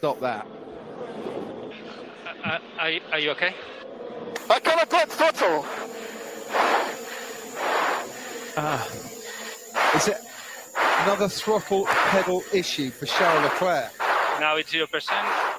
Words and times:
stop 0.00 0.18
that. 0.20 0.46
Uh, 2.42 2.58
are, 2.78 2.90
are 3.12 3.18
you 3.18 3.30
okay? 3.32 3.54
I 4.48 4.58
got 4.60 4.82
a 4.82 4.86
good 4.88 5.08
throttle. 5.10 5.66
Ah. 8.56 8.88
Is 9.94 10.08
it 10.08 10.16
another 11.02 11.28
throttle 11.28 11.84
pedal 11.84 12.42
issue 12.50 12.90
for 12.90 13.04
Charles 13.04 13.42
Leclerc? 13.42 13.92
Now 14.40 14.56
it's 14.56 14.72
0%. 14.72 15.49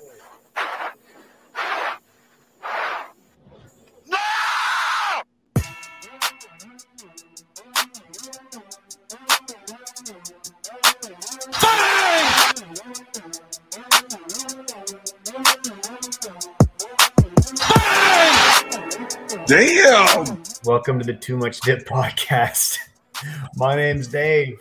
Welcome 20.71 20.99
to 20.99 21.05
the 21.05 21.13
Too 21.13 21.35
Much 21.35 21.59
Dip 21.59 21.85
podcast. 21.85 22.77
My 23.57 23.75
name's 23.75 24.07
Dave. 24.07 24.57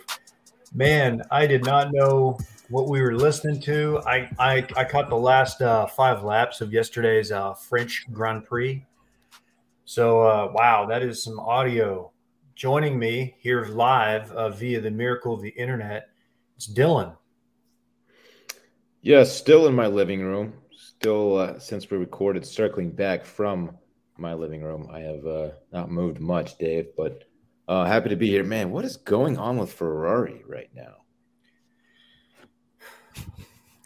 Man, 0.75 1.21
I 1.31 1.47
did 1.47 1.63
not 1.63 1.93
know 1.93 2.37
what 2.67 2.89
we 2.89 2.99
were 2.99 3.15
listening 3.15 3.61
to. 3.61 4.01
I 4.05 4.29
I, 4.37 4.67
I 4.75 4.83
caught 4.83 5.07
the 5.07 5.15
last 5.15 5.61
uh, 5.61 5.87
five 5.87 6.25
laps 6.25 6.59
of 6.59 6.73
yesterday's 6.73 7.31
uh, 7.31 7.53
French 7.53 8.07
Grand 8.11 8.43
Prix. 8.43 8.85
So 9.85 10.21
uh, 10.21 10.51
wow, 10.53 10.85
that 10.85 11.01
is 11.01 11.23
some 11.23 11.39
audio. 11.39 12.11
Joining 12.55 12.99
me 12.99 13.35
here 13.39 13.63
live 13.67 14.29
uh, 14.33 14.49
via 14.49 14.81
the 14.81 14.91
miracle 14.91 15.33
of 15.33 15.41
the 15.41 15.51
internet, 15.51 16.09
it's 16.57 16.69
Dylan. 16.69 17.15
Yes, 19.01 19.33
still 19.33 19.65
in 19.65 19.73
my 19.73 19.87
living 19.87 20.19
room. 20.19 20.55
Still, 20.75 21.37
uh, 21.37 21.57
since 21.57 21.89
we 21.89 21.95
recorded, 21.95 22.45
circling 22.45 22.91
back 22.91 23.23
from 23.23 23.77
my 24.17 24.33
living 24.33 24.61
room. 24.61 24.87
I 24.91 24.99
have 24.99 25.25
uh, 25.25 25.49
not 25.71 25.89
moved 25.91 26.19
much, 26.19 26.57
Dave, 26.57 26.87
but 26.97 27.23
uh, 27.67 27.85
happy 27.85 28.09
to 28.09 28.15
be 28.15 28.27
here. 28.27 28.43
Man, 28.43 28.71
what 28.71 28.85
is 28.85 28.97
going 28.97 29.37
on 29.37 29.57
with 29.57 29.71
Ferrari 29.73 30.43
right 30.47 30.69
now? 30.75 30.95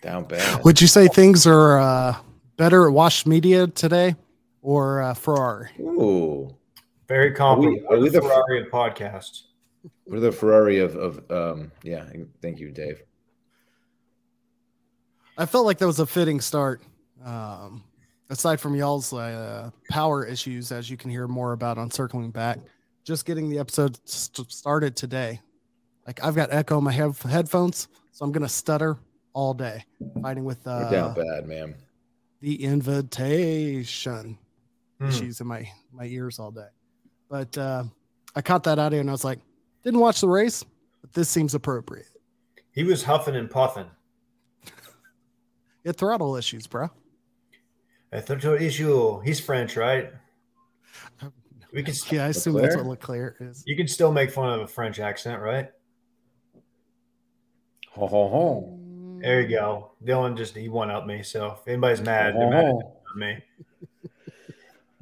Down 0.02 0.26
bad. 0.26 0.64
Would 0.64 0.82
you 0.82 0.88
say 0.88 1.08
things 1.08 1.48
are 1.48 1.80
uh, 1.80 2.16
better 2.58 2.88
at 2.88 2.94
Wash 2.94 3.26
Media 3.26 3.68
today 3.68 4.16
or 4.62 5.02
uh, 5.02 5.14
Ferrari? 5.16 5.70
Ooh, 5.80 6.56
Very 7.08 7.32
competent. 7.34 7.84
are 7.90 7.98
we 8.00 8.10
the- 8.10 8.22
Ferrari 8.22 8.62
of 8.62 8.68
podcasts? 8.68 9.44
we're 10.08 10.20
the 10.20 10.32
Ferrari 10.32 10.80
of, 10.80 10.96
of 10.96 11.32
um, 11.32 11.72
yeah. 11.84 12.06
Thank 12.42 12.60
you, 12.60 12.72
Dave. 12.72 13.02
I 15.38 15.46
felt 15.46 15.66
like 15.66 15.80
that 15.80 15.88
was 15.88 16.00
a 16.00 16.06
fitting 16.06 16.40
start. 16.40 16.82
Um, 17.24 17.84
aside 18.30 18.60
from 18.60 18.76
y'all's 18.76 19.12
uh, 19.14 19.70
power 19.90 20.26
issues, 20.26 20.72
as 20.72 20.90
you 20.90 20.98
can 20.98 21.10
hear 21.10 21.28
more 21.28 21.54
about 21.54 21.78
on 21.78 21.90
Circling 21.92 22.32
Back, 22.32 22.60
just 23.04 23.26
getting 23.26 23.50
the 23.50 23.60
episode 23.60 23.98
st- 24.08 24.52
started 24.52 24.96
today. 24.96 25.42
Like 26.08 26.24
I've 26.24 26.36
got 26.36 26.52
echo 26.54 26.78
in 26.78 26.84
my 26.84 26.92
head- 26.92 27.18
headphones, 27.18 27.88
so 28.12 28.26
I'm 28.26 28.32
gonna 28.32 28.50
stutter 28.50 28.98
all 29.34 29.54
day, 29.54 29.84
fighting 30.22 30.46
with 30.46 30.66
We're 30.66 30.90
down 30.92 31.12
uh, 31.12 31.14
bad, 31.16 31.48
man. 31.48 31.76
the 32.42 32.64
invitation 32.64 34.38
Hmm. 35.00 35.08
issues 35.10 35.42
in 35.42 35.48
my 35.48 35.70
my 35.92 36.06
ears 36.06 36.40
all 36.40 36.52
day. 36.52 36.68
But 37.30 37.58
uh, 37.58 37.84
I 38.36 38.42
caught 38.42 38.64
that 38.64 38.80
audio 38.80 39.02
and 39.02 39.10
I 39.10 39.12
was 39.12 39.26
like, 39.26 39.40
didn't 39.84 40.00
watch 40.00 40.22
the 40.22 40.30
race, 40.30 40.64
but 41.02 41.12
this 41.12 41.28
seems 41.30 41.54
appropriate. 41.54 42.08
He 42.72 42.84
was 42.86 43.04
huffing 43.04 43.36
and 43.36 43.50
puffing. 43.50 43.88
It 45.84 45.98
throttle 45.98 46.36
issues, 46.36 46.66
bro. 46.66 46.90
I 48.16 48.22
thought 48.22 48.42
to 48.42 48.56
issue. 48.56 49.20
He's 49.20 49.40
French, 49.40 49.76
right? 49.76 50.12
We 51.74 51.84
can. 51.84 51.94
Yeah, 52.10 52.26
I 52.26 52.28
assume 52.30 52.56
that's 52.56 52.78
what 52.78 52.86
Leclerc 52.86 53.38
is. 53.42 53.64
You 53.68 53.76
can 53.76 53.88
still 53.88 54.12
make 54.12 54.32
fun 54.32 54.54
of 54.54 54.62
a 54.62 54.68
French 54.68 55.00
accent, 55.00 55.42
right? 55.42 55.70
Ho 57.92 58.08
ho 58.08 58.30
ho. 58.30 58.80
There 59.22 59.42
you 59.42 59.50
go. 59.50 59.92
Dylan 60.04 60.38
just 60.38 60.56
he 60.56 60.70
one 60.70 60.90
up 60.90 61.06
me. 61.06 61.24
So 61.24 61.58
if 61.60 61.68
anybody's 61.68 62.02
mad, 62.02 62.36
they're 62.36 62.50
mad 62.50 62.76
at 62.76 63.18
me. 63.18 63.44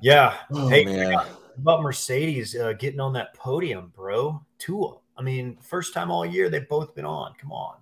Yeah. 0.02 0.36
Oh, 0.52 0.68
hey, 0.68 0.84
man. 0.84 1.18
about 1.58 1.82
Mercedes 1.82 2.56
uh, 2.56 2.74
getting 2.74 3.00
on 3.00 3.14
that 3.14 3.34
podium, 3.36 3.92
bro. 3.96 4.44
Two. 4.58 5.00
I 5.16 5.22
mean, 5.22 5.58
first 5.62 5.94
time 5.94 6.10
all 6.10 6.26
year 6.26 6.50
they've 6.50 6.68
both 6.68 6.96
been 6.96 7.06
on. 7.06 7.34
Come 7.40 7.52
on. 7.52 7.76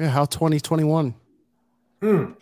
Yeah, 0.00 0.08
how 0.08 0.24
2021? 0.24 1.14
Hmm. 2.00 2.32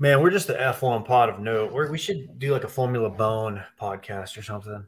Man, 0.00 0.22
we're 0.22 0.30
just 0.30 0.46
the 0.46 0.54
F1 0.54 1.04
pod 1.04 1.28
of 1.28 1.40
note. 1.40 1.72
We're, 1.72 1.90
we 1.90 1.98
should 1.98 2.38
do 2.38 2.52
like 2.52 2.64
a 2.64 2.68
Formula 2.68 3.10
Bone 3.10 3.62
podcast 3.78 4.38
or 4.38 4.42
something. 4.42 4.86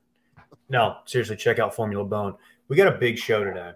No, 0.71 0.97
seriously, 1.05 1.37
check 1.37 1.59
out 1.59 1.75
Formula 1.75 2.03
Bone. 2.03 2.35
We 2.69 2.77
got 2.77 2.89
a 2.89 2.99
big 2.99 3.19
show 3.19 3.45
today. 3.45 3.73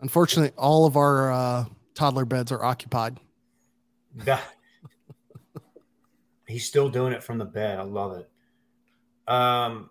Unfortunately, 0.00 0.50
all 0.56 0.86
of 0.86 0.96
our 0.96 1.30
uh, 1.30 1.64
toddler 1.94 2.24
beds 2.24 2.50
are 2.52 2.64
occupied. 2.64 3.20
He's 6.46 6.64
still 6.64 6.88
doing 6.88 7.12
it 7.12 7.22
from 7.22 7.36
the 7.36 7.44
bed. 7.44 7.78
I 7.78 7.82
love 7.82 8.16
it. 8.16 8.30
Um, 9.30 9.90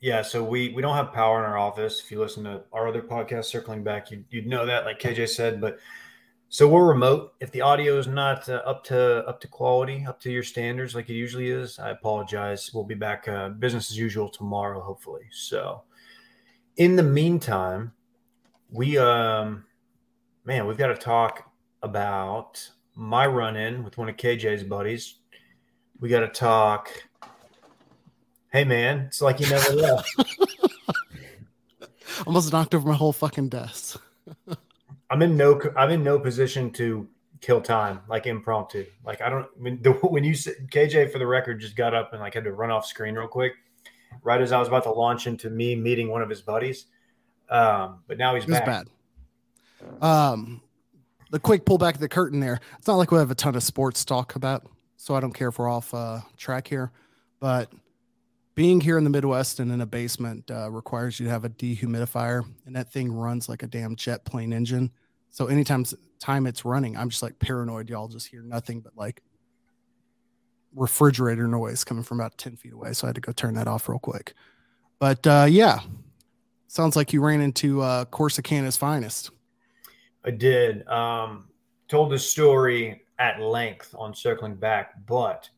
yeah. 0.00 0.20
So 0.20 0.44
we 0.44 0.68
we 0.74 0.82
don't 0.82 0.96
have 0.96 1.14
power 1.14 1.42
in 1.42 1.46
our 1.46 1.56
office. 1.56 2.02
If 2.04 2.10
you 2.10 2.20
listen 2.20 2.44
to 2.44 2.60
our 2.74 2.86
other 2.86 3.00
podcast, 3.00 3.46
circling 3.46 3.82
back, 3.82 4.10
you 4.10 4.22
you'd 4.28 4.46
know 4.46 4.66
that, 4.66 4.84
like 4.84 5.00
KJ 5.00 5.30
said. 5.30 5.62
But 5.62 5.78
so 6.48 6.68
we're 6.68 6.86
remote. 6.86 7.34
If 7.40 7.50
the 7.50 7.60
audio 7.60 7.98
is 7.98 8.06
not 8.06 8.48
uh, 8.48 8.62
up 8.64 8.84
to 8.84 9.26
up 9.26 9.40
to 9.40 9.48
quality, 9.48 10.04
up 10.06 10.20
to 10.20 10.30
your 10.30 10.44
standards, 10.44 10.94
like 10.94 11.10
it 11.10 11.14
usually 11.14 11.50
is, 11.50 11.78
I 11.78 11.90
apologize. 11.90 12.70
We'll 12.72 12.84
be 12.84 12.94
back 12.94 13.26
uh, 13.26 13.50
business 13.50 13.90
as 13.90 13.98
usual 13.98 14.28
tomorrow, 14.28 14.80
hopefully. 14.80 15.24
So, 15.32 15.82
in 16.76 16.94
the 16.94 17.02
meantime, 17.02 17.92
we 18.70 18.96
um, 18.96 19.64
man, 20.44 20.66
we've 20.66 20.78
got 20.78 20.88
to 20.88 20.96
talk 20.96 21.50
about 21.82 22.66
my 22.94 23.26
run 23.26 23.56
in 23.56 23.82
with 23.82 23.98
one 23.98 24.08
of 24.08 24.16
KJ's 24.16 24.62
buddies. 24.62 25.16
We 26.00 26.08
got 26.08 26.20
to 26.20 26.28
talk. 26.28 26.90
Hey, 28.52 28.64
man, 28.64 29.00
it's 29.00 29.20
like 29.20 29.40
you 29.40 29.50
never 29.50 29.72
left. 29.72 30.08
Almost 32.26 32.52
knocked 32.52 32.74
over 32.74 32.88
my 32.88 32.94
whole 32.94 33.12
fucking 33.12 33.48
desk. 33.48 34.00
I'm 35.16 35.22
in 35.22 35.34
no, 35.34 35.58
I'm 35.78 35.90
in 35.90 36.04
no 36.04 36.18
position 36.18 36.70
to 36.72 37.08
kill 37.40 37.62
time, 37.62 38.00
like 38.06 38.26
impromptu. 38.26 38.84
Like 39.02 39.22
I 39.22 39.30
don't. 39.30 39.46
When, 39.58 39.80
the, 39.80 39.92
when 40.02 40.24
you 40.24 40.34
said 40.34 40.54
KJ 40.70 41.10
for 41.10 41.18
the 41.18 41.26
record 41.26 41.58
just 41.58 41.74
got 41.74 41.94
up 41.94 42.12
and 42.12 42.20
like 42.20 42.34
had 42.34 42.44
to 42.44 42.52
run 42.52 42.70
off 42.70 42.84
screen 42.84 43.14
real 43.14 43.26
quick, 43.26 43.54
right 44.22 44.40
as 44.40 44.52
I 44.52 44.58
was 44.58 44.68
about 44.68 44.82
to 44.82 44.92
launch 44.92 45.26
into 45.26 45.48
me 45.48 45.74
meeting 45.74 46.10
one 46.10 46.20
of 46.20 46.28
his 46.28 46.42
buddies. 46.42 46.84
Um, 47.48 48.00
but 48.06 48.18
now 48.18 48.34
he's 48.34 48.44
It 48.44 48.50
back. 48.50 48.66
bad. 48.66 48.86
Um, 50.02 50.60
the 51.30 51.40
quick 51.40 51.64
pull 51.64 51.78
back 51.78 51.94
of 51.94 52.00
the 52.02 52.08
curtain 52.10 52.40
there. 52.40 52.60
It's 52.76 52.86
not 52.86 52.96
like 52.96 53.10
we 53.10 53.16
have 53.16 53.30
a 53.30 53.34
ton 53.34 53.54
of 53.54 53.62
sports 53.62 54.04
talk 54.04 54.36
about, 54.36 54.66
so 54.98 55.14
I 55.14 55.20
don't 55.20 55.32
care 55.32 55.48
if 55.48 55.58
we're 55.58 55.70
off 55.70 55.94
uh, 55.94 56.20
track 56.36 56.68
here. 56.68 56.92
But 57.40 57.72
being 58.54 58.82
here 58.82 58.98
in 58.98 59.04
the 59.04 59.10
Midwest 59.10 59.60
and 59.60 59.72
in 59.72 59.80
a 59.80 59.86
basement 59.86 60.50
uh, 60.50 60.70
requires 60.70 61.18
you 61.18 61.24
to 61.24 61.32
have 61.32 61.46
a 61.46 61.48
dehumidifier, 61.48 62.44
and 62.66 62.76
that 62.76 62.92
thing 62.92 63.10
runs 63.10 63.48
like 63.48 63.62
a 63.62 63.66
damn 63.66 63.96
jet 63.96 64.26
plane 64.26 64.52
engine. 64.52 64.90
So 65.36 65.48
anytime 65.48 65.84
time 66.18 66.46
it's 66.46 66.64
running, 66.64 66.96
I'm 66.96 67.10
just 67.10 67.22
like 67.22 67.38
paranoid. 67.38 67.90
Y'all 67.90 68.08
just 68.08 68.26
hear 68.26 68.40
nothing 68.40 68.80
but 68.80 68.96
like 68.96 69.20
refrigerator 70.74 71.46
noise 71.46 71.84
coming 71.84 72.02
from 72.02 72.20
about 72.20 72.38
10 72.38 72.56
feet 72.56 72.72
away. 72.72 72.94
So 72.94 73.06
I 73.06 73.08
had 73.08 73.16
to 73.16 73.20
go 73.20 73.32
turn 73.32 73.52
that 73.56 73.68
off 73.68 73.86
real 73.86 73.98
quick. 73.98 74.32
But 74.98 75.26
uh, 75.26 75.46
yeah, 75.46 75.80
sounds 76.68 76.96
like 76.96 77.12
you 77.12 77.22
ran 77.22 77.42
into 77.42 77.82
uh, 77.82 78.06
Corsicana's 78.06 78.78
finest. 78.78 79.30
I 80.24 80.30
did. 80.30 80.88
Um, 80.88 81.48
told 81.86 82.10
this 82.10 82.26
story 82.26 83.02
at 83.18 83.38
length 83.38 83.94
on 83.98 84.14
circling 84.14 84.54
back, 84.54 84.94
but 85.06 85.50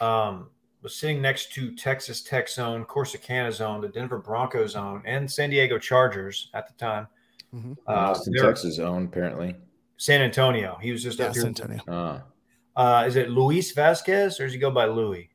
um, 0.00 0.50
was 0.82 0.96
sitting 0.96 1.22
next 1.22 1.52
to 1.52 1.76
Texas 1.76 2.22
Tech 2.22 2.48
Zone, 2.48 2.84
Corsicana 2.84 3.52
Zone, 3.52 3.80
the 3.80 3.88
Denver 3.88 4.18
Broncos 4.18 4.72
Zone, 4.72 5.00
and 5.06 5.30
San 5.30 5.50
Diego 5.50 5.78
Chargers 5.78 6.50
at 6.54 6.66
the 6.66 6.74
time. 6.74 7.06
Mhm. 7.54 7.76
Uh, 7.86 7.90
Austin, 7.92 8.34
Texas 8.34 8.78
own 8.78 9.04
apparently. 9.06 9.56
San 9.96 10.20
Antonio. 10.20 10.78
He 10.82 10.92
was 10.92 11.02
just 11.02 11.18
Yeah, 11.18 11.26
up 11.26 11.34
here. 11.34 11.42
San 11.42 11.48
Antonio. 11.48 11.80
Uh, 11.88 12.20
Uh, 12.76 13.04
is 13.06 13.16
it 13.16 13.30
Luis 13.30 13.72
Vasquez 13.72 14.38
or 14.38 14.44
does 14.44 14.52
he 14.52 14.58
go 14.58 14.70
by 14.70 14.84
Louis? 14.84 15.30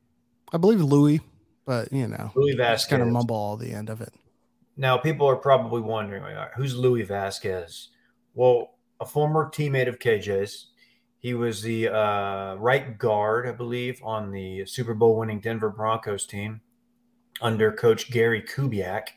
I 0.52 0.58
believe 0.58 0.80
Louis, 0.80 1.20
but 1.64 1.92
you 1.92 2.06
know, 2.06 2.30
Louis 2.36 2.54
Vasquez. 2.54 2.88
kind 2.90 3.02
of 3.02 3.08
mumble 3.08 3.34
all 3.34 3.56
the 3.56 3.72
end 3.72 3.90
of 3.90 4.00
it. 4.00 4.12
Now, 4.76 4.96
people 4.96 5.26
are 5.28 5.36
probably 5.36 5.80
wondering, 5.82 6.22
like, 6.22 6.34
all 6.36 6.42
right, 6.42 6.52
who's 6.56 6.76
Louis 6.76 7.02
Vasquez? 7.02 7.88
Well, 8.34 8.74
a 9.00 9.04
former 9.04 9.50
teammate 9.50 9.88
of 9.88 9.98
KJ's. 9.98 10.68
He 11.18 11.34
was 11.34 11.62
the 11.62 11.88
uh, 11.88 12.54
right 12.56 12.96
guard, 12.98 13.46
I 13.48 13.52
believe, 13.52 14.00
on 14.04 14.30
the 14.30 14.64
Super 14.66 14.94
Bowl 14.94 15.16
winning 15.18 15.40
Denver 15.40 15.70
Broncos 15.70 16.26
team 16.26 16.60
under 17.40 17.72
coach 17.72 18.10
Gary 18.10 18.40
Kubiak. 18.42 19.08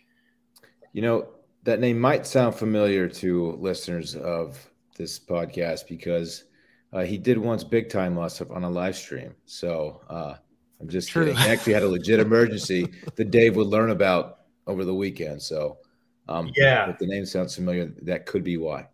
You 0.93 1.01
know, 1.03 1.27
that 1.65 1.79
name 1.79 1.99
might 1.99 2.25
sound 2.25 2.55
familiar 2.55 3.07
to 3.07 3.51
listeners 3.53 4.15
of 4.15 4.57
this 4.97 5.19
podcast 5.19 5.87
because 5.87 6.45
uh, 6.93 7.01
he 7.03 7.17
did 7.17 7.37
once 7.37 7.63
big 7.63 7.89
time 7.89 8.17
us 8.17 8.39
on 8.41 8.63
a 8.63 8.69
live 8.69 8.95
stream. 8.95 9.35
So 9.45 10.01
uh, 10.09 10.35
I'm 10.79 10.87
just 10.87 11.09
True. 11.09 11.25
kidding. 11.25 11.37
He 11.37 11.49
actually 11.49 11.73
had 11.73 11.83
a 11.83 11.87
legit 11.87 12.19
emergency 12.19 12.87
that 13.15 13.31
Dave 13.31 13.55
would 13.55 13.67
learn 13.67 13.89
about 13.89 14.39
over 14.67 14.85
the 14.85 14.93
weekend. 14.93 15.41
So 15.41 15.77
um, 16.29 16.51
Yeah. 16.55 16.89
if 16.89 16.97
the 16.99 17.07
name 17.07 17.25
sounds 17.25 17.55
familiar, 17.55 17.91
that 18.03 18.25
could 18.25 18.43
be 18.43 18.57
why. 18.57 18.87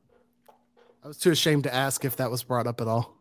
I 1.04 1.08
was 1.08 1.18
too 1.18 1.32
ashamed 1.32 1.64
to 1.66 1.74
ask 1.74 2.06
if 2.06 2.16
that 2.18 2.32
was 2.32 2.44
brought 2.44 2.68
up 2.68 2.80
at 2.82 2.88
all. 2.88 3.18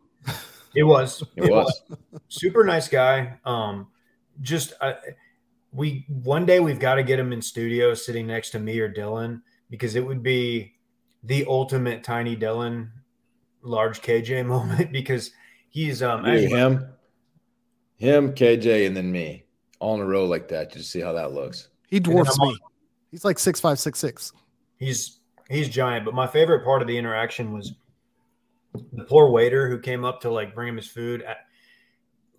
It 0.73 0.83
was. 0.83 1.23
It 1.35 1.51
was. 1.51 1.81
super 2.29 2.63
nice 2.63 2.87
guy. 2.87 3.37
Um, 3.43 3.87
just 4.41 4.73
uh, 4.79 4.93
we 5.71 6.05
one 6.09 6.45
day 6.45 6.59
we've 6.59 6.79
got 6.79 6.95
to 6.95 7.03
get 7.03 7.19
him 7.19 7.31
in 7.31 7.41
studio 7.41 7.93
sitting 7.93 8.27
next 8.27 8.49
to 8.51 8.59
me 8.59 8.79
or 8.79 8.91
Dylan 8.91 9.41
because 9.69 9.95
it 9.95 10.05
would 10.05 10.21
be 10.21 10.73
the 11.23 11.45
ultimate 11.47 12.03
tiny 12.03 12.35
Dylan 12.35 12.89
large 13.61 14.01
KJ 14.01 14.45
moment 14.45 14.91
because 14.91 15.31
he's 15.69 16.03
um 16.03 16.23
Maybe 16.23 16.45
as- 16.45 16.51
him, 16.51 16.87
him, 17.97 18.33
KJ, 18.33 18.87
and 18.87 18.97
then 18.97 19.11
me 19.11 19.45
all 19.79 19.95
in 19.95 20.01
a 20.01 20.05
row 20.05 20.25
like 20.25 20.47
that. 20.49 20.71
Just 20.73 20.91
see 20.91 20.99
how 20.99 21.13
that 21.13 21.33
looks. 21.33 21.69
He 21.87 21.99
dwarfs 21.99 22.37
I'm 22.41 22.49
me. 22.49 22.57
He's 23.11 23.25
like 23.25 23.39
six 23.39 23.59
five, 23.59 23.79
six 23.79 23.99
six. 23.99 24.31
he's 24.77 25.19
he's 25.49 25.69
giant. 25.69 26.05
But 26.05 26.13
my 26.13 26.27
favorite 26.27 26.63
part 26.63 26.81
of 26.81 26.87
the 26.87 26.97
interaction 26.97 27.53
was 27.53 27.73
the 28.93 29.03
poor 29.03 29.29
waiter 29.29 29.69
who 29.69 29.79
came 29.79 30.05
up 30.05 30.21
to 30.21 30.31
like 30.31 30.55
bring 30.55 30.69
him 30.69 30.77
his 30.77 30.87
food. 30.87 31.23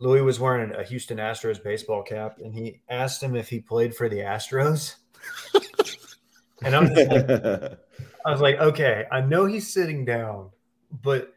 Louis 0.03 0.21
was 0.21 0.41
wearing 0.41 0.75
a 0.75 0.83
Houston 0.83 1.19
Astros 1.19 1.63
baseball 1.63 2.03
cap, 2.03 2.39
and 2.43 2.53
he 2.53 2.81
asked 2.89 3.23
him 3.23 3.37
if 3.37 3.49
he 3.49 3.61
played 3.61 3.95
for 3.95 4.09
the 4.09 4.19
Astros. 4.19 4.97
and 6.65 6.75
I'm 6.75 6.93
like, 6.93 7.09
I 8.27 8.31
was 8.33 8.41
like, 8.41 8.57
okay, 8.59 9.05
I 9.13 9.21
know 9.21 9.45
he's 9.45 9.73
sitting 9.73 10.05
down, 10.05 10.51
but 11.05 11.33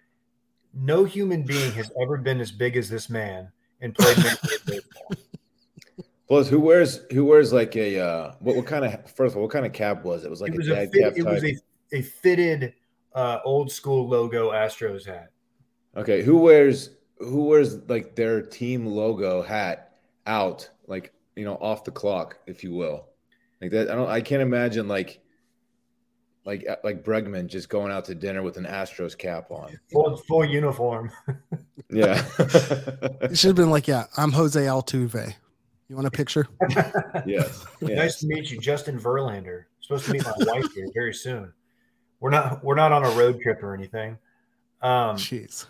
no 0.73 1.03
human 1.03 1.43
being 1.43 1.71
has 1.73 1.91
ever 2.01 2.17
been 2.17 2.41
as 2.41 2.51
big 2.51 2.75
as 2.75 2.89
this 2.89 3.07
man 3.07 3.51
and 3.81 3.93
played 3.93 4.17
baseball. 4.65 5.11
Plus, 6.27 6.49
who 6.49 6.59
wears 6.59 7.01
who 7.11 7.23
wears 7.23 7.53
like 7.53 7.75
a 7.75 7.99
uh, 7.99 8.31
what 8.39 8.55
what 8.55 8.65
kind 8.65 8.83
of 8.83 9.11
first 9.11 9.33
of 9.33 9.37
all 9.37 9.43
what 9.43 9.51
kind 9.51 9.67
of 9.67 9.73
cap 9.73 10.03
was 10.03 10.23
it? 10.23 10.27
It 10.27 10.31
was 10.31 10.41
like 10.41 10.53
It 10.53 10.55
a 10.55 10.57
was 10.57 10.67
a 10.69 10.73
dad 10.73 10.91
fit, 10.91 11.03
cap 11.03 11.13
it 11.17 11.23
was 11.23 11.43
a, 11.43 11.55
a 11.91 12.01
fitted 12.01 12.73
uh, 13.13 13.41
old 13.45 13.71
school 13.71 14.09
logo 14.09 14.49
Astros 14.49 15.05
hat. 15.05 15.29
Okay, 15.95 16.23
who 16.23 16.39
wears 16.39 16.89
who 17.17 17.45
wears 17.45 17.77
like 17.89 18.15
their 18.15 18.41
team 18.41 18.85
logo 18.85 19.41
hat 19.41 19.93
out 20.25 20.69
like 20.87 21.13
you 21.35 21.45
know 21.45 21.55
off 21.55 21.83
the 21.83 21.91
clock, 21.91 22.37
if 22.47 22.63
you 22.63 22.73
will, 22.73 23.07
like 23.61 23.71
that? 23.71 23.89
I 23.89 23.95
don't. 23.95 24.09
I 24.09 24.21
can't 24.21 24.41
imagine 24.41 24.87
like 24.87 25.21
like 26.45 26.65
uh, 26.69 26.75
like 26.83 27.03
Bregman 27.03 27.47
just 27.47 27.69
going 27.69 27.91
out 27.91 28.05
to 28.05 28.15
dinner 28.15 28.43
with 28.43 28.57
an 28.57 28.65
Astros 28.65 29.17
cap 29.17 29.51
on. 29.51 29.77
Full, 29.91 30.17
full 30.17 30.45
uniform. 30.45 31.11
Yeah, 31.91 32.25
It 32.39 33.37
should 33.37 33.49
have 33.49 33.55
been 33.55 33.69
like, 33.69 33.87
yeah, 33.87 34.05
I'm 34.17 34.31
Jose 34.31 34.59
Altuve. 34.59 35.35
You 35.87 35.95
want 35.95 36.07
a 36.07 36.11
picture? 36.11 36.47
yes, 37.27 37.63
Nice 37.79 38.19
to 38.21 38.27
meet 38.27 38.49
you, 38.49 38.59
Justin 38.59 38.99
Verlander. 38.99 39.65
Supposed 39.81 40.05
to 40.05 40.13
meet 40.13 40.25
my 40.25 40.33
wife 40.39 40.73
here 40.73 40.89
very 40.95 41.13
soon. 41.13 41.53
We're 42.19 42.31
not 42.31 42.63
we're 42.63 42.75
not 42.75 42.91
on 42.91 43.05
a 43.05 43.09
road 43.11 43.39
trip 43.39 43.61
or 43.61 43.75
anything. 43.75 44.17
Um, 44.81 45.15
Jeez. 45.15 45.67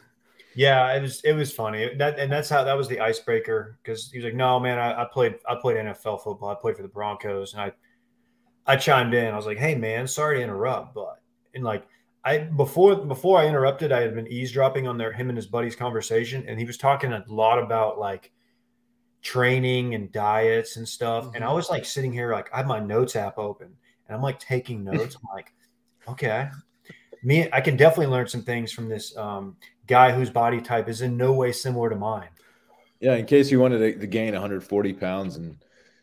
Yeah, 0.56 0.94
it 0.94 1.02
was 1.02 1.22
it 1.22 1.34
was 1.34 1.52
funny. 1.52 1.94
That 1.96 2.18
and 2.18 2.32
that's 2.32 2.50
how 2.50 2.64
that 2.64 2.78
was 2.78 2.88
the 2.88 3.02
icebreaker 3.02 3.78
because 3.84 4.10
he 4.10 4.20
was 4.20 4.26
like, 4.26 4.36
"No, 4.36 4.60
man, 4.60 4.80
I, 4.80 5.04
I 5.04 5.06
played 5.06 5.36
I 5.48 5.56
played 5.56 5.78
NFL 5.78 6.24
football. 6.24 6.50
I 6.50 6.56
played 6.56 6.78
for 6.78 6.82
the 6.82 6.88
Broncos." 6.88 7.54
And 7.54 7.62
I 7.62 7.72
I 8.66 8.78
chimed 8.78 9.14
in. 9.14 9.34
I 9.34 9.36
was 9.36 9.46
like, 9.46 9.58
"Hey, 9.58 9.76
man, 9.76 10.08
sorry 10.08 10.38
to 10.38 10.44
interrupt, 10.44 10.96
but 10.96 11.20
and 11.54 11.64
like 11.64 11.86
I 12.24 12.40
before 12.40 12.96
before 12.96 13.40
I 13.40 13.48
interrupted, 13.48 13.92
I 13.92 14.02
had 14.02 14.16
been 14.16 14.28
eavesdropping 14.28 14.88
on 14.88 14.98
their 14.98 15.12
him 15.12 15.30
and 15.30 15.38
his 15.38 15.46
buddy's 15.46 15.76
conversation, 15.76 16.46
and 16.48 16.58
he 16.58 16.66
was 16.66 16.78
talking 16.78 17.12
a 17.12 17.24
lot 17.28 17.60
about 17.60 18.00
like 18.00 18.32
training 19.22 19.94
and 19.94 20.12
diets 20.12 20.78
and 20.78 20.88
stuff. 20.88 21.32
And 21.36 21.44
I 21.44 21.52
was 21.52 21.70
like 21.70 21.84
sitting 21.84 22.14
here 22.14 22.32
like 22.32 22.52
I 22.54 22.58
have 22.58 22.68
my 22.68 22.80
notes 22.80 23.18
app 23.18 23.38
open, 23.38 23.68
and 24.08 24.16
I'm 24.16 24.24
like 24.24 24.40
taking 24.40 24.86
notes. 24.86 25.16
I'm 25.16 25.36
like, 25.36 25.54
okay, 26.08 26.48
me, 27.24 27.50
I 27.52 27.60
can 27.60 27.76
definitely 27.76 28.14
learn 28.14 28.28
some 28.28 28.44
things 28.44 28.72
from 28.72 28.88
this 28.88 29.16
um, 29.18 29.58
guy 29.88 30.12
whose 30.12 30.30
body 30.30 30.62
type 30.62 30.90
is 30.90 31.02
in 31.02 31.18
no 31.18 31.34
way 31.34 31.52
similar 31.52 31.90
to 31.90 31.96
mine. 31.96 32.30
Yeah, 33.00 33.16
in 33.16 33.26
case 33.26 33.52
you 33.52 33.60
wanted 33.60 33.80
to, 33.80 34.00
to 34.00 34.08
gain 34.08 34.34
140 34.34 34.94
pounds 34.94 35.36
and 35.36 35.58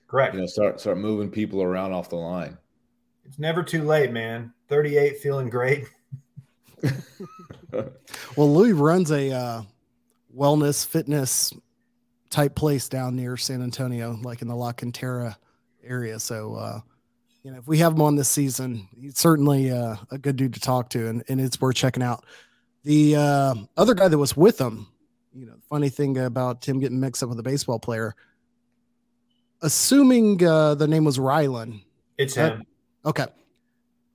Correct. 0.08 0.34
you 0.34 0.40
know 0.40 0.46
start 0.46 0.80
start 0.80 0.98
moving 0.98 1.30
people 1.30 1.62
around 1.62 1.92
off 1.92 2.10
the 2.10 2.16
line. 2.16 2.58
It's 3.24 3.38
never 3.38 3.62
too 3.62 3.82
late, 3.84 4.12
man. 4.12 4.52
38, 4.68 5.18
feeling 5.18 5.48
great. 5.48 5.86
Well, 8.36 8.52
Louis 8.52 8.72
runs 8.72 9.10
a 9.10 9.30
uh, 9.30 9.62
wellness 10.34 10.86
fitness 10.86 11.52
type 12.30 12.54
place 12.54 12.88
down 12.88 13.16
near 13.16 13.36
San 13.36 13.62
Antonio, 13.62 14.18
like 14.22 14.42
in 14.42 14.48
the 14.48 14.56
La 14.56 14.72
Cantera 14.72 15.36
area. 15.84 16.18
So, 16.18 16.54
uh, 16.54 16.80
you 17.42 17.50
know, 17.50 17.58
if 17.58 17.66
we 17.66 17.78
have 17.78 17.92
him 17.92 18.02
on 18.02 18.16
this 18.16 18.28
season, 18.28 18.88
he's 18.98 19.18
certainly 19.18 19.70
uh, 19.70 19.96
a 20.10 20.18
good 20.18 20.36
dude 20.36 20.54
to 20.54 20.60
talk 20.60 20.88
to, 20.90 21.08
and, 21.08 21.22
and 21.28 21.40
it's 21.40 21.60
worth 21.60 21.76
checking 21.76 22.02
out. 22.02 22.24
The 22.84 23.16
uh, 23.16 23.54
other 23.76 23.94
guy 23.94 24.08
that 24.08 24.18
was 24.18 24.36
with 24.36 24.60
him, 24.60 24.88
you 25.34 25.46
know, 25.46 25.54
funny 25.68 25.88
thing 25.88 26.18
about 26.18 26.64
him 26.64 26.80
getting 26.80 26.98
mixed 27.00 27.22
up 27.22 27.28
with 27.28 27.38
a 27.38 27.42
baseball 27.42 27.78
player, 27.78 28.14
assuming 29.62 30.44
uh, 30.44 30.74
the 30.74 30.86
name 30.88 31.04
was 31.04 31.18
Rylan. 31.18 31.82
It's 32.18 32.36
Uh, 32.36 32.56
him. 32.56 32.66
Okay. 33.04 33.26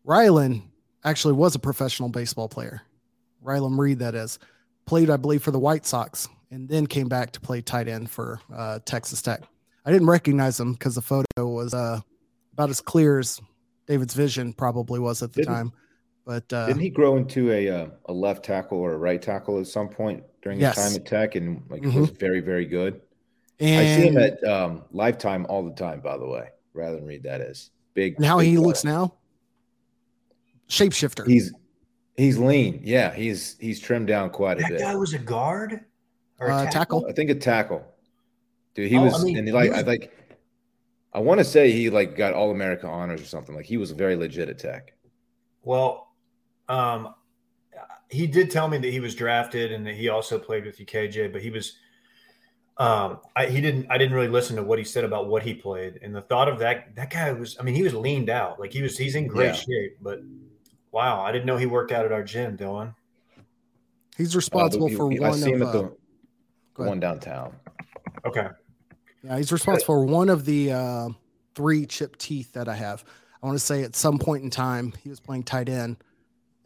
Rylan 0.05 0.63
actually 1.03 1.33
was 1.33 1.55
a 1.55 1.59
professional 1.59 2.09
baseball 2.09 2.47
player. 2.49 2.81
Rylan 3.43 3.77
Reed, 3.77 3.99
that 3.99 4.15
is, 4.15 4.39
played, 4.85 5.09
I 5.09 5.17
believe, 5.17 5.43
for 5.43 5.51
the 5.51 5.59
White 5.59 5.85
Sox 5.85 6.27
and 6.51 6.67
then 6.69 6.87
came 6.87 7.07
back 7.07 7.31
to 7.31 7.41
play 7.41 7.61
tight 7.61 7.87
end 7.87 8.09
for 8.09 8.39
uh, 8.53 8.79
Texas 8.85 9.21
Tech. 9.21 9.41
I 9.85 9.91
didn't 9.91 10.07
recognize 10.07 10.59
him 10.59 10.73
because 10.73 10.95
the 10.95 11.01
photo 11.01 11.25
was 11.37 11.73
uh, 11.73 11.99
about 12.53 12.69
as 12.69 12.81
clear 12.81 13.19
as 13.19 13.39
David's 13.85 14.13
vision 14.13 14.51
probably 14.53 14.99
was 14.99 15.23
at 15.23 15.31
the 15.33 15.41
Didn't- 15.43 15.53
time. 15.55 15.73
But 16.27 16.51
uh, 16.51 16.68
Didn't 16.68 16.81
he 16.81 16.89
grow 16.89 17.15
into 17.15 17.53
a 17.53 17.69
uh, 17.69 17.88
a 18.07 18.12
left 18.13 18.44
tackle 18.44 18.77
or 18.79 18.91
a 18.94 18.97
right 18.97 19.21
tackle 19.21 19.62
at 19.62 19.68
some 19.68 19.88
point 19.88 20.25
during 20.41 20.59
Yes. 20.59 20.75
his 20.75 20.85
time 20.94 21.01
at 21.01 21.07
Tech 21.07 21.35
and 21.35 21.63
like 21.69 21.81
Mhm. 21.81 22.01
was 22.01 22.09
very 22.09 22.41
very 22.41 22.65
good? 22.65 23.00
and, 23.62 23.79
I 23.81 23.95
see 23.95 24.07
him 24.09 24.18
at 24.18 24.44
um, 24.44 24.83
Lifetime 24.91 25.45
all 25.47 25.63
the 25.63 25.71
time. 25.74 26.01
By 26.01 26.18
the 26.18 26.27
way, 26.27 26.50
Rylan 26.75 27.07
Reed 27.07 27.24
that 27.24 27.39
is 27.39 27.71
big. 27.94 28.18
and 28.18 28.25
how 28.25 28.39
he 28.39 28.56
guy. 28.56 28.59
looks 28.62 28.83
now, 28.83 29.13
shapeshifter. 30.69 31.25
He's 31.25 31.53
he's 32.18 32.38
lean. 32.38 32.81
Yeah, 32.83 33.13
he's 33.13 33.57
he's 33.59 33.79
trimmed 33.79 34.07
down 34.07 34.29
quite 34.29 34.57
a 34.59 34.68
bit. 34.68 34.79
That 34.79 34.81
guy 34.81 34.95
was 34.95 35.13
a 35.13 35.19
guard 35.19 35.79
or 36.39 36.50
a 36.50 36.56
Uh, 36.56 36.69
tackle. 36.69 37.06
I 37.07 37.13
think 37.13 37.29
a 37.29 37.35
tackle. 37.35 37.86
Dude, 38.75 38.89
he 38.89 38.98
Oh, 38.98 39.01
I 39.01 39.03
was 39.05 39.24
mean, 39.24 39.38
and 39.38 39.48
he 39.48 39.51
he 39.53 39.57
like 39.57 39.69
was- 39.72 39.79
I 39.79 39.81
like. 39.84 40.13
I 41.13 41.19
want 41.19 41.39
to 41.39 41.46
say 41.46 41.72
he 41.72 41.89
like 41.89 42.15
got 42.17 42.34
all 42.34 42.51
America 42.51 42.86
honors 42.86 43.22
or 43.22 43.25
something. 43.25 43.55
Like 43.55 43.65
he 43.65 43.77
was 43.77 43.91
a 43.91 43.96
very 43.96 44.17
legit 44.17 44.50
at 44.50 44.60
Tech. 44.60 44.93
Well, 45.63 46.06
um, 46.69 47.13
he 48.09 48.27
did 48.27 48.50
tell 48.51 48.67
me 48.67 48.77
that 48.77 48.89
he 48.91 49.00
was 49.00 49.15
drafted 49.15 49.71
and 49.71 49.86
that 49.86 49.95
he 49.95 50.09
also 50.09 50.39
played 50.39 50.65
with 50.65 50.77
UKJ, 50.77 51.31
but 51.33 51.41
he 51.41 51.50
was, 51.50 51.74
um, 52.77 53.19
I, 53.36 53.47
he 53.47 53.59
didn't, 53.59 53.88
I 53.89 53.97
didn't 53.97 54.15
really 54.15 54.27
listen 54.29 54.55
to 54.55 54.63
what 54.63 54.79
he 54.79 54.86
said 54.86 55.03
about 55.03 55.27
what 55.27 55.43
he 55.43 55.53
played. 55.53 56.00
And 56.01 56.15
the 56.15 56.21
thought 56.21 56.47
of 56.47 56.59
that, 56.59 56.95
that 56.95 57.09
guy 57.09 57.31
was, 57.33 57.57
I 57.59 57.63
mean, 57.63 57.75
he 57.75 57.83
was 57.83 57.93
leaned 57.93 58.29
out. 58.29 58.59
Like 58.59 58.71
he 58.71 58.81
was, 58.81 58.97
he's 58.97 59.15
in 59.15 59.27
great 59.27 59.47
Yeah. 59.47 59.53
shape, 59.53 59.97
but 60.01 60.19
wow, 60.91 61.21
I 61.21 61.31
didn't 61.31 61.45
know 61.45 61.57
he 61.57 61.65
worked 61.65 61.91
out 61.91 62.05
at 62.05 62.12
our 62.12 62.24
gym, 62.24 62.57
Dylan. 62.57 62.93
He's 64.15 64.36
Uh, 64.36 64.38
responsible 64.38 64.88
he- 64.88 64.95
for 64.95 65.12
he- 65.12 65.19
I 65.19 65.29
one 65.29 65.39
see 65.39 65.51
him 65.51 65.62
of 65.62 65.67
at 65.67 65.71
the 65.74 65.83
uh, 65.83 65.89
one 66.88 67.00
downtown. 67.00 67.55
Okay. 68.25 68.47
Yeah, 69.24 69.38
he's 69.38 69.51
responsible 69.51 69.86
for 69.86 70.05
one 70.05 70.29
of 70.29 70.45
the 70.45 70.71
uh, 70.71 71.09
three 71.55 71.86
chip 71.86 72.15
teeth 72.17 72.53
that 72.53 72.67
I 72.69 72.75
have. 72.75 73.03
I 73.41 73.45
want 73.47 73.57
to 73.59 73.63
say 73.65 73.83
at 73.83 73.95
some 73.95 74.17
point 74.17 74.43
in 74.43 74.50
time 74.50 74.93
he 75.03 75.09
was 75.09 75.19
playing 75.19 75.43
tight 75.43 75.67
end 75.69 75.97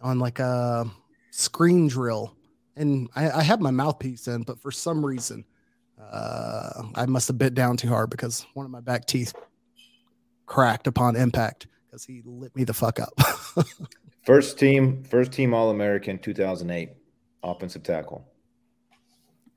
on 0.02 0.20
like 0.20 0.40
a 0.40 0.86
screen 1.32 1.88
drill, 1.88 2.36
and 2.76 3.10
I, 3.16 3.32
I 3.32 3.44
have 3.44 3.62
my 3.62 3.72
mouthpiece 3.72 4.28
in, 4.28 4.44
but 4.44 4.60
for 4.60 4.72
some 4.72 5.06
reason 5.06 5.46
uh, 6.12 6.84
I 6.96 7.06
must 7.06 7.28
have 7.28 7.38
bit 7.38 7.54
down 7.54 7.78
too 7.78 7.90
hard 7.90 8.10
because 8.10 8.46
one 8.54 8.66
of 8.66 8.72
my 8.72 8.82
back 8.82 9.06
teeth 9.06 9.34
cracked 10.46 10.88
upon 10.88 11.16
impact 11.16 11.68
because 11.86 12.04
he 12.04 12.22
lit 12.26 12.56
me 12.56 12.64
the 12.64 12.74
fuck 12.74 13.00
up. 13.00 13.14
First 14.24 14.60
team, 14.60 15.04
first 15.04 15.32
team 15.32 15.52
All 15.52 15.72
American, 15.72 16.20
2008, 16.20 16.92
offensive 17.42 17.82
tackle. 17.82 18.24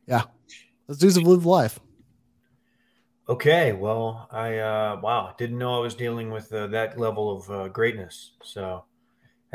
Yeah, 0.06 0.22
those 0.86 0.96
dudes 0.96 1.16
have 1.16 1.26
lived 1.26 1.44
life. 1.44 1.78
Okay. 3.28 3.72
Well, 3.72 4.26
I, 4.30 4.58
uh, 4.58 5.00
wow, 5.02 5.34
didn't 5.36 5.58
know 5.58 5.76
I 5.76 5.80
was 5.80 5.94
dealing 5.94 6.30
with 6.30 6.50
uh, 6.52 6.68
that 6.68 6.98
level 6.98 7.36
of 7.36 7.50
uh, 7.50 7.68
greatness. 7.68 8.32
So, 8.42 8.84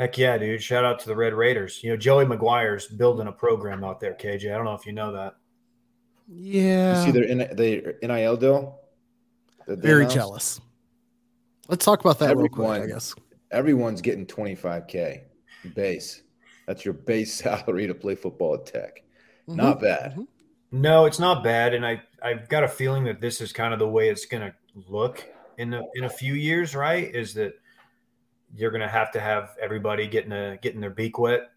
heck 0.00 0.16
yeah, 0.16 0.38
dude. 0.38 0.62
Shout 0.62 0.84
out 0.84 0.98
to 1.00 1.06
the 1.06 1.14
Red 1.14 1.34
Raiders. 1.34 1.82
You 1.84 1.90
know, 1.90 1.96
Joey 1.96 2.24
McGuire's 2.24 2.86
building 2.86 3.26
a 3.26 3.32
program 3.32 3.84
out 3.84 4.00
there, 4.00 4.14
KJ. 4.14 4.52
I 4.52 4.56
don't 4.56 4.64
know 4.64 4.74
if 4.74 4.86
you 4.86 4.92
know 4.92 5.12
that. 5.12 5.34
Yeah, 6.28 6.98
You 7.00 7.04
see 7.06 7.10
their, 7.12 7.28
N- 7.28 7.56
their 7.56 7.94
NIL 8.02 8.36
deal? 8.36 8.78
that 9.66 9.78
very 9.80 10.00
announced? 10.02 10.16
jealous. 10.16 10.60
Let's 11.68 11.84
talk 11.84 12.00
about 12.00 12.18
that 12.20 12.36
real 12.36 12.48
quick. 12.48 12.82
I 12.82 12.86
guess. 12.86 13.14
Everyone's 13.50 14.00
getting 14.00 14.26
25K 14.26 15.22
base. 15.74 16.22
That's 16.66 16.84
your 16.84 16.94
base 16.94 17.34
salary 17.42 17.86
to 17.86 17.94
play 17.94 18.14
football 18.14 18.54
at 18.54 18.66
Tech. 18.66 19.02
Not 19.46 19.78
Mhm. 19.78 19.82
bad. 19.82 20.14
Mhm. 20.16 20.26
No, 20.72 21.04
it's 21.06 21.18
not 21.18 21.42
bad, 21.42 21.74
and 21.74 21.84
I 21.84 22.00
I've 22.22 22.48
got 22.48 22.62
a 22.64 22.68
feeling 22.68 23.04
that 23.04 23.20
this 23.20 23.40
is 23.40 23.52
kind 23.52 23.72
of 23.72 23.80
the 23.80 23.88
way 23.88 24.08
it's 24.08 24.26
going 24.26 24.42
to 24.42 24.54
look 24.88 25.26
in 25.58 25.74
a, 25.74 25.82
in 25.94 26.04
a 26.04 26.08
few 26.08 26.34
years. 26.34 26.76
Right? 26.76 27.12
Is 27.14 27.34
that 27.34 27.54
you're 28.54 28.70
going 28.70 28.80
to 28.80 28.88
have 28.88 29.12
to 29.12 29.20
have 29.20 29.56
everybody 29.60 30.06
getting 30.06 30.32
a 30.32 30.58
getting 30.60 30.80
their 30.80 30.90
beak 30.90 31.18
wet, 31.18 31.50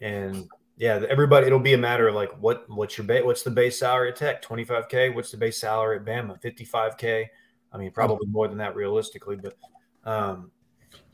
and 0.00 0.48
yeah, 0.76 1.02
everybody. 1.08 1.46
It'll 1.46 1.58
be 1.58 1.74
a 1.74 1.78
matter 1.78 2.08
of 2.08 2.14
like 2.14 2.30
what 2.40 2.68
what's 2.68 2.96
your 2.98 3.06
base, 3.06 3.24
what's 3.24 3.42
the 3.42 3.50
base 3.50 3.78
salary 3.78 4.10
at 4.10 4.16
Tech? 4.16 4.42
Twenty 4.42 4.64
five 4.64 4.88
k. 4.88 5.10
What's 5.10 5.30
the 5.30 5.36
base 5.36 5.60
salary 5.60 5.98
at 5.98 6.04
Bama? 6.04 6.40
Fifty 6.40 6.64
five 6.64 6.96
k. 6.96 7.30
I 7.72 7.78
mean, 7.78 7.90
probably 7.90 8.26
more 8.26 8.48
than 8.48 8.58
that 8.58 8.74
realistically, 8.76 9.36
but 9.36 9.56
um, 10.04 10.50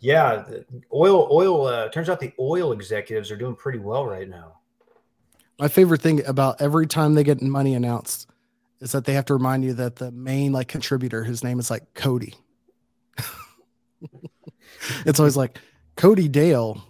yeah, 0.00 0.36
the 0.36 0.64
oil 0.92 1.28
oil. 1.30 1.66
Uh, 1.66 1.88
turns 1.88 2.08
out 2.08 2.20
the 2.20 2.32
oil 2.38 2.72
executives 2.72 3.30
are 3.30 3.36
doing 3.36 3.54
pretty 3.54 3.78
well 3.78 4.06
right 4.06 4.28
now. 4.28 4.60
My 5.58 5.68
favorite 5.68 6.00
thing 6.00 6.24
about 6.24 6.60
every 6.60 6.86
time 6.86 7.14
they 7.14 7.24
get 7.24 7.42
money 7.42 7.74
announced 7.74 8.28
is 8.80 8.92
that 8.92 9.04
they 9.04 9.14
have 9.14 9.24
to 9.26 9.34
remind 9.34 9.64
you 9.64 9.74
that 9.74 9.96
the 9.96 10.12
main 10.12 10.52
like 10.52 10.68
contributor, 10.68 11.24
his 11.24 11.42
name 11.42 11.58
is 11.58 11.70
like 11.70 11.94
Cody. 11.94 12.34
it's 15.06 15.18
always 15.20 15.36
like 15.36 15.58
Cody 15.96 16.28
Dale, 16.28 16.82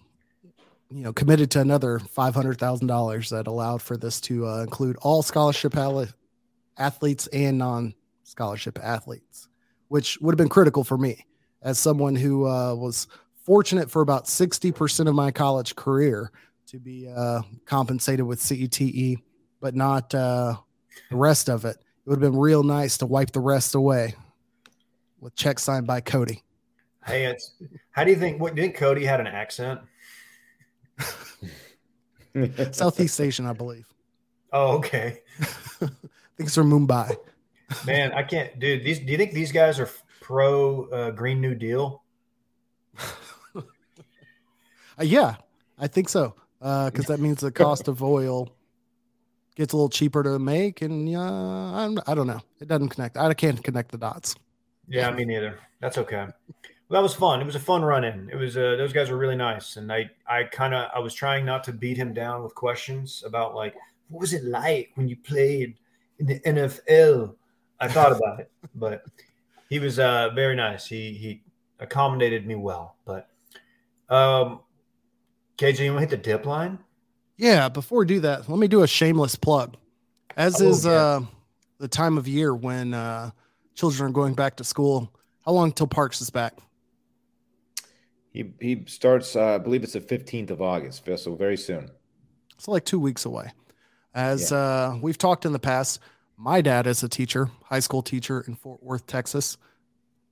you 0.90 1.02
know, 1.02 1.12
committed 1.12 1.50
to 1.52 1.60
another 1.60 1.98
five 1.98 2.34
hundred 2.34 2.58
thousand 2.58 2.86
dollars 2.86 3.30
that 3.30 3.46
allowed 3.46 3.82
for 3.82 3.96
this 3.96 4.20
to 4.22 4.46
uh, 4.46 4.62
include 4.62 4.96
all 5.02 5.22
scholarship 5.22 5.74
athletes 6.76 7.26
and 7.28 7.58
non-scholarship 7.58 8.78
athletes, 8.82 9.48
which 9.88 10.18
would 10.20 10.32
have 10.32 10.38
been 10.38 10.48
critical 10.48 10.84
for 10.84 10.98
me 10.98 11.24
as 11.62 11.78
someone 11.78 12.14
who 12.14 12.46
uh, 12.46 12.74
was 12.74 13.06
fortunate 13.44 13.90
for 13.90 14.02
about 14.02 14.28
sixty 14.28 14.72
percent 14.72 15.08
of 15.08 15.14
my 15.14 15.30
college 15.30 15.74
career 15.76 16.30
to 16.66 16.78
be 16.78 17.08
uh, 17.08 17.40
compensated 17.64 18.26
with 18.26 18.40
CETE, 18.40 19.18
but 19.60 19.74
not 19.74 20.14
uh, 20.14 20.54
the 21.10 21.16
rest 21.16 21.48
of 21.48 21.64
it. 21.64 21.76
It 21.78 22.10
would 22.10 22.22
have 22.22 22.32
been 22.32 22.40
real 22.40 22.62
nice 22.62 22.98
to 22.98 23.06
wipe 23.06 23.32
the 23.32 23.40
rest 23.40 23.74
away 23.74 24.14
with 25.20 25.34
checks 25.34 25.62
signed 25.62 25.86
by 25.86 26.00
Cody. 26.00 26.42
Hey, 27.08 27.24
it's 27.24 27.54
how 27.92 28.04
do 28.04 28.10
you 28.10 28.18
think? 28.18 28.38
What 28.38 28.54
do 28.54 28.60
you 28.60 28.68
think? 28.68 28.76
Cody 28.76 29.04
had 29.04 29.18
an 29.18 29.26
accent? 29.26 29.80
Southeast 32.72 33.18
Asian, 33.18 33.46
I 33.46 33.54
believe. 33.54 33.86
Oh, 34.52 34.76
okay, 34.76 35.22
I 35.40 35.86
think 35.86 35.92
it's 36.38 36.54
from 36.54 36.70
Mumbai. 36.70 37.16
man. 37.86 38.12
I 38.12 38.22
can't, 38.22 38.58
dude. 38.58 38.84
These. 38.84 39.00
Do 39.00 39.12
you 39.12 39.16
think 39.16 39.32
these 39.32 39.52
guys 39.52 39.80
are 39.80 39.88
pro 40.20 40.84
uh, 40.90 41.10
Green 41.12 41.40
New 41.40 41.54
Deal? 41.54 42.02
Uh, 45.00 45.04
yeah, 45.04 45.36
I 45.78 45.86
think 45.86 46.08
so. 46.08 46.34
Because 46.58 47.04
that 47.06 47.20
means 47.20 47.40
the 47.40 47.52
cost 47.52 47.86
of 47.86 48.02
oil 48.02 48.48
gets 49.54 49.72
a 49.72 49.76
little 49.76 49.88
cheaper 49.88 50.24
to 50.24 50.40
make, 50.40 50.82
and 50.82 51.14
uh, 51.14 51.20
I'm, 51.20 52.00
I 52.04 52.16
don't 52.16 52.26
know. 52.26 52.40
It 52.60 52.66
doesn't 52.66 52.88
connect. 52.88 53.16
I 53.16 53.32
can't 53.32 53.62
connect 53.62 53.92
the 53.92 53.98
dots. 53.98 54.34
Yeah, 54.88 55.08
me 55.12 55.24
neither. 55.24 55.60
That's 55.78 55.98
okay. 55.98 56.26
Well, 56.88 57.00
that 57.00 57.02
was 57.02 57.14
fun. 57.14 57.40
It 57.40 57.44
was 57.44 57.54
a 57.54 57.60
fun 57.60 57.82
run 57.82 58.04
in. 58.04 58.30
It 58.32 58.36
was. 58.36 58.56
Uh, 58.56 58.76
those 58.76 58.92
guys 58.94 59.10
were 59.10 59.18
really 59.18 59.36
nice, 59.36 59.76
and 59.76 59.92
I, 59.92 60.10
I 60.26 60.44
kind 60.44 60.72
of, 60.72 60.88
I 60.94 60.98
was 61.00 61.12
trying 61.12 61.44
not 61.44 61.62
to 61.64 61.72
beat 61.72 61.98
him 61.98 62.14
down 62.14 62.42
with 62.42 62.54
questions 62.54 63.22
about 63.26 63.54
like, 63.54 63.74
what 64.08 64.20
was 64.20 64.32
it 64.32 64.44
like 64.44 64.90
when 64.94 65.06
you 65.06 65.16
played 65.16 65.76
in 66.18 66.26
the 66.26 66.40
NFL? 66.40 67.34
I 67.80 67.88
thought 67.88 68.12
about 68.12 68.40
it, 68.40 68.50
but 68.74 69.04
he 69.68 69.78
was 69.78 69.98
uh, 69.98 70.30
very 70.34 70.56
nice. 70.56 70.86
He 70.86 71.12
he 71.12 71.42
accommodated 71.78 72.46
me 72.46 72.54
well. 72.54 72.96
But 73.04 73.28
um, 74.08 74.60
KJ, 75.58 75.80
you 75.84 75.92
want 75.92 76.08
to 76.08 76.16
hit 76.16 76.22
the 76.22 76.30
dip 76.30 76.46
line? 76.46 76.78
Yeah, 77.36 77.68
before 77.68 78.00
we 78.00 78.06
do 78.06 78.20
that, 78.20 78.48
let 78.48 78.58
me 78.58 78.66
do 78.66 78.82
a 78.82 78.86
shameless 78.88 79.36
plug. 79.36 79.76
As 80.36 80.60
Oh, 80.62 80.68
is 80.70 80.86
yeah. 80.86 80.92
uh, 80.92 81.20
the 81.78 81.86
time 81.88 82.16
of 82.18 82.26
year 82.26 82.54
when 82.54 82.94
uh, 82.94 83.30
children 83.74 84.08
are 84.08 84.12
going 84.12 84.34
back 84.34 84.56
to 84.56 84.64
school. 84.64 85.12
How 85.44 85.52
long 85.52 85.70
till 85.70 85.86
Parks 85.86 86.20
is 86.20 86.30
back? 86.30 86.54
He 88.30 88.52
he 88.60 88.84
starts. 88.86 89.36
Uh, 89.36 89.54
I 89.54 89.58
believe 89.58 89.82
it's 89.82 89.92
the 89.94 90.00
fifteenth 90.00 90.50
of 90.50 90.60
August, 90.62 91.04
so 91.16 91.34
very 91.34 91.56
soon. 91.56 91.90
It's 92.54 92.68
like 92.68 92.84
two 92.84 93.00
weeks 93.00 93.24
away. 93.24 93.52
As 94.14 94.52
uh, 94.52 94.96
we've 95.00 95.18
talked 95.18 95.44
in 95.44 95.52
the 95.52 95.58
past, 95.58 96.00
my 96.36 96.60
dad 96.60 96.86
is 96.86 97.02
a 97.02 97.08
teacher, 97.08 97.50
high 97.64 97.78
school 97.80 98.02
teacher 98.02 98.44
in 98.48 98.54
Fort 98.56 98.82
Worth, 98.82 99.06
Texas. 99.06 99.58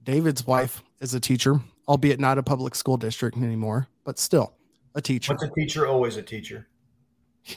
David's 0.03 0.47
wife 0.47 0.83
is 1.00 1.15
a 1.15 1.21
teacher, 1.21 1.61
albeit 1.88 2.19
not 2.21 2.38
a 2.38 2.43
public 2.43 2.75
school 2.75 2.97
district 2.97 3.37
anymore, 3.37 3.88
but 4.05 4.19
still 4.19 4.55
a 4.95 5.00
teacher. 5.03 5.33
Once 5.33 5.43
a 5.43 5.50
teacher, 5.55 5.87
always 5.87 6.17
a 6.17 6.23
teacher. 6.23 6.67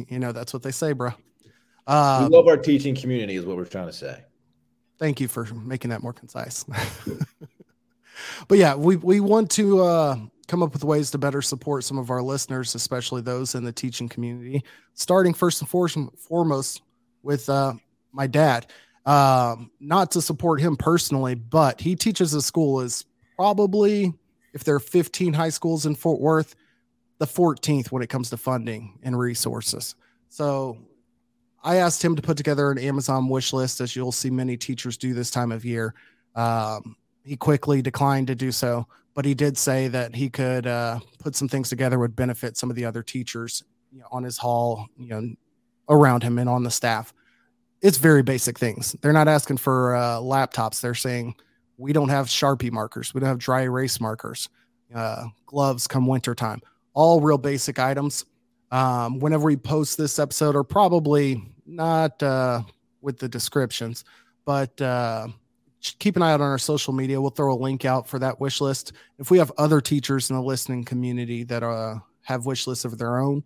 You 0.08 0.20
know, 0.20 0.32
that's 0.32 0.54
what 0.54 0.62
they 0.62 0.70
say, 0.70 0.94
bro. 0.94 1.10
we 1.88 1.94
Um, 1.96 2.30
love 2.32 2.48
our 2.48 2.58
teaching 2.58 2.94
community, 2.94 3.36
is 3.38 3.46
what 3.46 3.58
we're 3.58 3.66
trying 3.66 3.88
to 3.88 3.94
say. 3.94 4.24
Thank 5.00 5.20
you 5.20 5.28
for 5.28 5.46
making 5.46 5.90
that 5.90 6.04
more 6.04 6.14
concise. 6.14 6.64
but 8.48 8.58
yeah, 8.58 8.76
we 8.76 8.96
we 8.96 9.20
want 9.20 9.50
to 9.52 9.82
uh, 9.82 10.18
come 10.48 10.64
up 10.64 10.74
with 10.74 10.84
ways 10.84 11.12
to 11.12 11.18
better 11.18 11.42
support 11.42 11.84
some 11.84 11.98
of 11.98 12.10
our 12.10 12.22
listeners, 12.22 12.76
especially 12.76 13.22
those 13.22 13.56
in 13.56 13.64
the 13.64 13.72
teaching 13.72 14.10
community. 14.10 14.64
Starting 14.94 15.34
first 15.34 15.62
and 15.62 15.70
foremost 16.20 16.82
with 17.24 17.48
uh, 17.50 17.74
my 18.12 18.28
dad, 18.28 18.68
um, 19.06 19.72
not 19.80 20.12
to 20.12 20.22
support 20.22 20.60
him 20.60 20.76
personally, 20.76 21.36
but 21.36 21.80
he 21.80 21.96
teaches 21.96 22.34
a 22.34 22.42
school 22.42 22.82
is 22.82 23.06
probably 23.36 24.14
if 24.54 24.64
there 24.64 24.76
are 24.76 24.80
15 24.80 25.34
high 25.34 25.50
schools 25.50 25.86
in 25.86 25.96
Fort 25.96 26.20
Worth, 26.20 26.56
the 27.20 27.26
14th 27.26 27.92
when 27.92 28.02
it 28.02 28.10
comes 28.10 28.30
to 28.30 28.38
funding 28.38 28.98
and 29.04 29.18
resources. 29.18 29.96
So 30.30 30.78
I 31.64 31.78
asked 31.78 32.04
him 32.04 32.16
to 32.16 32.22
put 32.22 32.38
together 32.38 32.72
an 32.72 32.78
Amazon 32.78 33.28
wish 33.28 33.54
list, 33.54 33.82
as 33.82 33.96
you'll 33.96 34.12
see 34.12 34.30
many 34.30 34.58
teachers 34.58 34.98
do 34.98 35.14
this 35.14 35.30
time 35.30 35.52
of 35.52 35.66
year. 35.66 35.94
Um, 36.36 36.96
he 37.24 37.36
quickly 37.36 37.82
declined 37.82 38.28
to 38.28 38.36
do 38.36 38.52
so, 38.52 38.88
but 39.14 39.26
he 39.26 39.34
did 39.34 39.58
say 39.58 39.88
that 39.90 40.16
he 40.16 40.30
could 40.30 40.68
uh, 40.68 41.00
put 41.20 41.36
some 41.36 41.48
things 41.48 41.70
together 41.70 42.00
would 42.00 42.16
benefit 42.16 42.58
some 42.58 42.70
of 42.70 42.76
the 42.76 42.86
other 42.86 43.04
teachers 43.04 43.64
you 43.92 44.00
know, 44.00 44.08
on 44.12 44.24
his 44.24 44.38
hall, 44.38 44.88
you 44.98 45.10
know, 45.10 45.34
around 45.90 46.24
him 46.24 46.38
and 46.38 46.50
on 46.50 46.64
the 46.64 46.72
staff. 46.72 47.14
It's 47.82 47.98
very 47.98 48.24
basic 48.24 48.60
things. 48.60 48.96
They're 49.02 49.14
not 49.14 49.28
asking 49.28 49.58
for 49.58 49.96
uh, 49.96 50.18
laptops. 50.18 50.82
They're 50.82 50.94
saying 50.94 51.36
we 51.78 51.94
don't 51.94 52.10
have 52.10 52.28
Sharpie 52.28 52.72
markers, 52.72 53.14
we 53.14 53.22
don't 53.22 53.30
have 53.30 53.38
dry 53.38 53.62
erase 53.62 54.02
markers, 54.02 54.50
uh, 54.94 55.26
gloves 55.46 55.88
come 55.88 56.06
wintertime. 56.08 56.62
All 56.94 57.22
real 57.22 57.38
basic 57.38 57.80
items 57.80 58.26
um, 58.72 59.20
whenever 59.20 59.46
we 59.46 59.56
post 59.56 59.98
this 59.98 60.20
episode, 60.20 60.56
or 60.56 60.64
probably 60.64 61.42
not 61.66 62.22
uh, 62.22 62.62
with 63.02 63.18
the 63.18 63.30
descriptions, 63.30 64.04
but 64.46 64.80
uh, 64.82 65.28
keep 65.82 66.16
an 66.16 66.22
eye 66.22 66.32
out 66.32 66.42
on 66.42 66.48
our 66.48 66.58
social 66.58 66.94
media. 66.94 67.22
We'll 67.22 67.32
throw 67.32 67.54
a 67.54 67.56
link 67.56 67.86
out 67.86 68.08
for 68.08 68.20
that 68.20 68.40
wish 68.40 68.62
list. 68.62 68.94
If 69.18 69.32
we 69.32 69.38
have 69.38 69.52
other 69.58 69.82
teachers 69.82 70.30
in 70.30 70.36
the 70.36 70.42
listening 70.42 70.84
community 70.84 71.44
that 71.46 71.64
uh, 71.64 72.00
have 72.22 72.46
wish 72.46 72.68
lists 72.68 72.86
of 72.86 72.98
their 72.98 73.20
own, 73.20 73.44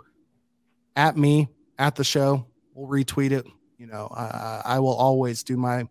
at 0.95 1.17
me, 1.17 1.47
at 1.79 1.95
the 1.95 2.03
show, 2.03 2.45
we'll 2.73 2.89
retweet 2.89 3.31
it. 3.31 3.45
You 3.77 3.87
know, 3.87 4.07
I, 4.15 4.61
I 4.65 4.79
will 4.79 4.95
always 4.95 5.43
do 5.43 5.57
my 5.57 5.87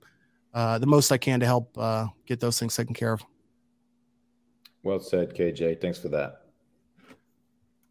uh, 0.55 0.79
the 0.79 0.87
most 0.87 1.11
I 1.11 1.19
can 1.19 1.41
to 1.41 1.47
help 1.47 1.77
uh, 1.79 2.07
get 2.27 2.41
those 2.41 2.59
things 2.59 2.77
taken 2.77 2.95
care 2.95 3.13
of. 3.13 3.25
Well 4.83 5.01
said, 5.01 5.35
KJ. 5.35 5.81
Thanks 5.81 5.99
for 5.99 6.09
that. 6.09 6.43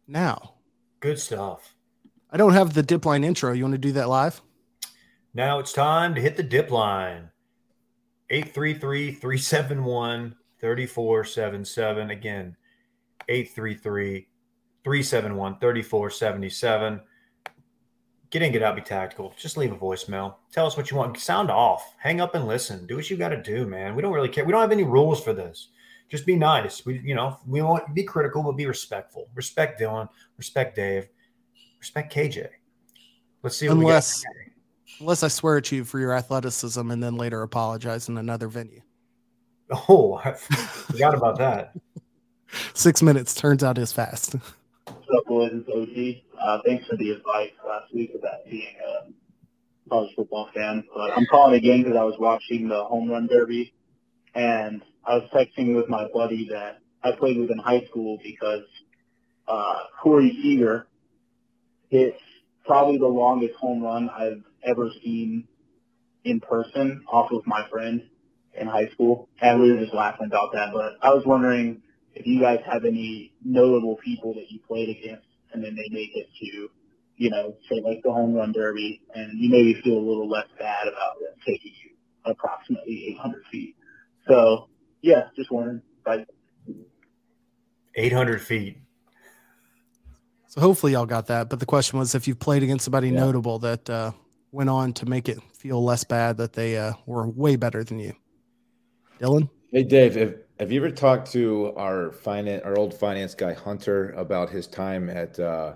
Now, 0.06 0.54
Good 1.02 1.18
stuff. 1.18 1.74
I 2.30 2.36
don't 2.36 2.52
have 2.52 2.74
the 2.74 2.82
dip 2.82 3.04
line 3.04 3.24
intro. 3.24 3.52
You 3.52 3.64
want 3.64 3.72
to 3.72 3.78
do 3.78 3.90
that 3.92 4.08
live? 4.08 4.40
Now 5.34 5.58
it's 5.58 5.72
time 5.72 6.14
to 6.14 6.20
hit 6.20 6.36
the 6.36 6.44
dip 6.44 6.70
line. 6.70 7.31
833 8.30 9.12
371 9.12 10.34
3477. 10.60 12.10
Again, 12.10 12.56
833 13.28 14.28
371 14.84 15.58
3477. 15.58 17.00
Get 18.30 18.40
in, 18.40 18.52
get 18.52 18.62
out, 18.62 18.76
be 18.76 18.80
tactical. 18.80 19.34
Just 19.36 19.58
leave 19.58 19.72
a 19.72 19.76
voicemail. 19.76 20.36
Tell 20.50 20.66
us 20.66 20.76
what 20.76 20.90
you 20.90 20.96
want. 20.96 21.18
Sound 21.18 21.50
off. 21.50 21.94
Hang 21.98 22.20
up 22.20 22.34
and 22.34 22.46
listen. 22.46 22.86
Do 22.86 22.96
what 22.96 23.10
you 23.10 23.18
got 23.18 23.28
to 23.28 23.42
do, 23.42 23.66
man. 23.66 23.94
We 23.94 24.00
don't 24.00 24.12
really 24.12 24.30
care. 24.30 24.44
We 24.44 24.52
don't 24.52 24.62
have 24.62 24.72
any 24.72 24.84
rules 24.84 25.22
for 25.22 25.34
this. 25.34 25.68
Just 26.08 26.24
be 26.24 26.36
nice. 26.36 26.86
We, 26.86 26.98
you 27.00 27.14
know, 27.14 27.38
we 27.46 27.60
want 27.60 27.94
be 27.94 28.04
critical, 28.04 28.42
but 28.42 28.52
be 28.52 28.66
respectful. 28.66 29.28
Respect 29.34 29.80
Dylan. 29.80 30.08
Respect 30.38 30.76
Dave. 30.76 31.08
Respect 31.78 32.14
KJ. 32.14 32.48
Let's 33.42 33.56
see 33.56 33.68
what 33.68 33.78
Unless-. 33.78 34.24
Unless 35.00 35.22
I 35.22 35.28
swear 35.28 35.56
at 35.58 35.72
you 35.72 35.84
for 35.84 35.98
your 35.98 36.12
athleticism 36.12 36.90
and 36.90 37.02
then 37.02 37.16
later 37.16 37.42
apologize 37.42 38.08
in 38.08 38.18
another 38.18 38.48
venue. 38.48 38.82
Oh, 39.88 40.20
I 40.22 40.32
forgot 40.32 41.14
about 41.14 41.38
that. 41.38 41.74
Six 42.74 43.02
minutes 43.02 43.34
turns 43.34 43.64
out 43.64 43.78
is 43.78 43.92
fast. 43.92 44.34
What's 44.86 45.08
up, 45.16 45.26
boys? 45.26 45.52
It's 45.54 45.68
OG. 45.68 46.22
Uh, 46.40 46.58
thanks 46.66 46.86
for 46.86 46.96
the 46.96 47.12
advice 47.12 47.52
last 47.66 47.94
week 47.94 48.12
about 48.14 48.44
being 48.48 48.74
a 48.86 49.88
college 49.88 50.14
football 50.14 50.50
fan. 50.54 50.84
But 50.94 51.16
I'm 51.16 51.26
calling 51.26 51.54
again 51.54 51.82
because 51.82 51.96
I 51.96 52.04
was 52.04 52.16
watching 52.18 52.68
the 52.68 52.84
home 52.84 53.10
run 53.10 53.26
derby, 53.26 53.72
and 54.34 54.82
I 55.04 55.16
was 55.16 55.28
texting 55.32 55.74
with 55.74 55.88
my 55.88 56.08
buddy 56.12 56.48
that 56.50 56.80
I 57.02 57.12
played 57.12 57.38
with 57.38 57.50
in 57.50 57.58
high 57.58 57.84
school 57.86 58.18
because 58.22 58.64
uh, 59.48 59.78
Corey 60.02 60.30
Seager 60.42 60.86
hit 61.88 62.16
probably 62.66 62.98
the 62.98 63.06
longest 63.06 63.54
home 63.54 63.82
run 63.82 64.10
I've 64.10 64.42
ever 64.64 64.90
seen 65.02 65.46
in 66.24 66.40
person 66.40 67.02
off 67.08 67.30
of 67.32 67.46
my 67.46 67.66
friend 67.70 68.02
in 68.54 68.66
high 68.66 68.88
school. 68.90 69.28
And 69.40 69.60
we 69.60 69.72
were 69.72 69.80
just 69.80 69.94
laughing 69.94 70.26
about 70.26 70.52
that. 70.52 70.72
But 70.72 70.94
I 71.02 71.12
was 71.14 71.24
wondering 71.26 71.82
if 72.14 72.26
you 72.26 72.40
guys 72.40 72.60
have 72.70 72.84
any 72.84 73.32
notable 73.44 73.96
people 74.04 74.34
that 74.34 74.50
you 74.50 74.60
played 74.66 74.88
against 74.90 75.26
and 75.52 75.62
then 75.64 75.74
they 75.74 75.88
make 75.90 76.10
it 76.14 76.28
to, 76.40 76.68
you 77.16 77.30
know, 77.30 77.56
say 77.68 77.80
like 77.80 78.00
the 78.04 78.12
home 78.12 78.34
run 78.34 78.52
derby 78.52 79.02
and 79.14 79.38
you 79.38 79.50
maybe 79.50 79.80
feel 79.82 79.98
a 79.98 80.06
little 80.06 80.28
less 80.28 80.46
bad 80.58 80.86
about 80.86 81.18
them 81.20 81.34
taking 81.46 81.72
you 81.82 81.90
approximately 82.24 83.16
800 83.18 83.42
feet. 83.50 83.76
So 84.28 84.68
yeah, 85.02 85.28
just 85.36 85.50
wondering. 85.50 85.82
Like, 86.06 86.26
800 87.94 88.40
feet. 88.40 88.78
So 90.48 90.60
hopefully 90.60 90.92
y'all 90.92 91.06
got 91.06 91.28
that. 91.28 91.48
But 91.48 91.60
the 91.60 91.66
question 91.66 91.98
was 91.98 92.14
if 92.14 92.28
you've 92.28 92.38
played 92.38 92.62
against 92.62 92.84
somebody 92.84 93.08
Yeah. 93.08 93.20
notable 93.20 93.58
that 93.60 93.88
uh, 93.88 94.12
went 94.52 94.70
on 94.70 94.92
to 94.92 95.06
make 95.06 95.28
it 95.28 95.38
feel 95.56 95.82
less 95.82 96.04
bad 96.04 96.36
that 96.36 96.52
they 96.52 96.78
uh, 96.78 96.92
were 97.06 97.26
way 97.26 97.56
better 97.56 97.82
than 97.82 97.98
you. 97.98 98.14
Dylan? 99.18 99.48
Hey 99.72 99.82
Dave, 99.82 100.14
have, 100.16 100.34
have 100.60 100.70
you 100.70 100.80
ever 100.84 100.90
talked 100.90 101.32
to 101.32 101.72
our 101.76 102.12
finance, 102.12 102.62
our 102.64 102.78
old 102.78 102.92
finance 102.94 103.34
guy 103.34 103.54
Hunter 103.54 104.10
about 104.10 104.50
his 104.50 104.66
time 104.66 105.08
at 105.08 105.40
uh, 105.40 105.74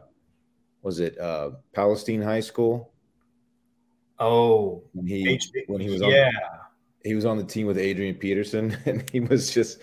was 0.82 1.00
it 1.00 1.18
uh, 1.18 1.50
Palestine 1.74 2.22
High 2.22 2.40
School 2.40 2.92
Oh, 4.18 4.84
when 4.92 5.06
he 5.06 5.28
H- 5.28 5.50
when 5.66 5.80
he 5.80 5.90
was 5.90 6.02
on 6.02 6.10
yeah. 6.10 6.30
he 7.04 7.14
was 7.14 7.24
on 7.24 7.36
the 7.36 7.44
team 7.44 7.66
with 7.66 7.78
Adrian 7.78 8.14
Peterson 8.14 8.76
and 8.86 9.08
he 9.10 9.20
was 9.20 9.52
just 9.52 9.78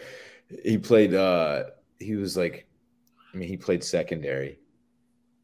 he 0.63 0.77
played 0.77 1.13
uh 1.13 1.65
he 1.99 2.15
was 2.15 2.35
like 2.35 2.67
I 3.33 3.37
mean 3.37 3.47
he 3.47 3.57
played 3.57 3.83
secondary 3.83 4.59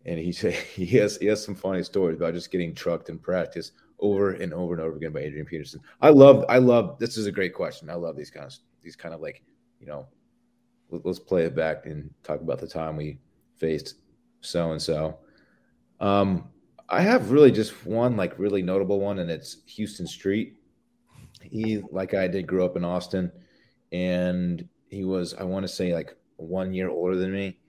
and 0.09 0.17
he 0.17 0.31
said 0.31 0.53
he 0.75 0.85
has 0.97 1.17
he 1.17 1.27
has 1.27 1.43
some 1.43 1.55
funny 1.55 1.83
stories 1.83 2.17
about 2.17 2.33
just 2.33 2.51
getting 2.51 2.73
trucked 2.73 3.09
in 3.09 3.17
practice 3.17 3.71
over 3.99 4.31
and 4.31 4.53
over 4.53 4.73
and 4.73 4.81
over 4.81 4.95
again 4.97 5.11
by 5.11 5.19
Adrian 5.19 5.45
Peterson. 5.45 5.79
I 6.01 6.09
love 6.09 6.43
I 6.49 6.57
love 6.57 6.97
this 6.99 7.15
is 7.17 7.27
a 7.27 7.31
great 7.31 7.53
question. 7.53 7.89
I 7.89 7.95
love 7.95 8.17
these 8.17 8.31
kind 8.31 8.45
of 8.45 8.53
these 8.81 8.95
kind 8.95 9.13
of 9.13 9.21
like, 9.21 9.43
you 9.79 9.87
know, 9.87 10.07
let- 10.89 11.05
let's 11.05 11.19
play 11.19 11.43
it 11.43 11.55
back 11.55 11.85
and 11.85 12.09
talk 12.23 12.41
about 12.41 12.59
the 12.59 12.67
time 12.67 12.95
we 12.97 13.19
faced 13.57 13.95
so 14.41 14.71
and 14.71 14.81
so. 14.81 15.19
Um 15.99 16.49
I 16.91 17.01
have 17.01 17.29
really 17.29 17.51
just 17.51 17.85
one 17.85 18.17
like 18.17 18.39
really 18.39 18.63
notable 18.63 18.99
one 18.99 19.19
and 19.19 19.29
it's 19.29 19.57
Houston 19.67 20.07
Street 20.07 20.55
he 21.41 21.83
like 21.91 22.13
I 22.13 22.27
did 22.27 22.47
grew 22.47 22.65
up 22.65 22.75
in 22.75 22.83
Austin 22.83 23.31
and 23.91 24.67
he 24.89 25.03
was 25.03 25.35
I 25.35 25.43
want 25.43 25.63
to 25.63 25.67
say 25.67 25.93
like 25.93 26.15
one 26.37 26.73
year 26.73 26.89
older 26.89 27.15
than 27.15 27.31
me 27.31 27.59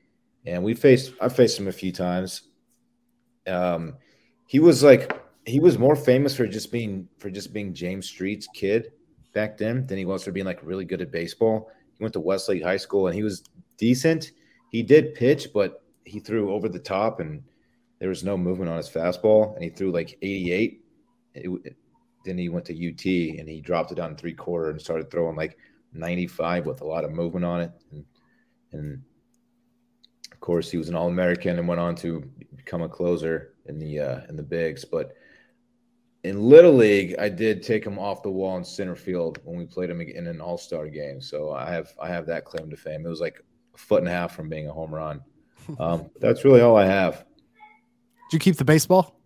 and 0.46 0.62
we 0.62 0.74
faced 0.74 1.12
I 1.20 1.28
faced 1.28 1.58
him 1.58 1.68
a 1.68 1.72
few 1.72 1.92
times. 1.92 2.42
Um 3.46 3.96
he 4.46 4.58
was 4.58 4.82
like 4.82 5.20
he 5.46 5.60
was 5.60 5.78
more 5.78 5.96
famous 5.96 6.36
for 6.36 6.46
just 6.46 6.70
being 6.70 7.08
for 7.18 7.30
just 7.30 7.52
being 7.52 7.74
James 7.74 8.06
Street's 8.06 8.48
kid 8.54 8.92
back 9.32 9.56
then 9.56 9.86
than 9.86 9.98
he 9.98 10.04
was 10.04 10.24
for 10.24 10.32
being 10.32 10.46
like 10.46 10.60
really 10.62 10.84
good 10.84 11.00
at 11.00 11.12
baseball. 11.12 11.70
He 11.96 12.02
went 12.02 12.14
to 12.14 12.20
Westlake 12.20 12.62
High 12.62 12.76
School 12.76 13.06
and 13.06 13.14
he 13.14 13.22
was 13.22 13.44
decent. 13.76 14.32
He 14.70 14.82
did 14.82 15.14
pitch 15.14 15.48
but 15.52 15.82
he 16.04 16.20
threw 16.20 16.52
over 16.52 16.68
the 16.68 16.78
top 16.78 17.20
and 17.20 17.42
there 17.98 18.08
was 18.08 18.24
no 18.24 18.36
movement 18.36 18.70
on 18.70 18.76
his 18.76 18.88
fastball 18.88 19.54
and 19.54 19.62
he 19.62 19.70
threw 19.70 19.92
like 19.92 20.18
88 20.22 20.84
it, 21.34 21.76
then 22.24 22.38
he 22.38 22.48
went 22.48 22.64
to 22.66 22.72
UT 22.74 23.04
and 23.38 23.48
he 23.48 23.60
dropped 23.60 23.92
it 23.92 23.96
down 23.96 24.16
three 24.16 24.34
quarter 24.34 24.70
and 24.70 24.80
started 24.80 25.10
throwing 25.10 25.36
like 25.36 25.56
95 25.92 26.66
with 26.66 26.80
a 26.80 26.86
lot 26.86 27.04
of 27.04 27.12
movement 27.12 27.44
on 27.44 27.60
it. 27.62 27.72
And, 27.92 28.04
and 28.72 29.02
of 30.40 30.46
course, 30.46 30.70
he 30.70 30.78
was 30.78 30.88
an 30.88 30.94
All 30.94 31.08
American 31.08 31.58
and 31.58 31.68
went 31.68 31.82
on 31.82 31.94
to 31.96 32.20
become 32.56 32.80
a 32.80 32.88
closer 32.88 33.52
in 33.66 33.78
the 33.78 34.00
uh, 34.00 34.20
in 34.30 34.36
the 34.36 34.42
bigs. 34.42 34.86
But 34.86 35.12
in 36.24 36.42
Little 36.42 36.72
League, 36.72 37.14
I 37.18 37.28
did 37.28 37.62
take 37.62 37.84
him 37.84 37.98
off 37.98 38.22
the 38.22 38.30
wall 38.30 38.56
in 38.56 38.64
center 38.64 38.96
field 38.96 39.38
when 39.44 39.58
we 39.58 39.66
played 39.66 39.90
him 39.90 40.00
in 40.00 40.26
an 40.26 40.40
All 40.40 40.56
Star 40.56 40.88
game. 40.88 41.20
So 41.20 41.52
I 41.52 41.70
have 41.70 41.92
I 42.00 42.08
have 42.08 42.24
that 42.28 42.46
claim 42.46 42.70
to 42.70 42.76
fame. 42.78 43.04
It 43.04 43.10
was 43.10 43.20
like 43.20 43.44
a 43.74 43.76
foot 43.76 43.98
and 43.98 44.08
a 44.08 44.12
half 44.12 44.34
from 44.34 44.48
being 44.48 44.66
a 44.66 44.72
home 44.72 44.94
run. 44.94 45.20
Um, 45.78 46.10
that's 46.18 46.42
really 46.44 46.62
all 46.62 46.74
I 46.74 46.86
have. 46.86 47.18
Did 48.30 48.32
you 48.32 48.38
keep 48.38 48.56
the 48.56 48.64
baseball? 48.64 49.20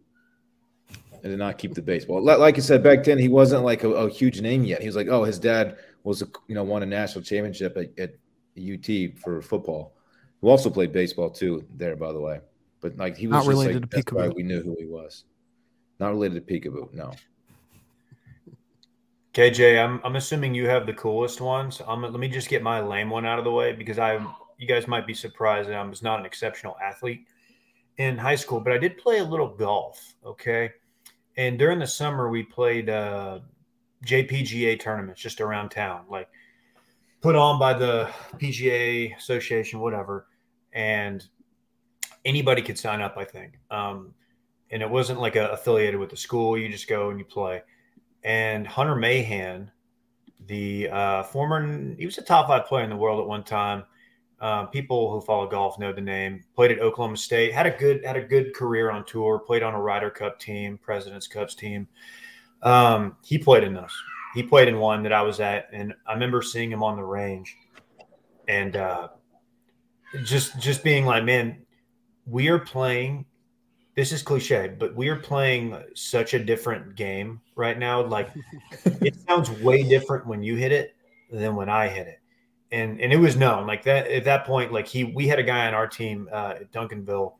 I 0.90 1.28
did 1.28 1.38
not 1.38 1.56
keep 1.56 1.74
the 1.74 1.80
baseball. 1.80 2.22
Like 2.22 2.58
I 2.58 2.60
said 2.60 2.82
back 2.82 3.04
then, 3.04 3.18
he 3.18 3.28
wasn't 3.28 3.62
like 3.62 3.84
a, 3.84 3.88
a 3.88 4.10
huge 4.10 4.42
name 4.42 4.64
yet. 4.64 4.82
He 4.82 4.86
was 4.86 4.96
like, 4.96 5.06
oh, 5.06 5.22
his 5.24 5.38
dad 5.38 5.78
was 6.02 6.20
a, 6.22 6.26
you 6.48 6.56
know 6.56 6.64
won 6.64 6.82
a 6.82 6.86
national 6.86 7.24
championship 7.24 7.78
at, 7.78 7.98
at 7.98 8.14
UT 8.58 9.16
for 9.22 9.40
football. 9.40 9.94
Who 10.44 10.50
also 10.50 10.68
played 10.68 10.92
baseball 10.92 11.30
too 11.30 11.64
there, 11.74 11.96
by 11.96 12.12
the 12.12 12.20
way. 12.20 12.38
But 12.82 12.98
like 12.98 13.16
he 13.16 13.26
was 13.26 13.32
Not 13.32 13.38
just 13.44 13.48
related 13.48 13.74
like, 13.80 13.90
to 13.90 13.96
that's 13.96 14.12
why 14.12 14.26
Peekaboo. 14.28 14.34
we 14.34 14.42
knew 14.42 14.62
who 14.62 14.76
he 14.78 14.84
was. 14.84 15.24
Not 15.98 16.10
related 16.10 16.46
to 16.46 16.52
Peekaboo. 16.52 16.92
No. 16.92 17.14
KJ, 19.32 19.82
I'm 19.82 20.02
I'm 20.04 20.16
assuming 20.16 20.54
you 20.54 20.68
have 20.68 20.84
the 20.84 20.92
coolest 20.92 21.40
ones. 21.40 21.80
Um, 21.86 22.02
let 22.02 22.12
me 22.12 22.28
just 22.28 22.50
get 22.50 22.62
my 22.62 22.82
lame 22.82 23.08
one 23.08 23.24
out 23.24 23.38
of 23.38 23.46
the 23.46 23.50
way 23.50 23.72
because 23.72 23.98
I 23.98 24.22
you 24.58 24.68
guys 24.68 24.86
might 24.86 25.06
be 25.06 25.14
surprised 25.14 25.70
that 25.70 25.76
I 25.76 25.82
was 25.82 26.02
not 26.02 26.20
an 26.20 26.26
exceptional 26.26 26.76
athlete 26.84 27.26
in 27.96 28.18
high 28.18 28.36
school, 28.36 28.60
but 28.60 28.74
I 28.74 28.76
did 28.76 28.98
play 28.98 29.20
a 29.20 29.24
little 29.24 29.48
golf. 29.48 30.12
Okay, 30.26 30.72
and 31.38 31.58
during 31.58 31.78
the 31.78 31.86
summer 31.86 32.28
we 32.28 32.42
played 32.42 32.90
uh, 32.90 33.38
JPGA 34.04 34.78
tournaments 34.78 35.22
just 35.22 35.40
around 35.40 35.70
town, 35.70 36.04
like 36.10 36.28
put 37.22 37.34
on 37.34 37.58
by 37.58 37.72
the 37.72 38.10
PGA 38.36 39.16
Association, 39.16 39.80
whatever, 39.80 40.26
and 40.74 41.24
anybody 42.24 42.60
could 42.60 42.78
sign 42.78 43.00
up. 43.00 43.16
I 43.16 43.24
think, 43.24 43.58
um, 43.70 44.12
and 44.70 44.82
it 44.82 44.90
wasn't 44.90 45.20
like 45.20 45.36
a, 45.36 45.48
affiliated 45.48 45.98
with 45.98 46.10
the 46.10 46.16
school. 46.16 46.58
You 46.58 46.68
just 46.68 46.88
go 46.88 47.10
and 47.10 47.18
you 47.18 47.24
play 47.24 47.62
and 48.24 48.66
Hunter 48.66 48.96
Mahan, 48.96 49.70
the 50.46 50.88
uh, 50.88 51.22
former, 51.24 51.94
he 51.96 52.06
was 52.06 52.18
a 52.18 52.22
top 52.22 52.48
five 52.48 52.66
player 52.66 52.82
in 52.82 52.90
the 52.90 52.96
world 52.96 53.20
at 53.20 53.26
one 53.26 53.44
time. 53.44 53.84
Uh, 54.40 54.66
people 54.66 55.10
who 55.10 55.20
follow 55.20 55.46
golf 55.46 55.78
know 55.78 55.92
the 55.92 56.00
name. 56.00 56.42
Played 56.54 56.72
at 56.72 56.80
Oklahoma 56.80 57.16
State. 57.16 57.54
Had 57.54 57.66
a 57.66 57.70
good 57.70 58.04
had 58.04 58.16
a 58.16 58.22
good 58.22 58.54
career 58.54 58.90
on 58.90 59.04
tour. 59.04 59.38
Played 59.38 59.62
on 59.62 59.74
a 59.74 59.80
Ryder 59.80 60.10
Cup 60.10 60.38
team, 60.38 60.76
Presidents 60.76 61.26
Cups 61.26 61.54
team. 61.54 61.86
Um, 62.62 63.16
he 63.24 63.38
played 63.38 63.62
in 63.62 63.72
those. 63.72 63.94
He 64.34 64.42
played 64.42 64.68
in 64.68 64.78
one 64.78 65.02
that 65.04 65.12
I 65.12 65.22
was 65.22 65.40
at, 65.40 65.68
and 65.72 65.94
I 66.06 66.12
remember 66.12 66.42
seeing 66.42 66.70
him 66.70 66.82
on 66.82 66.96
the 66.96 67.04
range, 67.04 67.56
and 68.48 68.76
uh, 68.76 69.08
just 70.24 70.58
just 70.58 70.84
being 70.84 71.04
like, 71.06 71.24
man, 71.24 71.64
we 72.26 72.48
are 72.48 72.58
playing 72.58 73.26
this 73.94 74.10
is 74.10 74.22
cliche, 74.22 74.74
but 74.76 74.94
we 74.94 75.08
are 75.08 75.16
playing 75.16 75.76
such 75.94 76.34
a 76.34 76.38
different 76.38 76.96
game 76.96 77.40
right 77.54 77.78
now. 77.78 78.04
Like 78.04 78.30
it 78.84 79.16
sounds 79.28 79.50
way 79.50 79.82
different 79.82 80.26
when 80.26 80.42
you 80.42 80.56
hit 80.56 80.72
it 80.72 80.96
than 81.30 81.54
when 81.56 81.68
I 81.68 81.88
hit 81.88 82.06
it. 82.08 82.20
And 82.72 83.00
and 83.00 83.12
it 83.12 83.18
was 83.18 83.36
known 83.36 83.66
like 83.66 83.84
that 83.84 84.08
at 84.08 84.24
that 84.24 84.46
point, 84.46 84.72
like 84.72 84.88
he 84.88 85.04
we 85.04 85.28
had 85.28 85.38
a 85.38 85.44
guy 85.44 85.66
on 85.66 85.74
our 85.74 85.86
team 85.86 86.28
uh, 86.32 86.54
at 86.60 86.72
Duncanville, 86.72 87.34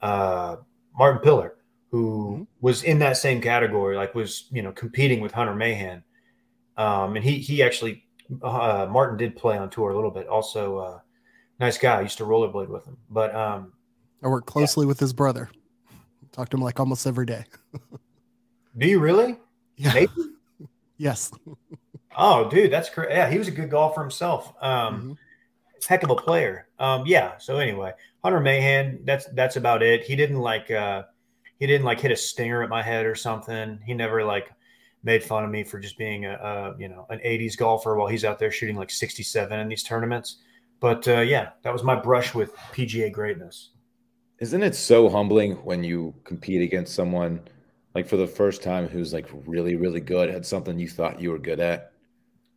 uh, 0.00 0.56
Martin 0.96 1.20
Piller, 1.22 1.56
who 1.90 2.46
was 2.60 2.84
in 2.84 3.00
that 3.00 3.16
same 3.16 3.40
category, 3.40 3.96
like 3.96 4.14
was 4.14 4.46
you 4.52 4.62
know 4.62 4.70
competing 4.70 5.20
with 5.20 5.32
Hunter 5.32 5.54
Mahan. 5.54 6.04
Um, 6.76 7.16
and 7.16 7.24
he 7.24 7.38
he 7.38 7.64
actually 7.64 8.04
uh, 8.42 8.86
Martin 8.88 9.16
did 9.16 9.34
play 9.34 9.58
on 9.58 9.70
tour 9.70 9.90
a 9.90 9.94
little 9.94 10.10
bit. 10.10 10.28
Also, 10.28 10.78
uh, 10.78 10.98
nice 11.64 11.78
guy. 11.78 11.98
I 11.98 12.02
used 12.02 12.18
to 12.18 12.24
rollerblade 12.24 12.68
with 12.68 12.84
him, 12.84 12.96
but 13.10 13.34
um, 13.34 13.72
I 14.22 14.28
work 14.28 14.46
closely 14.46 14.86
with 14.86 15.00
his 15.00 15.12
brother. 15.12 15.50
Talk 16.32 16.48
to 16.50 16.56
him 16.56 16.62
like 16.62 16.78
almost 16.78 17.06
every 17.06 17.26
day. 17.26 17.44
do 18.78 18.86
you 18.86 19.00
really? 19.00 19.38
Yeah. 19.76 19.92
Nathan? 19.92 20.30
Yes. 20.96 21.32
Oh, 22.16 22.48
dude, 22.48 22.72
that's 22.72 22.88
great. 22.88 23.10
Yeah, 23.10 23.28
he 23.28 23.36
was 23.36 23.48
a 23.48 23.50
good 23.50 23.68
golfer 23.68 24.00
himself. 24.00 24.54
Um, 24.62 25.18
heck 25.88 26.04
of 26.04 26.10
a 26.10 26.14
player. 26.14 26.68
Um, 26.78 27.02
yeah. 27.04 27.36
So 27.38 27.58
anyway, 27.58 27.92
Hunter 28.22 28.38
Mahan. 28.38 29.00
That's 29.02 29.26
that's 29.32 29.56
about 29.56 29.82
it. 29.82 30.04
He 30.04 30.14
didn't 30.14 30.38
like 30.38 30.70
uh, 30.70 31.02
he 31.58 31.66
didn't 31.66 31.84
like 31.84 32.00
hit 32.00 32.12
a 32.12 32.16
stinger 32.16 32.62
at 32.62 32.70
my 32.70 32.80
head 32.80 33.06
or 33.06 33.16
something. 33.16 33.80
He 33.84 33.92
never 33.92 34.22
like 34.24 34.52
made 35.02 35.24
fun 35.24 35.42
of 35.44 35.50
me 35.50 35.64
for 35.64 35.80
just 35.80 35.98
being 35.98 36.26
a, 36.26 36.34
a 36.34 36.76
you 36.78 36.88
know 36.88 37.06
an 37.10 37.18
'80s 37.18 37.56
golfer 37.56 37.96
while 37.96 38.06
he's 38.06 38.24
out 38.24 38.38
there 38.38 38.52
shooting 38.52 38.76
like 38.76 38.90
67 38.90 39.58
in 39.58 39.68
these 39.68 39.82
tournaments. 39.82 40.36
But 40.84 41.08
uh, 41.08 41.20
yeah, 41.22 41.52
that 41.62 41.72
was 41.72 41.82
my 41.82 41.94
brush 41.94 42.34
with 42.34 42.54
PGA 42.74 43.10
greatness. 43.10 43.70
Isn't 44.38 44.62
it 44.62 44.74
so 44.74 45.08
humbling 45.08 45.52
when 45.64 45.82
you 45.82 46.12
compete 46.24 46.60
against 46.60 46.94
someone 46.94 47.40
like 47.94 48.06
for 48.06 48.18
the 48.18 48.26
first 48.26 48.62
time 48.62 48.86
who's 48.86 49.14
like 49.14 49.26
really, 49.46 49.76
really 49.76 50.02
good 50.02 50.28
at 50.28 50.44
something 50.44 50.78
you 50.78 50.90
thought 50.90 51.22
you 51.22 51.30
were 51.30 51.38
good 51.38 51.58
at? 51.58 51.92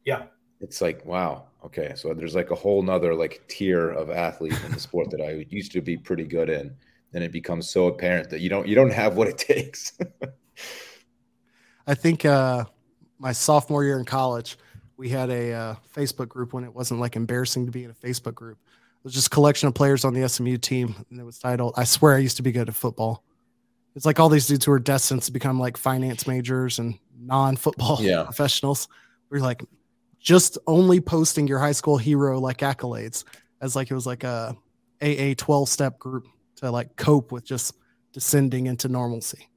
Yeah. 0.04 0.24
It's 0.60 0.82
like, 0.82 1.06
wow, 1.06 1.46
okay. 1.63 1.94
So 1.96 2.13
there's 2.13 2.36
like 2.36 2.52
a 2.52 2.56
whole 2.56 2.82
nother 2.82 3.16
like 3.16 3.48
tier 3.48 3.92
of 3.92 4.10
athlete 4.10 4.60
in 4.66 4.74
the 4.74 4.80
sport 4.82 5.10
that 5.12 5.22
I 5.22 5.46
used 5.50 5.72
to 5.72 5.82
be 5.82 5.96
pretty 5.96 6.26
good 6.26 6.50
in. 6.50 6.76
And 7.13 7.24
it 7.24 7.32
becomes 7.32 7.70
so 7.70 7.88
apparent 7.88 8.30
that 8.32 8.42
you 8.42 8.50
don't 8.50 8.68
you 8.68 8.76
don't 8.76 8.92
have 8.92 9.16
what 9.16 9.30
it 9.30 9.38
takes. 9.54 9.98
I 11.88 11.94
think 11.94 12.26
uh, 12.26 12.66
my 13.20 13.32
sophomore 13.32 13.86
year 13.86 13.98
in 13.98 14.04
college, 14.04 14.58
we 14.97 15.10
had 15.10 15.29
a 15.29 15.53
uh, 15.53 15.75
Facebook 15.95 16.27
group 16.27 16.53
when 16.53 16.63
it 16.63 16.73
wasn't 16.73 16.99
like 16.99 17.15
embarrassing 17.15 17.65
to 17.65 17.71
be 17.71 17.83
in 17.83 17.91
a 17.91 17.93
Facebook 17.93 18.33
group. 18.36 18.57
It 18.67 19.03
was 19.03 19.13
just 19.13 19.27
a 19.27 19.29
collection 19.29 19.67
of 19.67 19.73
players 19.75 20.03
on 20.03 20.13
the 20.13 20.27
SMU 20.27 20.57
team, 20.57 20.95
and 21.10 21.19
it 21.19 21.23
was 21.23 21.39
titled 21.39 21.75
"I 21.77 21.83
swear 21.83 22.15
I 22.15 22.19
used 22.19 22.38
to 22.38 22.43
be 22.43 22.51
good 22.51 22.67
at 22.67 22.75
football." 22.75 23.23
It's 23.95 24.05
like 24.05 24.19
all 24.19 24.29
these 24.29 24.47
dudes 24.47 24.65
who 24.65 24.71
are 24.71 24.79
destined 24.79 25.23
to 25.23 25.31
become 25.31 25.60
like 25.60 25.75
finance 25.77 26.27
majors 26.27 26.77
and 26.77 26.99
non-football 27.19 27.97
Yeah. 28.01 28.23
professionals. 28.25 28.88
We're 29.29 29.39
like 29.39 29.63
just 30.19 30.57
only 30.67 30.99
posting 30.99 31.47
your 31.47 31.60
high 31.60 31.71
school 31.71 31.97
hero 31.97 32.39
like 32.39 32.57
accolades 32.60 33.23
as 33.62 33.75
like 33.75 33.89
it 33.89 33.95
was 33.95 34.05
like 34.05 34.23
a 34.23 34.55
AA 35.01 35.33
12 35.36 35.69
step 35.69 35.97
group 35.97 36.27
to 36.57 36.69
like 36.69 36.95
cope 36.95 37.31
with 37.31 37.43
just 37.43 37.75
descending 38.13 38.67
into 38.67 38.88
normalcy. 38.88 39.47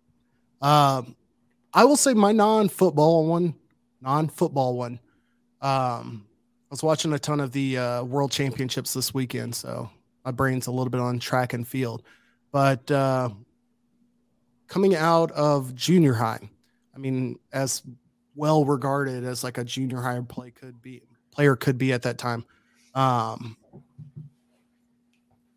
Um, 0.63 1.17
I 1.75 1.85
will 1.85 1.97
say 1.97 2.15
my 2.15 2.33
non-football 2.33 3.27
one, 3.27 3.55
non-football 4.01 4.77
one. 4.77 5.01
Um, 5.61 6.27
I 6.71 6.71
was 6.71 6.83
watching 6.83 7.13
a 7.13 7.19
ton 7.19 7.41
of 7.41 7.53
the 7.53 7.79
uh, 7.79 8.05
World 8.05 8.31
Championships 8.31 8.93
this 8.93 9.13
weekend, 9.13 9.55
so 9.55 9.91
my 10.25 10.31
brain's 10.31 10.67
a 10.69 10.71
little 10.71 10.91
bit 10.91 11.01
on 11.01 11.19
track 11.19 11.53
and 11.53 11.67
field. 11.67 12.03
But 12.53 12.91
uh, 12.91 13.31
coming 14.69 14.95
out 14.95 15.31
of 15.33 15.75
junior 15.75 16.15
high, 16.15 16.51
I 16.95 16.99
mean, 16.99 17.39
as 17.53 17.83
well 18.35 18.65
regarded 18.65 19.25
as 19.25 19.45
like 19.45 19.59
a 19.59 19.65
junior 19.65 20.01
high 20.01 20.21
play 20.21 20.51
could 20.51 20.81
be, 20.81 21.03
player 21.33 21.57
could 21.57 21.77
be 21.77 21.93
at 21.93 22.03
that 22.03 22.19
time. 22.19 22.45
Um, 22.95 23.57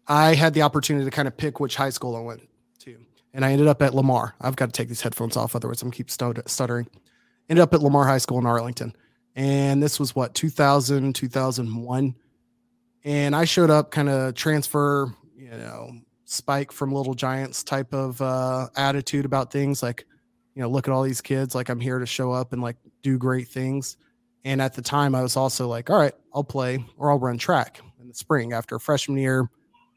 I 0.08 0.36
had 0.36 0.54
the 0.54 0.64
opportunity 0.64 1.06
to 1.06 1.12
kind 1.12 1.28
of 1.28 1.38
pick 1.38 1.60
which 1.60 1.76
high 1.76 1.90
school 1.90 2.16
I 2.16 2.20
went 2.20 2.42
to, 2.80 2.98
and 3.34 3.46
I 3.46 3.52
ended 3.52 3.68
up 3.68 3.82
at 3.82 3.94
Lamar. 3.94 4.36
I've 4.42 4.56
got 4.56 4.68
to 4.68 4.72
take 4.72 4.90
these 4.90 5.02
headphones 5.02 5.38
off, 5.38 5.56
otherwise 5.56 5.82
I'm 5.82 5.92
keep 5.92 6.08
stut- 6.08 6.50
stuttering. 6.50 6.88
Ended 7.50 7.64
up 7.64 7.74
at 7.74 7.82
Lamar 7.82 8.06
High 8.06 8.18
School 8.18 8.40
in 8.40 8.46
Arlington, 8.46 8.96
and 9.36 9.82
this 9.82 10.00
was 10.00 10.16
what 10.16 10.34
2000 10.34 11.14
2001, 11.14 12.16
and 13.04 13.36
I 13.36 13.46
showed 13.46 13.70
up 13.70 13.92
kind 13.92 14.10
of 14.10 14.36
transfer, 14.36 15.14
you 15.36 15.50
know, 15.50 15.92
spike 16.26 16.72
from 16.72 16.92
Little 16.92 17.14
Giants 17.14 17.64
type 17.64 17.94
of 17.94 18.22
uh, 18.22 18.68
attitude 18.76 19.26
about 19.26 19.52
things, 19.52 19.84
like 19.84 20.06
you 20.56 20.62
know, 20.62 20.70
look 20.70 20.88
at 20.88 20.94
all 20.94 21.04
these 21.04 21.22
kids, 21.22 21.56
like 21.56 21.70
I'm 21.70 21.80
here 21.80 22.00
to 22.00 22.06
show 22.06 22.32
up 22.32 22.54
and 22.54 22.62
like 22.62 22.78
do 23.02 23.18
great 23.18 23.48
things. 23.48 23.98
And 24.46 24.62
at 24.62 24.74
the 24.74 24.82
time, 24.82 25.16
I 25.16 25.22
was 25.22 25.36
also 25.38 25.68
like, 25.68 25.90
all 25.90 25.98
right, 25.98 26.14
I'll 26.34 26.44
play 26.44 26.84
or 26.98 27.12
I'll 27.12 27.20
run 27.20 27.38
track 27.38 27.82
in 28.00 28.08
the 28.08 28.14
spring 28.14 28.54
after 28.54 28.78
freshman 28.78 29.18
year. 29.18 29.50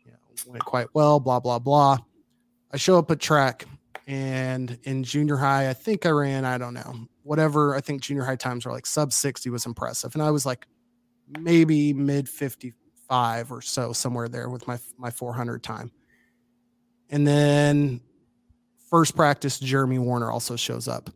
You 0.05 0.13
know, 0.13 0.53
went 0.53 0.65
quite 0.65 0.87
well, 0.95 1.21
blah, 1.21 1.41
blah, 1.41 1.59
blah. 1.59 1.99
I 2.73 2.77
show 2.77 2.99
up 2.99 3.11
at 3.11 3.21
track 3.21 3.67
and 4.07 4.79
in 4.85 5.03
junior 5.03 5.37
high, 5.37 5.69
I 5.69 5.75
think 5.75 6.07
I 6.07 6.11
ran, 6.11 6.45
I 6.45 6.59
don't 6.59 6.75
know, 6.75 7.09
whatever. 7.27 7.75
I 7.75 7.81
think 7.81 8.03
junior 8.03 8.25
high 8.25 8.37
times 8.37 8.65
were 8.65 8.73
like 8.73 8.87
sub 8.87 9.13
60 9.13 9.51
was 9.51 9.67
impressive. 9.67 10.15
And 10.15 10.23
I 10.23 10.31
was 10.31 10.47
like 10.47 10.67
maybe 11.29 11.93
mid 11.93 12.29
55 12.29 13.53
or 13.53 13.61
so, 13.61 13.93
somewhere 13.93 14.29
there 14.29 14.49
with 14.49 14.67
my, 14.69 14.79
my 14.97 15.11
400 15.11 15.63
time. 15.63 15.91
And 17.11 17.27
then 17.27 18.01
first 18.89 19.17
practice, 19.17 19.59
Jeremy 19.59 19.99
Wariner 19.99 20.31
also 20.31 20.57
shows 20.57 20.89
up, 20.89 21.11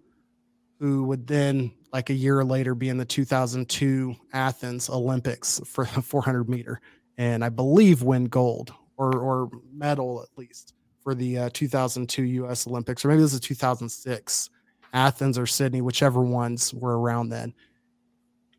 who 0.79 1.05
would 1.05 1.27
then, 1.27 1.73
like 1.93 2.11
a 2.11 2.15
year 2.15 2.45
later, 2.45 2.75
be 2.75 2.89
in 2.89 2.97
the 2.97 3.05
2002 3.05 4.15
Athens 4.33 4.91
Olympics 4.91 5.61
for 5.65 5.85
the 5.95 6.03
400 6.03 6.49
meter, 6.49 6.81
and 7.19 7.45
I 7.45 7.49
believe 7.49 8.03
win 8.03 8.27
gold 8.27 8.73
or 8.97 9.17
or 9.17 9.51
medal 9.73 10.23
at 10.23 10.39
least 10.39 10.75
for 11.03 11.15
the 11.15 11.39
uh, 11.39 11.51
2002 11.53 12.23
U.S. 12.23 12.67
Olympics, 12.67 13.05
or 13.05 13.09
maybe 13.09 13.23
this 13.23 13.33
is 13.33 13.41
2006 13.41 14.51
Athens 14.93 15.39
or 15.39 15.47
Sydney, 15.47 15.81
whichever 15.81 16.21
ones 16.23 16.75
were 16.75 16.99
around 16.99 17.29
then. 17.29 17.55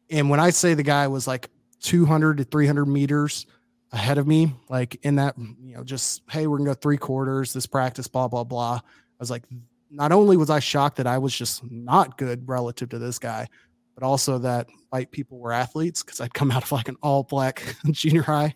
And 0.09 0.29
when 0.29 0.39
I 0.39 0.49
say 0.49 0.73
the 0.73 0.83
guy 0.83 1.07
was 1.07 1.27
like 1.27 1.49
200 1.81 2.37
to 2.37 2.43
300 2.43 2.85
meters 2.85 3.45
ahead 3.91 4.17
of 4.17 4.27
me, 4.27 4.53
like 4.69 4.99
in 5.03 5.15
that, 5.15 5.37
you 5.37 5.75
know, 5.75 5.83
just 5.83 6.21
hey, 6.29 6.47
we're 6.47 6.57
gonna 6.57 6.71
go 6.71 6.73
three 6.73 6.97
quarters, 6.97 7.53
this 7.53 7.65
practice, 7.65 8.07
blah 8.07 8.27
blah 8.27 8.43
blah. 8.43 8.75
I 8.75 9.19
was 9.19 9.31
like, 9.31 9.43
not 9.89 10.11
only 10.11 10.37
was 10.37 10.49
I 10.49 10.59
shocked 10.59 10.97
that 10.97 11.07
I 11.07 11.17
was 11.17 11.35
just 11.35 11.69
not 11.69 12.17
good 12.17 12.47
relative 12.47 12.89
to 12.89 12.99
this 12.99 13.19
guy, 13.19 13.47
but 13.95 14.03
also 14.03 14.37
that 14.39 14.67
white 14.89 15.11
people 15.11 15.39
were 15.39 15.51
athletes 15.51 16.03
because 16.03 16.21
I'd 16.21 16.33
come 16.33 16.51
out 16.51 16.63
of 16.63 16.71
like 16.71 16.87
an 16.87 16.97
all 17.01 17.23
black 17.23 17.75
junior 17.91 18.23
high, 18.23 18.55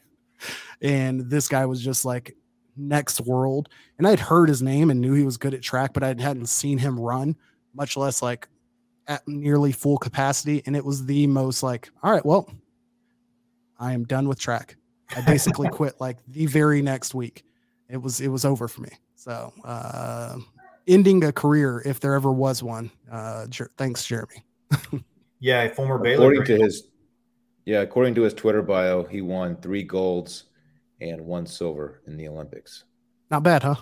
and 0.81 1.29
this 1.29 1.47
guy 1.47 1.65
was 1.65 1.81
just 1.81 2.05
like 2.05 2.35
next 2.77 3.21
world. 3.21 3.69
And 3.97 4.07
I'd 4.07 4.19
heard 4.19 4.49
his 4.49 4.61
name 4.61 4.89
and 4.89 4.99
knew 4.99 5.13
he 5.13 5.23
was 5.23 5.37
good 5.37 5.53
at 5.53 5.61
track, 5.61 5.93
but 5.93 6.03
I 6.03 6.07
hadn't 6.07 6.47
seen 6.47 6.77
him 6.77 6.99
run, 6.99 7.35
much 7.75 7.97
less 7.97 8.21
like 8.21 8.47
at 9.07 9.27
nearly 9.27 9.71
full 9.71 9.97
capacity. 9.97 10.63
And 10.65 10.75
it 10.75 10.83
was 10.83 11.05
the 11.05 11.27
most 11.27 11.63
like, 11.63 11.89
all 12.01 12.11
right, 12.11 12.25
well, 12.25 12.49
I 13.79 13.93
am 13.93 14.05
done 14.05 14.27
with 14.27 14.39
track. 14.39 14.77
I 15.15 15.21
basically 15.21 15.69
quit 15.71 15.95
like 15.99 16.17
the 16.27 16.45
very 16.45 16.81
next 16.81 17.13
week. 17.13 17.43
It 17.89 17.97
was 17.97 18.21
it 18.21 18.29
was 18.29 18.45
over 18.45 18.67
for 18.67 18.81
me. 18.81 18.91
So 19.15 19.53
uh, 19.63 20.37
ending 20.87 21.23
a 21.23 21.31
career 21.31 21.83
if 21.85 21.99
there 21.99 22.15
ever 22.15 22.31
was 22.31 22.63
one. 22.63 22.89
Uh, 23.11 23.47
Jer- 23.47 23.71
thanks, 23.77 24.05
Jeremy. 24.05 24.43
Yeah, 25.39 25.67
former 25.67 25.99
Baylor. 25.99 26.31
According 26.31 26.57
to 26.57 26.63
his, 26.63 26.87
yeah, 27.65 27.81
according 27.81 28.15
to 28.15 28.23
his 28.23 28.33
Twitter 28.33 28.61
bio, 28.61 29.03
he 29.03 29.21
won 29.21 29.57
three 29.57 29.83
golds 29.83 30.45
and 31.01 31.21
one 31.21 31.45
silver 31.45 32.01
in 32.07 32.17
the 32.17 32.27
Olympics. 32.27 32.85
Not 33.29 33.43
bad, 33.43 33.61
huh? 33.61 33.75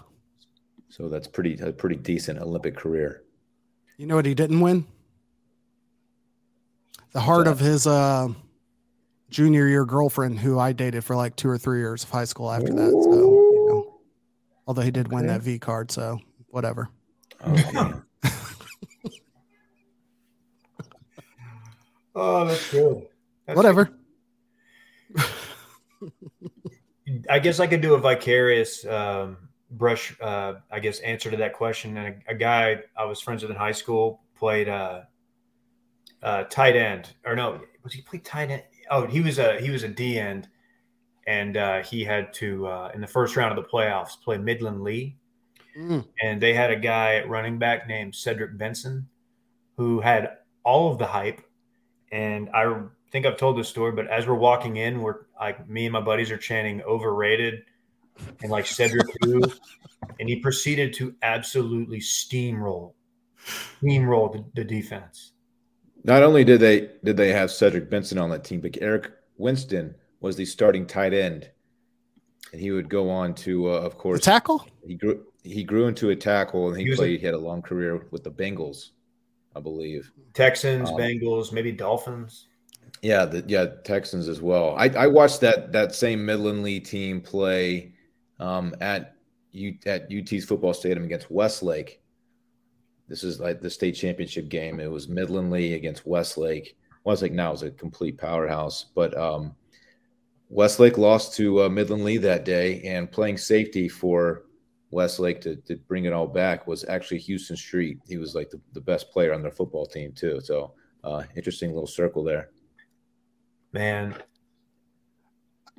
So 0.90 1.10
that's 1.10 1.28
pretty 1.28 1.58
a 1.60 1.72
pretty 1.72 1.96
decent 1.96 2.40
Olympic 2.40 2.76
career. 2.76 3.23
You 3.98 4.08
know 4.08 4.16
what 4.16 4.26
he 4.26 4.34
didn't 4.34 4.60
win? 4.60 4.86
The 7.14 7.22
heart 7.22 7.48
of 7.48 7.60
his 7.60 7.86
uh, 7.86 8.30
junior 9.30 9.68
year 9.68 9.86
girlfriend, 9.86 10.40
who 10.40 10.58
I 10.58 10.74
dated 10.74 11.04
for 11.04 11.16
like 11.16 11.36
two 11.36 11.50
or 11.50 11.58
three 11.58 11.80
years 11.80 12.04
of 12.04 12.10
high 12.10 12.26
school 12.26 12.52
after 12.52 12.74
that. 12.74 12.92
So, 12.92 13.14
you 13.14 13.66
know, 13.70 14.00
although 14.66 14.82
he 14.82 14.92
did 14.92 15.12
win 15.12 15.28
that 15.28 15.42
V 15.42 15.60
card, 15.60 15.92
so 15.92 16.20
whatever. 16.48 16.90
Okay. 17.46 17.94
Oh, 22.16 22.46
that's 22.46 22.72
good. 22.72 23.08
That's 23.48 23.58
whatever. 23.58 23.90
I 27.30 27.40
guess 27.40 27.60
I 27.60 27.68
could 27.68 27.82
do 27.82 27.96
a 27.96 28.00
vicarious 28.00 28.86
um, 28.86 29.38
brush, 29.78 30.16
uh, 30.22 30.56
I 30.72 30.80
guess, 30.80 31.00
answer 31.00 31.30
to 31.32 31.38
that 31.38 31.54
question. 31.54 31.98
And 31.98 32.16
a, 32.28 32.32
a 32.32 32.36
guy 32.36 32.80
I 32.98 33.06
was 33.06 33.20
friends 33.22 33.42
with 33.42 33.52
in 33.52 33.58
high 33.58 33.72
school 33.72 34.22
played 34.36 34.70
uh, 34.70 35.02
uh, 36.22 36.44
tight 36.46 36.76
end, 36.76 37.10
or 37.26 37.36
no, 37.36 37.62
was 37.84 37.94
he 37.94 38.02
played 38.02 38.24
tight 38.24 38.50
end? 38.52 38.64
Oh, 38.90 39.06
he 39.06 39.22
was 39.22 39.40
a 39.40 39.60
he 39.60 39.70
was 39.70 39.84
a 39.84 39.88
D 39.88 40.18
end, 40.20 40.48
and 41.28 41.58
uh, 41.58 41.84
he 41.84 42.04
had 42.04 42.34
to 42.36 42.68
uh, 42.68 42.92
in 42.94 43.02
the 43.02 43.08
first 43.08 43.36
round 43.36 43.58
of 43.58 43.64
the 43.64 43.70
playoffs 43.70 44.22
play 44.22 44.38
Midland 44.38 44.82
Lee, 44.82 45.18
Mm. 45.78 46.06
and 46.22 46.40
they 46.40 46.54
had 46.54 46.70
a 46.70 46.76
guy 46.76 47.16
at 47.16 47.28
running 47.28 47.58
back 47.58 47.88
named 47.88 48.14
Cedric 48.14 48.58
Benson, 48.60 49.08
who 49.76 50.02
had 50.02 50.38
all 50.64 50.92
of 50.92 51.00
the 51.00 51.08
hype. 51.08 51.42
And 52.12 52.48
I 52.52 52.80
think 53.12 53.26
I've 53.26 53.38
told 53.38 53.58
this 53.58 53.70
story, 53.70 53.92
but 53.92 54.08
as 54.08 54.28
we're 54.28 54.36
walking 54.36 54.78
in, 54.78 55.02
we're 55.02 55.22
like 55.40 55.68
me 55.68 55.88
and 55.88 55.94
my 55.94 56.00
buddies 56.00 56.30
are 56.30 56.38
chanting 56.38 56.84
overrated 56.84 57.64
and 58.42 58.52
like 58.52 58.66
Cedric 58.66 59.08
who, 59.22 59.42
and 60.20 60.30
he 60.30 60.38
proceeded 60.40 60.94
to 60.94 61.16
absolutely 61.22 62.00
steamroll, 62.00 62.94
steamroll 63.82 64.32
the, 64.34 64.46
the 64.56 64.64
defense. 64.64 65.32
Not 66.04 66.24
only 66.24 66.44
did 66.44 66.60
they 66.60 66.90
did 67.04 67.18
they 67.18 67.32
have 67.32 67.52
Cedric 67.52 67.90
Benson 67.90 68.18
on 68.18 68.30
that 68.32 68.44
team, 68.44 68.60
but 68.62 68.78
Eric 68.82 69.12
Winston 69.38 69.96
was 70.20 70.36
the 70.36 70.46
starting 70.46 70.86
tight 70.86 71.14
end, 71.14 71.50
and 72.52 72.60
he 72.62 72.72
would 72.72 72.90
go 72.90 73.10
on 73.10 73.34
to, 73.36 73.70
uh, 73.70 73.74
of 73.74 73.94
The 73.94 73.98
course, 73.98 74.22
tackle? 74.22 74.68
he 74.86 74.96
grew 74.96 75.26
he 75.44 75.64
grew 75.64 75.88
into 75.88 76.10
a 76.10 76.16
tackle, 76.16 76.70
and 76.70 76.78
he, 76.78 76.84
He 76.86 76.90
was 76.92 77.00
a- 77.00 77.02
played. 77.02 77.20
he 77.20 77.26
had 77.26 77.34
a 77.36 77.40
long 77.40 77.62
career 77.62 78.06
with 78.12 78.24
the 78.24 78.32
Bengals, 78.32 78.90
I 79.56 79.60
believe. 79.60 80.12
Texans, 80.34 80.90
Um, 80.90 80.96
Bengals, 80.98 81.52
maybe 81.52 81.72
Dolphins. 81.72 82.48
Yeah, 83.02 83.26
the 83.26 83.44
yeah 83.48 83.66
Texans 83.84 84.28
as 84.30 84.42
well. 84.42 84.76
I, 84.78 84.88
I 84.90 85.08
watched 85.08 85.42
that 85.42 85.72
that 85.74 85.96
same 85.96 86.26
Midland 86.26 86.64
Lee 86.64 86.80
team 86.82 87.20
play 87.22 87.93
um, 88.44 88.76
at 88.82 89.16
U, 89.54 89.76
at 89.86 90.12
UT's 90.12 90.46
football 90.46 90.74
stadium 90.74 91.06
against 91.06 91.32
Westlake. 91.32 92.02
This 93.08 93.24
is 93.24 93.40
like 93.40 93.62
the 93.62 93.70
state 93.70 93.94
championship 93.94 94.50
game. 94.50 94.80
It 94.80 94.92
was 94.92 95.08
Midland 95.08 95.50
Lee 95.50 95.74
against 95.74 96.06
Westlake. 96.06 96.76
Westlake 97.06 97.32
now 97.32 97.54
is 97.54 97.64
a 97.64 97.72
complete 97.72 98.18
powerhouse, 98.18 98.88
but 98.96 99.18
um, 99.18 99.56
Westlake 100.50 100.98
lost 100.98 101.36
to 101.36 101.64
uh, 101.64 101.70
Midland 101.70 102.04
Lee 102.04 102.18
that 102.18 102.44
day, 102.44 102.82
and 102.82 103.12
playing 103.12 103.38
safety 103.38 103.88
for 103.88 104.44
Westlake 104.92 105.42
to, 105.42 105.56
to 105.56 105.78
bring 105.88 106.06
it 106.06 106.14
all 106.14 106.28
back 106.28 106.68
was 106.68 106.86
actually 106.86 107.20
Houston 107.20 107.56
Street. 107.56 108.00
He 108.08 108.18
was 108.18 108.36
like 108.36 108.50
the, 108.50 108.60
the 108.74 108.82
best 108.82 109.10
player 109.12 109.34
on 109.34 109.42
their 109.42 109.52
football 109.52 109.86
team 109.86 110.12
too. 110.12 110.40
So 110.42 110.74
uh, 111.04 111.24
interesting 111.36 111.72
little 111.72 111.88
circle 111.88 112.24
there. 112.24 112.50
Man, 113.72 114.16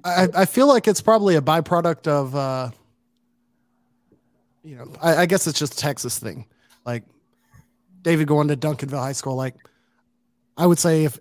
I, 0.02 0.28
I 0.34 0.44
feel 0.46 0.66
like 0.66 0.88
it's 0.88 1.00
probably 1.00 1.36
a 1.36 1.40
byproduct 1.40 2.08
of, 2.08 2.34
uh, 2.34 2.70
you 4.62 4.76
know, 4.76 4.92
I, 5.00 5.16
I 5.18 5.26
guess 5.26 5.46
it's 5.46 5.58
just 5.58 5.74
a 5.74 5.76
Texas 5.76 6.18
thing. 6.18 6.46
Like 6.84 7.04
David 8.02 8.26
going 8.28 8.48
to 8.48 8.56
Duncanville 8.56 8.98
High 8.98 9.12
School, 9.12 9.36
like 9.36 9.54
I 10.56 10.66
would 10.66 10.78
say 10.78 11.04
if 11.04 11.18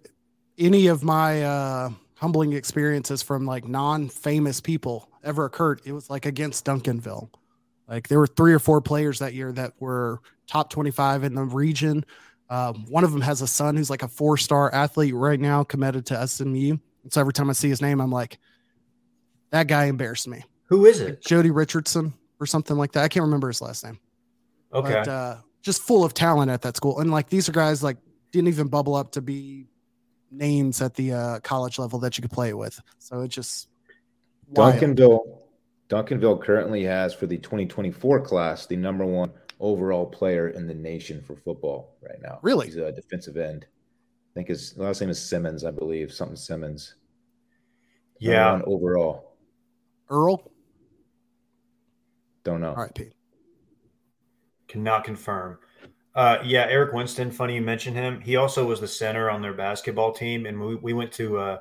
any 0.58 0.88
of 0.88 1.04
my 1.04 1.44
uh, 1.44 1.90
humbling 2.16 2.54
experiences 2.54 3.22
from 3.22 3.46
like 3.46 3.68
non-famous 3.68 4.62
people 4.62 5.10
ever 5.24 5.46
occurred, 5.46 5.82
it 5.86 5.94
was 5.94 6.10
like 6.10 6.26
against 6.26 6.66
Duncanville. 6.66 7.30
Like 7.88 8.08
there 8.08 8.20
were 8.20 8.28
three 8.28 8.54
or 8.54 8.60
four 8.60 8.82
players 8.82 9.20
that 9.20 9.34
year 9.34 9.52
that 9.54 9.74
were 9.80 10.20
top 10.48 10.70
25 10.70 11.24
in 11.24 11.36
the 11.36 11.44
region. 11.44 12.06
Um, 12.50 12.86
one 12.90 13.04
of 13.04 13.12
them 13.12 13.22
has 13.22 13.42
a 13.42 13.48
son 13.48 13.76
who's 13.76 13.90
like 13.90 14.04
a 14.04 14.08
four 14.08 14.38
star 14.38 14.74
athlete 14.74 15.16
right 15.16 15.40
now, 15.40 15.64
committed 15.64 16.06
to 16.08 16.28
SMU. 16.28 16.78
And 17.04 17.12
so 17.12 17.20
every 17.22 17.34
time 17.34 17.50
I 17.50 17.54
see 17.54 17.70
his 17.70 17.82
name, 17.82 18.00
I'm 18.00 18.12
like, 18.12 18.38
that 19.54 19.68
guy 19.68 19.86
embarrassed 19.86 20.28
me. 20.28 20.44
Who 20.66 20.88
is 20.88 21.00
it? 21.00 21.24
Jody 21.24 21.52
Richardson 21.52 22.12
or 22.40 22.48
something 22.48 22.76
like 22.76 22.92
that. 22.94 23.04
I 23.04 23.08
can't 23.08 23.24
remember 23.24 23.48
his 23.48 23.62
last 23.62 23.86
name. 23.86 24.00
Okay. 24.74 24.92
But 24.92 25.08
uh, 25.08 25.38
just 25.62 25.84
full 25.84 26.04
of 26.04 26.16
talent 26.16 26.50
at 26.50 26.64
that 26.64 26.76
school. 26.76 27.00
And 27.00 27.12
like 27.12 27.30
these 27.30 27.48
are 27.48 27.52
guys 27.52 27.84
like 27.84 27.98
didn't 28.32 28.48
even 28.48 28.68
bubble 28.68 28.96
up 28.96 29.12
to 29.12 29.22
be 29.22 29.68
names 30.32 30.82
at 30.82 30.96
the 30.96 31.14
uh, 31.14 31.40
college 31.42 31.78
level 31.78 32.00
that 32.00 32.18
you 32.18 32.24
could 32.24 32.32
play 32.32 32.56
with. 32.56 32.82
So 32.98 33.22
it 33.22 33.28
just 33.28 33.70
wild. 34.50 34.74
Duncanville, 34.74 35.38
Duncanville 35.88 36.42
currently 36.42 36.84
has 36.86 37.14
for 37.14 37.28
the 37.28 37.38
2024 37.38 38.22
class 38.22 38.66
the 38.66 38.76
number 38.76 39.06
one 39.06 39.32
overall 39.60 40.08
player 40.08 40.50
in 40.50 40.66
the 40.66 40.74
nation 40.74 41.22
for 41.22 41.36
football 41.36 41.96
right 42.02 42.20
now. 42.24 42.40
Really? 42.42 42.66
He's 42.66 42.78
a 42.78 42.92
defensive 42.92 43.38
end. 43.38 43.68
I 43.70 44.34
think 44.34 44.48
his 44.48 44.76
last 44.78 45.00
name 45.00 45.12
is 45.12 45.22
Simmons, 45.22 45.64
I 45.64 45.70
believe. 45.70 46.12
Something 46.12 46.38
Simmons. 46.38 46.96
Number 48.20 48.36
yeah. 48.36 48.52
one 48.54 48.64
overall. 48.66 49.33
Earl. 50.10 50.52
Don't 52.44 52.62
know. 52.62 52.70
All 52.70 52.84
right, 52.84 52.94
Pete. 52.94 53.14
Cannot 54.68 55.04
confirm. 55.04 55.60
Uh, 56.16 56.38
yeah, 56.44 56.66
Eric 56.70 56.94
Winston. 56.94 57.32
Funny 57.32 57.56
you 57.56 57.62
mentioned 57.62 57.96
him. 57.96 58.22
He 58.22 58.36
also 58.36 58.66
was 58.66 58.80
the 58.80 58.88
center 58.88 59.30
on 59.30 59.42
their 59.42 59.54
basketball 59.54 60.12
team, 60.12 60.46
and 60.46 60.60
we, 60.60 60.76
we 60.76 60.94
went 60.94 61.12
to, 61.14 61.38
uh, 61.38 61.58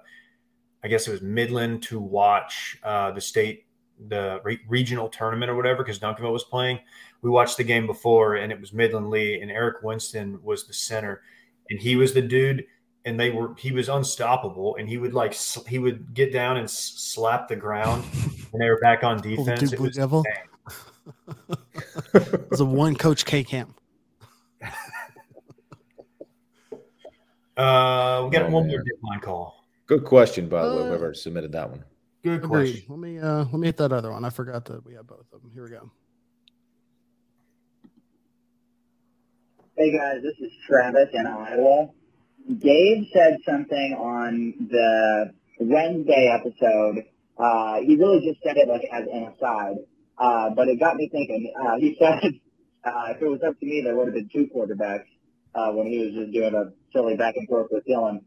I 0.85 0.89
guess 0.89 1.09
it 1.09 1.11
was 1.11 1.23
Midland 1.23 1.83
to 1.85 2.01
watch 2.01 2.79
uh, 2.83 3.13
the 3.13 3.21
state, 3.21 3.67
the 4.09 4.41
re- 4.45 4.61
regional 4.69 5.09
tournament 5.09 5.51
or 5.51 5.55
whatever, 5.55 5.83
because 5.83 5.99
Duncanville 5.99 6.33
was 6.33 6.45
playing. 6.45 6.81
We 7.23 7.31
watched 7.31 7.57
the 7.57 7.65
game 7.65 7.87
before, 7.87 8.37
and 8.37 8.53
it 8.53 8.61
was 8.61 8.73
Midland 8.73 9.09
Lee, 9.09 9.41
and 9.41 9.51
Eric 9.51 9.83
Winston 9.83 10.39
was 10.43 10.67
the 10.67 10.75
center, 10.75 11.23
and 11.71 11.81
he 11.81 11.97
was 11.97 12.13
the 12.13 12.23
dude, 12.23 12.65
and 13.05 13.19
they 13.19 13.31
were 13.31 13.55
he 13.57 13.73
was 13.73 13.89
unstoppable, 13.89 14.77
and 14.77 14.89
he 14.89 14.97
would 14.99 15.13
like 15.15 15.33
s- 15.33 15.59
he 15.69 15.79
would 15.79 16.15
get 16.15 16.33
down 16.33 16.57
and 16.57 16.65
s- 16.65 16.95
slap 16.97 17.49
the 17.49 17.57
ground 17.57 18.05
when 18.51 18.61
they 18.61 18.69
were 18.71 18.79
back 18.81 19.03
on 19.05 19.21
defense. 19.23 19.61
dude, 19.61 19.73
It 19.73 19.77
Blue 19.77 19.87
was 19.89 19.97
Devil. 19.97 20.25
It 22.15 22.51
was 22.51 22.61
a 22.61 22.65
one 22.65 22.95
coach 22.97 23.25
K 23.25 23.43
camp. 23.45 23.79
Uh, 27.55 28.23
we 28.25 28.31
got 28.31 28.45
Oh, 28.47 28.51
one 28.51 28.67
man. 28.67 28.77
more 28.77 28.79
dip 28.83 29.03
line 29.03 29.21
call. 29.21 29.67
Good 29.87 30.05
question, 30.05 30.49
by 30.49 30.63
the 30.67 30.75
way. 30.75 30.81
Uh, 30.81 30.85
Whoever 30.87 31.13
submitted 31.13 31.53
that 31.53 31.69
one. 31.69 31.85
Good 32.25 32.43
question. 32.45 32.83
Let 32.89 32.99
me 32.99 33.19
uh 33.19 33.45
let 33.45 33.53
me 33.55 33.67
hit 33.67 33.77
that 33.77 33.93
other 33.93 34.11
one. 34.11 34.25
I 34.25 34.31
forgot 34.31 34.65
that 34.65 34.83
we 34.87 34.95
have 34.95 35.07
both 35.07 35.27
of 35.35 35.43
them. 35.43 35.51
Here 35.53 35.65
we 35.65 35.69
go. 35.71 35.91
Hey 39.77 39.93
guys, 39.97 40.23
this 40.23 40.35
is 40.41 40.51
Travis 40.67 41.09
in 41.13 41.27
Iowa. 41.27 41.89
Dave 42.59 43.07
said 43.13 43.39
something 43.47 43.95
on 43.99 44.55
the 44.71 45.33
Wednesday 45.61 46.29
episode. 46.33 47.05
Uh, 47.39 47.81
he 47.81 47.97
really 47.97 48.21
just 48.27 48.43
said 48.43 48.57
it 48.57 48.69
like 48.69 48.83
as 48.93 49.07
an 49.11 49.33
aside, 49.35 49.77
uh, 50.19 50.51
but 50.51 50.69
it 50.69 50.79
got 50.81 50.97
me 50.97 51.09
thinking. 51.11 51.53
Uh, 51.59 51.77
he 51.79 51.97
said 52.01 52.33
uh, 52.85 53.05
if 53.11 53.23
it 53.23 53.27
was 53.29 53.41
up 53.47 53.59
to 53.61 53.67
me, 53.67 53.83
there 53.83 53.97
would 53.97 54.09
have 54.09 54.15
been 54.15 54.29
two 54.33 54.49
quarterbacks 54.55 55.07
uh, 55.55 55.71
when 55.73 55.87
he 55.87 55.99
was 55.99 56.15
just 56.15 56.33
doing 56.33 56.55
a 56.55 56.73
silly 56.93 57.17
back 57.17 57.37
and 57.37 57.49
forth 57.49 57.69
with 57.71 57.85
Dylan. 57.87 58.21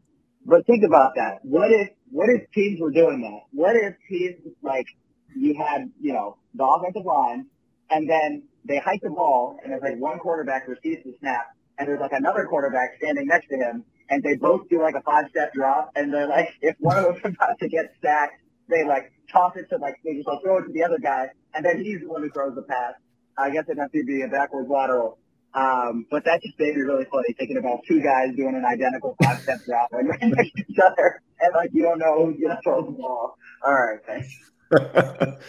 But 0.44 0.66
think 0.66 0.84
about 0.84 1.14
that. 1.16 1.38
What 1.42 1.70
if 1.72 1.90
what 2.10 2.28
if 2.30 2.50
teams 2.52 2.80
were 2.80 2.92
doing 2.92 3.20
that? 3.22 3.40
What 3.52 3.76
if 3.76 3.94
teams 4.08 4.36
like 4.62 4.86
you 5.34 5.54
had 5.58 5.90
you 6.00 6.12
know 6.12 6.36
the 6.54 6.64
offensive 6.64 7.04
line, 7.04 7.46
and 7.90 8.08
then 8.08 8.44
they 8.64 8.78
hike 8.78 9.02
the 9.02 9.10
ball, 9.10 9.58
and 9.62 9.72
there's 9.72 9.82
like 9.82 9.98
one 9.98 10.18
quarterback 10.18 10.68
receives 10.68 11.04
the 11.04 11.14
snap, 11.20 11.48
and 11.78 11.88
there's 11.88 12.00
like 12.00 12.12
another 12.12 12.46
quarterback 12.46 12.96
standing 12.98 13.26
next 13.26 13.48
to 13.48 13.56
him, 13.56 13.84
and 14.10 14.22
they 14.22 14.36
both 14.36 14.68
do 14.68 14.80
like 14.80 14.94
a 14.94 15.02
five 15.02 15.26
step 15.30 15.52
drop, 15.52 15.90
and 15.96 16.12
they're 16.12 16.28
like, 16.28 16.48
if 16.62 16.76
one 16.80 16.96
of 16.98 17.04
them's 17.22 17.36
about 17.40 17.58
to 17.60 17.68
get 17.68 17.92
sacked, 18.02 18.40
they 18.68 18.84
like 18.84 19.12
toss 19.32 19.56
it 19.56 19.68
to 19.70 19.76
like 19.78 19.96
they 20.04 20.14
just 20.14 20.28
like 20.28 20.42
throw 20.42 20.58
it 20.58 20.66
to 20.66 20.72
the 20.72 20.82
other 20.84 20.98
guy, 20.98 21.28
and 21.54 21.64
then 21.64 21.82
he's 21.82 22.00
the 22.00 22.08
one 22.08 22.22
who 22.22 22.30
throws 22.30 22.54
the 22.54 22.62
pass. 22.62 22.94
I 23.38 23.50
guess 23.50 23.64
it 23.68 23.78
has 23.78 23.90
to 23.92 24.04
be 24.04 24.22
a 24.22 24.28
backwards 24.28 24.68
lateral. 24.70 25.18
Um, 25.54 26.06
but 26.10 26.24
that 26.26 26.42
just 26.42 26.58
made 26.58 26.76
me 26.76 26.82
really 26.82 27.06
funny 27.10 27.34
thinking 27.38 27.56
about 27.56 27.80
two 27.88 28.02
guys 28.02 28.34
doing 28.36 28.54
an 28.56 28.64
identical 28.64 29.16
five 29.22 29.40
step 29.40 29.58
drop 29.64 29.88
and 29.92 30.08
right 30.08 30.22
next 30.22 30.52
to 30.54 30.64
each 30.68 30.78
other, 30.78 31.22
and 31.40 31.54
like 31.54 31.70
you 31.72 31.82
don't 31.82 31.98
know 31.98 32.26
who's 32.26 32.40
gonna 32.40 32.60
throw 32.62 32.84
the 32.84 32.92
ball. 32.92 33.36
All 33.64 33.72
right, 33.72 33.98
thanks. 34.06 34.28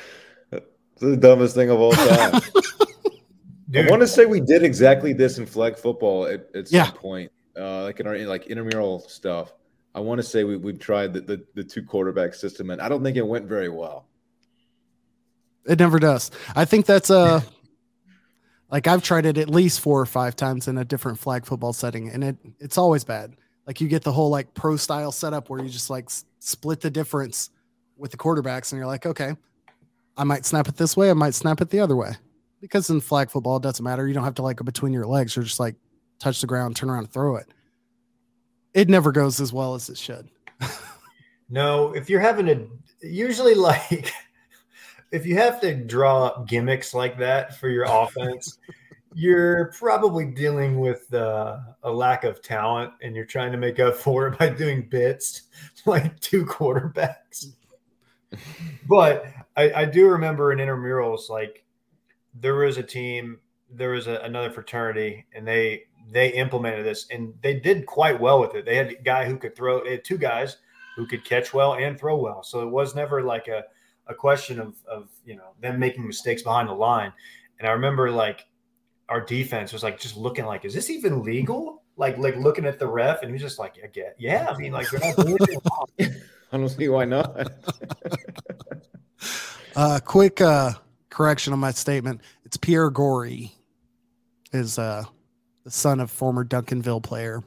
it's 0.52 1.02
the 1.02 1.18
dumbest 1.18 1.56
thing 1.56 1.70
of 1.70 1.80
all 1.80 1.92
time. 1.92 2.42
I 3.76 3.90
want 3.90 4.02
to 4.02 4.08
say 4.08 4.26
we 4.26 4.40
did 4.40 4.64
exactly 4.64 5.12
this 5.12 5.38
in 5.40 5.46
flag 5.46 5.78
football 5.78 6.26
at, 6.26 6.48
at 6.56 6.70
some 6.70 6.78
Yeah. 6.78 6.92
point, 6.92 7.32
uh, 7.58 7.84
like 7.84 8.00
in 8.00 8.08
our 8.08 8.18
like 8.20 8.48
intramural 8.48 9.00
stuff. 9.00 9.54
I 9.96 10.00
want 10.00 10.20
to 10.20 10.24
say 10.24 10.44
we 10.44 10.58
we've 10.58 10.80
tried 10.80 11.14
the, 11.14 11.22
the 11.22 11.46
the 11.56 11.64
two 11.64 11.84
quarterback 11.84 12.34
system, 12.34 12.70
and 12.70 12.82
I 12.82 12.90
don't 12.90 13.04
think 13.04 13.18
it 13.18 13.26
went 13.26 13.46
very 13.46 13.70
well. 13.70 14.06
It 15.66 15.80
never 15.80 16.00
does. 16.00 16.32
I 16.56 16.66
think 16.66 16.86
that's 16.86 17.10
a 17.10 17.44
like 18.72 18.88
I've 18.88 19.04
tried 19.04 19.26
it 19.26 19.38
at 19.38 19.50
least 19.50 19.82
four 19.82 20.00
or 20.00 20.06
five 20.06 20.36
times 20.36 20.68
in 20.68 20.78
a 20.78 20.86
different 20.86 21.20
flag 21.20 21.46
football 21.46 21.74
setting, 21.74 22.10
and 22.10 22.24
it 22.24 22.38
it's 22.60 22.78
always 22.78 23.04
bad. 23.04 23.36
Like 23.66 23.82
you 23.82 23.88
get 23.88 24.04
the 24.04 24.12
whole 24.12 24.30
like 24.30 24.54
pro 24.54 24.78
style 24.78 25.12
setup 25.12 25.50
where 25.50 25.62
you 25.62 25.70
just 25.70 25.90
like 25.90 26.06
s- 26.06 26.26
split 26.40 26.80
the 26.80 26.90
difference 26.90 27.50
with 27.98 28.12
the 28.12 28.18
quarterbacks, 28.18 28.72
and 28.72 28.78
you're 28.78 28.88
like, 28.88 29.06
okay, 29.06 29.36
I 30.16 30.24
might 30.24 30.46
snap 30.46 30.68
it 30.68 30.78
this 30.78 30.96
way, 30.96 31.10
I 31.10 31.14
might 31.14 31.34
snap 31.34 31.62
it 31.62 31.70
the 31.70 31.80
other 31.80 31.96
way. 31.96 32.12
Because 32.62 32.90
in 32.90 33.02
flag 33.02 33.30
football, 33.30 33.58
it 33.58 33.64
doesn't 33.64 33.84
matter. 33.84 34.08
You 34.08 34.14
don't 34.14 34.24
have 34.24 34.36
to 34.36 34.42
like 34.42 34.58
go 34.58 34.64
between 34.64 34.94
your 34.94 35.06
legs. 35.06 35.36
You're 35.36 35.46
just 35.46 35.60
like 35.60 35.76
touch 36.20 36.42
the 36.42 36.48
ground, 36.48 36.76
turn 36.76 36.90
around, 36.90 37.06
and 37.06 37.12
throw 37.12 37.36
it. 37.36 37.48
It 38.74 38.90
never 38.90 39.12
goes 39.12 39.40
as 39.40 39.52
well 39.52 39.76
as 39.76 39.90
it 39.90 39.98
should. 39.98 40.30
no, 41.50 41.94
if 41.94 42.10
you're 42.10 42.20
having 42.20 42.50
a 42.50 42.68
usually 43.02 43.56
like 43.56 44.12
if 45.12 45.26
you 45.26 45.36
have 45.36 45.62
to 45.62 45.76
draw 45.76 46.26
up 46.26 46.48
gimmicks 46.48 46.94
like 46.94 47.18
that 47.20 47.56
for 47.58 47.70
your 47.70 47.86
offense, 47.88 48.60
you're 49.14 49.72
probably 49.78 50.26
dealing 50.26 50.80
with 50.80 51.12
uh, 51.14 51.58
a 51.84 51.92
lack 51.92 52.24
of 52.24 52.42
talent, 52.42 52.92
and 53.02 53.16
you're 53.16 53.26
trying 53.26 53.52
to 53.52 53.58
make 53.58 53.80
up 53.80 53.96
for 53.96 54.28
it 54.28 54.38
by 54.38 54.50
doing 54.50 54.88
bits 54.90 55.44
like 55.86 56.20
two 56.20 56.46
quarterbacks. 56.46 57.54
but 58.88 59.26
I, 59.56 59.72
I 59.74 59.86
do 59.86 60.08
remember 60.08 60.52
in 60.52 60.60
intramurals, 60.60 61.30
like 61.30 61.64
there 62.34 62.56
was 62.56 62.78
a 62.78 62.84
team, 62.84 63.40
there 63.72 63.92
was 63.92 64.08
a, 64.08 64.18
another 64.18 64.52
fraternity, 64.52 65.26
and 65.34 65.48
they 65.48 65.84
they 66.10 66.30
implemented 66.30 66.86
this, 66.86 67.08
and 67.12 67.34
they 67.42 67.60
did 67.60 67.86
quite 67.86 68.20
well 68.20 68.40
with 68.40 68.56
it. 68.56 68.66
They 68.66 68.76
had 68.76 68.92
a 68.92 68.96
guy 68.96 69.26
who 69.26 69.38
could 69.38 69.56
throw. 69.56 69.84
They 69.84 69.92
had 69.92 70.06
two 70.06 70.18
guys 70.18 70.58
who 70.96 71.06
could 71.06 71.24
catch 71.26 71.54
well 71.54 71.76
and 71.76 72.00
throw 72.00 72.18
well, 72.18 72.44
so 72.44 72.62
it 72.62 72.70
was 72.70 72.96
never 72.96 73.24
like 73.24 73.48
a 73.48 73.64
a 74.08 74.16
question 74.16 74.60
of 74.60 74.76
of 74.90 75.10
you 75.26 75.36
know 75.36 75.54
them 75.62 75.80
making 75.80 76.06
mistakes 76.06 76.42
behind 76.42 76.70
the 76.70 76.74
line. 76.74 77.12
And 77.60 77.68
I 77.68 77.72
remember 77.72 78.12
like 78.12 78.46
our 79.10 79.22
defense 79.22 79.74
was 79.74 79.84
like 79.84 80.00
just 80.00 80.18
looking 80.18 80.46
like, 80.46 80.66
is 80.66 80.74
this 80.74 80.90
even 80.90 81.24
legal? 81.24 81.84
Like 81.98 82.18
like 82.18 82.36
looking 82.36 82.66
at 82.66 82.80
the 82.80 82.88
ref, 82.88 83.22
and 83.22 83.30
he 83.30 83.34
was 83.34 83.42
just 83.42 83.60
like, 83.60 83.76
yeah, 83.96 84.04
yeah. 84.18 84.48
I 84.50 84.58
mean, 84.58 84.72
like 84.72 84.90
they're 84.90 85.00
not 85.00 85.16
doing 85.16 85.38
anything 85.40 85.60
wrong. 85.72 86.16
I 86.52 86.58
don't 86.58 86.70
see 86.70 86.90
why 86.90 87.06
not. 87.06 87.52
Uh, 89.78 90.00
quick 90.04 90.42
uh, 90.42 90.72
correction 91.12 91.54
on 91.54 91.60
my 91.60 91.70
statement. 91.70 92.22
It's 92.46 92.58
Pierre 92.58 92.90
Gory 92.90 93.52
is 94.52 94.80
uh, 94.80 95.04
the 95.68 95.72
son 95.72 96.00
of 96.00 96.10
former 96.10 96.46
Duncanville 96.46 97.04
player. 97.04 97.44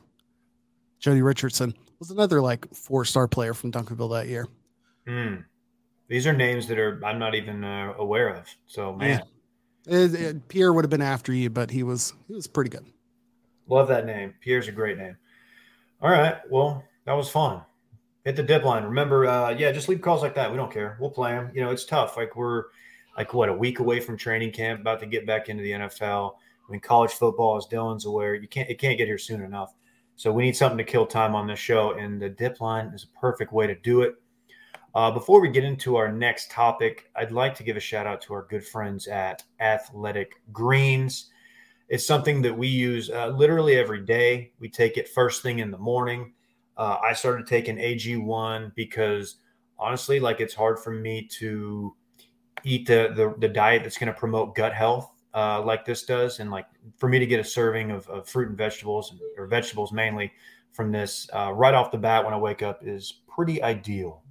Jody 0.99 1.23
Richardson 1.23 1.73
was 1.99 2.11
another 2.11 2.43
like 2.43 2.67
four 2.75 3.07
star 3.07 3.27
player 3.27 3.55
from 3.55 3.73
Duncanville 3.73 4.11
that 4.13 4.29
year. 4.29 4.47
Hmm. 5.09 5.37
These 6.09 6.27
are 6.27 6.35
names 6.35 6.67
that 6.69 6.79
are 6.79 7.01
I'm 7.03 7.19
not 7.19 7.35
even 7.35 7.65
uh, 7.65 7.95
aware 7.97 8.29
of. 8.29 8.47
So 8.67 8.95
man, 8.95 9.23
It- 9.87 10.15
it- 10.15 10.49
Pierre 10.49 10.75
would 10.75 10.85
have 10.85 10.91
been 10.91 11.01
after 11.01 11.33
you, 11.33 11.49
but 11.49 11.71
he 11.71 11.83
was 11.83 12.13
he 12.29 12.35
was 12.35 12.47
pretty 12.47 12.69
good. 12.69 12.85
love 13.69 13.89
that 13.89 14.05
name. 14.05 14.35
Pierre's 14.43 14.69
a 14.69 14.73
great 14.73 14.99
name. 14.99 15.17
All 16.03 16.11
right, 16.11 16.37
well 16.51 16.85
that 17.07 17.15
was 17.15 17.31
fun. 17.31 17.63
Hit 18.27 18.37
the 18.37 18.43
dip 18.43 18.65
line. 18.65 18.85
Remember, 18.85 19.25
uh, 19.27 19.49
yeah, 19.49 19.73
just 19.73 19.89
leave 19.89 20.03
calls 20.03 20.21
like 20.21 20.35
that. 20.35 20.51
We 20.51 20.59
don't 20.59 20.71
care. 20.71 20.99
We'll 21.01 21.09
play 21.11 21.31
them. 21.33 21.51
You 21.55 21.63
know, 21.63 21.71
it's 21.71 21.87
tough. 21.87 22.19
Like 22.19 22.37
we're 22.37 22.65
like 23.17 23.33
what 23.33 23.49
a 23.49 23.55
week 23.55 23.79
away 23.79 23.99
from 24.01 24.19
training 24.19 24.53
camp, 24.53 24.83
about 24.83 25.01
to 25.01 25.07
get 25.07 25.27
back 25.27 25.49
into 25.49 25.63
the 25.63 25.71
NFL. 25.71 26.35
I 26.71 26.73
mean, 26.73 26.81
college 26.81 27.11
football, 27.11 27.57
as 27.57 27.67
Dylan's 27.67 28.07
aware, 28.07 28.37
you 28.37 28.47
can't 28.47 28.71
it 28.71 28.79
can't 28.79 28.97
get 28.97 29.09
here 29.09 29.19
soon 29.19 29.43
enough. 29.43 29.75
So 30.15 30.31
we 30.31 30.45
need 30.45 30.57
something 30.57 30.79
to 30.79 30.85
kill 30.85 31.05
time 31.05 31.35
on 31.35 31.49
this 31.49 31.59
show, 31.59 31.99
and 31.99 32.23
the 32.23 32.29
dip 32.29 32.61
line 32.61 32.93
is 32.95 33.05
a 33.05 33.19
perfect 33.19 33.53
way 33.53 33.67
to 33.67 33.75
do 33.75 34.03
it. 34.03 34.15
Uh, 34.95 35.11
before 35.11 35.41
we 35.41 35.49
get 35.49 35.65
into 35.65 35.97
our 35.97 36.13
next 36.13 36.51
topic, 36.51 37.11
I'd 37.17 37.33
like 37.33 37.57
to 37.57 37.65
give 37.65 37.77
a 37.77 37.81
shout 37.81 38.07
out 38.07 38.21
to 38.23 38.35
our 38.35 38.47
good 38.49 38.65
friends 38.65 39.09
at 39.09 39.43
Athletic 39.59 40.35
Greens. 40.53 41.31
It's 41.89 42.07
something 42.07 42.41
that 42.43 42.57
we 42.57 42.69
use 42.69 43.11
uh, 43.11 43.29
literally 43.29 43.77
every 43.77 44.05
day. 44.05 44.53
We 44.61 44.69
take 44.69 44.97
it 44.97 45.09
first 45.09 45.43
thing 45.43 45.59
in 45.59 45.73
the 45.73 45.79
morning. 45.79 46.35
Uh, 46.77 46.99
I 47.05 47.15
started 47.15 47.49
taking 47.49 47.79
AG1 47.79 48.77
because 48.77 49.39
honestly, 49.77 50.21
like 50.21 50.39
it's 50.39 50.55
hard 50.55 50.79
for 50.79 50.93
me 50.93 51.27
to 51.39 51.97
eat 52.63 52.87
the 52.87 53.13
the, 53.17 53.35
the 53.39 53.49
diet 53.53 53.83
that's 53.83 53.99
going 53.99 54.13
to 54.13 54.19
promote 54.19 54.55
gut 54.55 54.73
health 54.73 55.11
uh, 55.35 55.63
like 55.63 55.85
this 55.85 56.05
does, 56.05 56.41
and 56.41 56.51
like 56.51 56.67
for 56.97 57.09
me 57.09 57.19
to 57.19 57.27
get 57.27 57.41
a 57.41 57.45
serving 57.45 57.91
of, 57.91 58.09
of 58.09 58.29
fruit 58.29 58.49
and 58.49 58.59
vegetables 58.59 59.15
or 59.37 59.47
vegetables 59.47 59.93
mainly 59.93 60.33
from 60.73 60.93
this 60.93 61.29
uh, 61.33 61.53
right 61.53 61.75
off 61.75 61.91
the 61.91 61.99
bat 61.99 62.25
when 62.25 62.35
I 62.35 62.39
wake 62.39 62.63
up 62.63 62.81
is 62.83 63.21
pretty 63.29 63.63
ideal. 63.63 64.23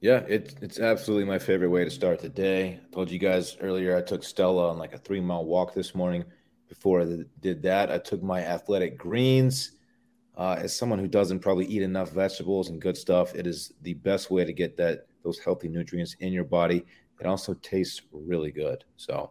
Yeah, 0.00 0.24
it's 0.26 0.54
it's 0.60 0.80
absolutely 0.80 1.26
my 1.26 1.38
favorite 1.38 1.70
way 1.70 1.84
to 1.84 1.90
start 1.90 2.20
the 2.20 2.28
day. 2.28 2.80
I 2.82 2.94
told 2.94 3.10
you 3.10 3.20
guys 3.20 3.56
earlier 3.60 3.96
I 3.96 4.02
took 4.02 4.24
Stella 4.24 4.70
on 4.70 4.78
like 4.78 4.92
a 4.94 4.98
three 4.98 5.20
mile 5.20 5.44
walk 5.44 5.74
this 5.74 5.94
morning. 5.94 6.24
Before 6.68 7.02
I 7.02 7.18
did 7.40 7.62
that, 7.62 7.90
I 7.90 7.98
took 7.98 8.22
my 8.22 8.40
athletic 8.40 8.98
greens. 8.98 9.72
Uh, 10.36 10.56
as 10.58 10.74
someone 10.74 10.98
who 10.98 11.06
doesn't 11.06 11.40
probably 11.40 11.66
eat 11.66 11.82
enough 11.82 12.10
vegetables 12.10 12.70
and 12.70 12.80
good 12.80 12.96
stuff, 12.96 13.34
it 13.34 13.46
is 13.46 13.74
the 13.82 13.94
best 13.94 14.30
way 14.30 14.44
to 14.44 14.52
get 14.52 14.76
that 14.78 15.06
those 15.22 15.38
healthy 15.38 15.68
nutrients 15.68 16.16
in 16.18 16.32
your 16.32 16.44
body. 16.44 16.84
It 17.22 17.28
also 17.28 17.54
tastes 17.62 18.02
really 18.10 18.50
good. 18.50 18.82
So, 18.96 19.30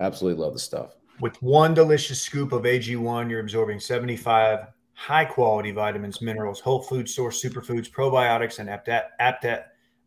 absolutely 0.00 0.42
love 0.42 0.54
the 0.54 0.58
stuff. 0.58 0.96
With 1.20 1.40
one 1.40 1.72
delicious 1.72 2.20
scoop 2.20 2.50
of 2.50 2.64
AG1, 2.64 3.30
you're 3.30 3.38
absorbing 3.38 3.78
75 3.78 4.66
high 4.94 5.24
quality 5.24 5.70
vitamins, 5.70 6.20
minerals, 6.20 6.58
whole 6.58 6.82
food 6.82 7.08
source 7.08 7.40
superfoods, 7.40 7.88
probiotics, 7.88 8.58
and 8.58 8.68
apt 8.68 8.88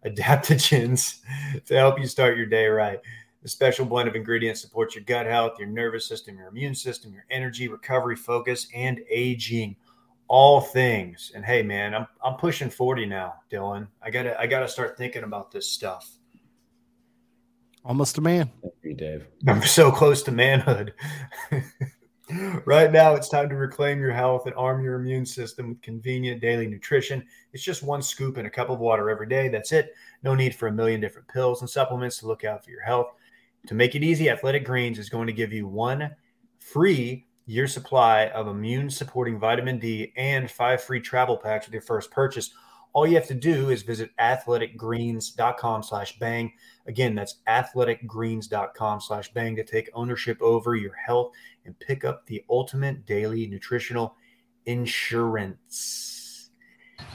adaptogens 0.05 1.19
to 1.65 1.75
help 1.77 1.97
you 1.97 2.05
start 2.05 2.35
your 2.35 2.47
day 2.47 2.67
right. 2.67 2.99
The 3.43 3.47
special 3.47 3.85
blend 3.85 4.09
of 4.09 4.15
ingredients 4.15 4.59
supports 4.59 4.93
your 4.93 5.05
gut 5.05 5.25
health, 5.25 5.57
your 5.57 5.69
nervous 5.69 6.05
system, 6.05 6.37
your 6.37 6.49
immune 6.49 6.75
system, 6.75 7.13
your 7.13 7.23
energy, 7.31 7.69
recovery, 7.69 8.17
focus, 8.17 8.67
and 8.75 8.99
aging. 9.09 9.77
All 10.27 10.59
things. 10.59 11.31
And 11.33 11.45
hey, 11.45 11.63
man, 11.63 11.95
I'm 11.95 12.07
I'm 12.23 12.35
pushing 12.35 12.69
40 12.69 13.05
now, 13.05 13.35
Dylan. 13.49 13.87
I 14.03 14.11
gotta 14.11 14.37
I 14.39 14.47
gotta 14.47 14.67
start 14.67 14.97
thinking 14.97 15.23
about 15.23 15.49
this 15.49 15.65
stuff. 15.65 16.18
Almost 17.85 18.17
a 18.17 18.21
man. 18.21 18.51
Thank 18.61 18.73
you, 18.83 18.93
Dave. 18.93 19.27
I'm 19.47 19.63
so 19.63 19.91
close 19.91 20.21
to 20.23 20.31
manhood. 20.31 20.93
right 22.65 22.91
now, 22.91 23.15
it's 23.15 23.29
time 23.29 23.49
to 23.49 23.55
reclaim 23.55 23.99
your 23.99 24.11
health 24.11 24.45
and 24.45 24.55
arm 24.55 24.83
your 24.83 24.95
immune 24.95 25.25
system 25.25 25.69
with 25.69 25.81
convenient 25.81 26.41
daily 26.41 26.67
nutrition. 26.67 27.23
It's 27.53 27.63
just 27.63 27.81
one 27.81 28.01
scoop 28.01 28.37
and 28.37 28.45
a 28.45 28.49
cup 28.49 28.69
of 28.69 28.79
water 28.79 29.09
every 29.09 29.27
day. 29.27 29.47
That's 29.47 29.71
it. 29.71 29.93
No 30.23 30.35
need 30.35 30.53
for 30.53 30.67
a 30.67 30.71
million 30.71 31.01
different 31.01 31.27
pills 31.27 31.61
and 31.61 31.69
supplements 31.69 32.17
to 32.19 32.27
look 32.27 32.43
out 32.43 32.63
for 32.63 32.71
your 32.71 32.83
health. 32.83 33.07
To 33.67 33.73
make 33.73 33.95
it 33.95 34.03
easy, 34.03 34.29
Athletic 34.29 34.65
Greens 34.65 34.99
is 34.99 35.09
going 35.09 35.27
to 35.27 35.33
give 35.33 35.53
you 35.53 35.67
one 35.67 36.11
free 36.59 37.25
year 37.45 37.67
supply 37.67 38.27
of 38.27 38.47
immune 38.47 38.89
supporting 38.89 39.39
vitamin 39.39 39.79
D 39.79 40.13
and 40.15 40.49
five 40.51 40.83
free 40.83 40.99
travel 40.99 41.35
packs 41.35 41.65
with 41.65 41.73
your 41.73 41.81
first 41.81 42.11
purchase. 42.11 42.51
All 42.93 43.05
you 43.05 43.15
have 43.15 43.27
to 43.27 43.35
do 43.35 43.69
is 43.69 43.83
visit 43.83 44.09
athleticgreens.com 44.19 45.83
slash 45.83 46.17
bang. 46.17 46.51
Again, 46.87 47.13
that's 47.13 47.35
athleticgreens.com 47.47 49.01
slash 49.01 49.31
bang 49.33 49.55
to 49.55 49.63
take 49.63 49.89
ownership 49.93 50.41
over 50.41 50.75
your 50.75 50.95
health 50.95 51.31
and 51.65 51.77
pick 51.79 52.03
up 52.03 52.25
the 52.25 52.43
ultimate 52.49 53.05
daily 53.05 53.45
nutritional 53.45 54.15
insurance. 54.65 56.49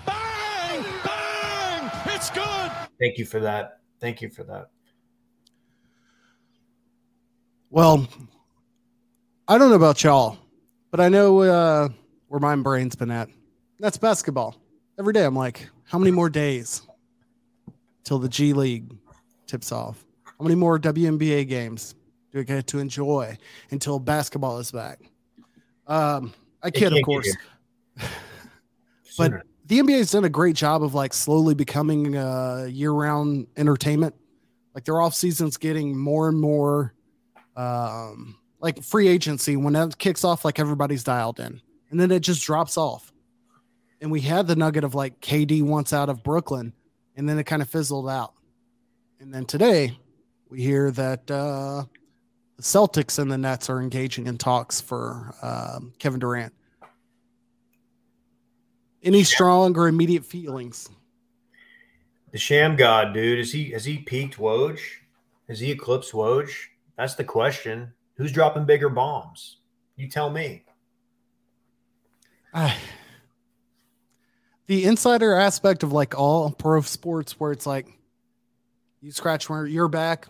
Bang! 0.06 0.84
Bang! 1.04 1.90
It's 2.06 2.30
good! 2.30 2.70
Thank 3.00 3.18
you 3.18 3.24
for 3.26 3.40
that. 3.40 3.80
Thank 4.00 4.22
you 4.22 4.30
for 4.30 4.44
that. 4.44 4.70
Well, 7.70 8.06
I 9.48 9.58
don't 9.58 9.70
know 9.70 9.76
about 9.76 10.04
y'all, 10.04 10.38
but 10.92 11.00
I 11.00 11.08
know 11.08 11.40
uh, 11.40 11.88
where 12.28 12.40
my 12.40 12.54
brain's 12.54 12.94
been 12.94 13.10
at. 13.10 13.28
That's 13.80 13.98
basketball. 13.98 14.63
Every 14.98 15.12
day 15.12 15.24
I'm 15.24 15.34
like, 15.34 15.68
how 15.84 15.98
many 15.98 16.12
more 16.12 16.30
days 16.30 16.82
till 18.04 18.18
the 18.18 18.28
G 18.28 18.52
League 18.52 18.92
tips 19.46 19.72
off? 19.72 20.04
How 20.24 20.42
many 20.42 20.54
more 20.54 20.78
WNBA 20.78 21.48
games 21.48 21.96
do 22.32 22.40
I 22.40 22.42
get 22.44 22.66
to 22.68 22.78
enjoy 22.78 23.36
until 23.70 23.98
basketball 23.98 24.58
is 24.58 24.70
back? 24.70 25.00
Um, 25.86 26.32
I 26.62 26.70
kid, 26.70 26.92
of 26.92 27.02
course. 27.04 27.34
but 29.18 29.42
the 29.66 29.80
NBA 29.80 29.98
has 29.98 30.12
done 30.12 30.24
a 30.24 30.28
great 30.28 30.54
job 30.54 30.82
of 30.82 30.94
like 30.94 31.12
slowly 31.12 31.54
becoming 31.54 32.16
uh, 32.16 32.68
year-round 32.70 33.48
entertainment. 33.56 34.14
Like 34.74 34.84
their 34.84 35.00
off 35.00 35.14
season's 35.14 35.56
getting 35.56 35.96
more 35.96 36.28
and 36.28 36.40
more 36.40 36.94
um, 37.56 38.36
like 38.60 38.82
free 38.82 39.08
agency. 39.08 39.56
When 39.56 39.72
that 39.72 39.98
kicks 39.98 40.24
off, 40.24 40.44
like 40.44 40.60
everybody's 40.60 41.02
dialed 41.04 41.40
in, 41.40 41.60
and 41.90 41.98
then 41.98 42.10
it 42.10 42.20
just 42.20 42.44
drops 42.44 42.76
off. 42.76 43.12
And 44.04 44.12
we 44.12 44.20
had 44.20 44.46
the 44.46 44.54
nugget 44.54 44.84
of 44.84 44.94
like 44.94 45.18
KD 45.22 45.62
once 45.62 45.94
out 45.94 46.10
of 46.10 46.22
Brooklyn, 46.22 46.74
and 47.16 47.26
then 47.26 47.38
it 47.38 47.44
kind 47.44 47.62
of 47.62 47.70
fizzled 47.70 48.06
out. 48.06 48.34
And 49.18 49.32
then 49.32 49.46
today, 49.46 49.98
we 50.50 50.60
hear 50.60 50.90
that 50.90 51.30
uh, 51.30 51.84
the 52.58 52.62
Celtics 52.62 53.18
and 53.18 53.32
the 53.32 53.38
Nets 53.38 53.70
are 53.70 53.80
engaging 53.80 54.26
in 54.26 54.36
talks 54.36 54.78
for 54.78 55.34
um, 55.40 55.94
Kevin 55.98 56.20
Durant. 56.20 56.52
Any 59.02 59.24
strong 59.24 59.74
or 59.74 59.88
immediate 59.88 60.26
feelings? 60.26 60.90
The 62.30 62.36
Sham 62.36 62.76
God, 62.76 63.14
dude, 63.14 63.38
is 63.38 63.52
he 63.52 63.70
has 63.70 63.86
he 63.86 63.96
peaked 63.96 64.36
Woj? 64.36 64.80
Has 65.48 65.60
he 65.60 65.70
eclipsed 65.70 66.12
Woj? 66.12 66.50
That's 66.98 67.14
the 67.14 67.24
question. 67.24 67.94
Who's 68.18 68.32
dropping 68.32 68.66
bigger 68.66 68.90
bombs? 68.90 69.60
You 69.96 70.10
tell 70.10 70.28
me. 70.28 70.66
Uh, 72.52 72.70
the 74.66 74.84
insider 74.84 75.34
aspect 75.34 75.82
of 75.82 75.92
like 75.92 76.18
all 76.18 76.50
pro 76.50 76.80
sports, 76.80 77.38
where 77.38 77.52
it's 77.52 77.66
like 77.66 77.86
you 79.00 79.12
scratch 79.12 79.48
your 79.48 79.88
back, 79.88 80.26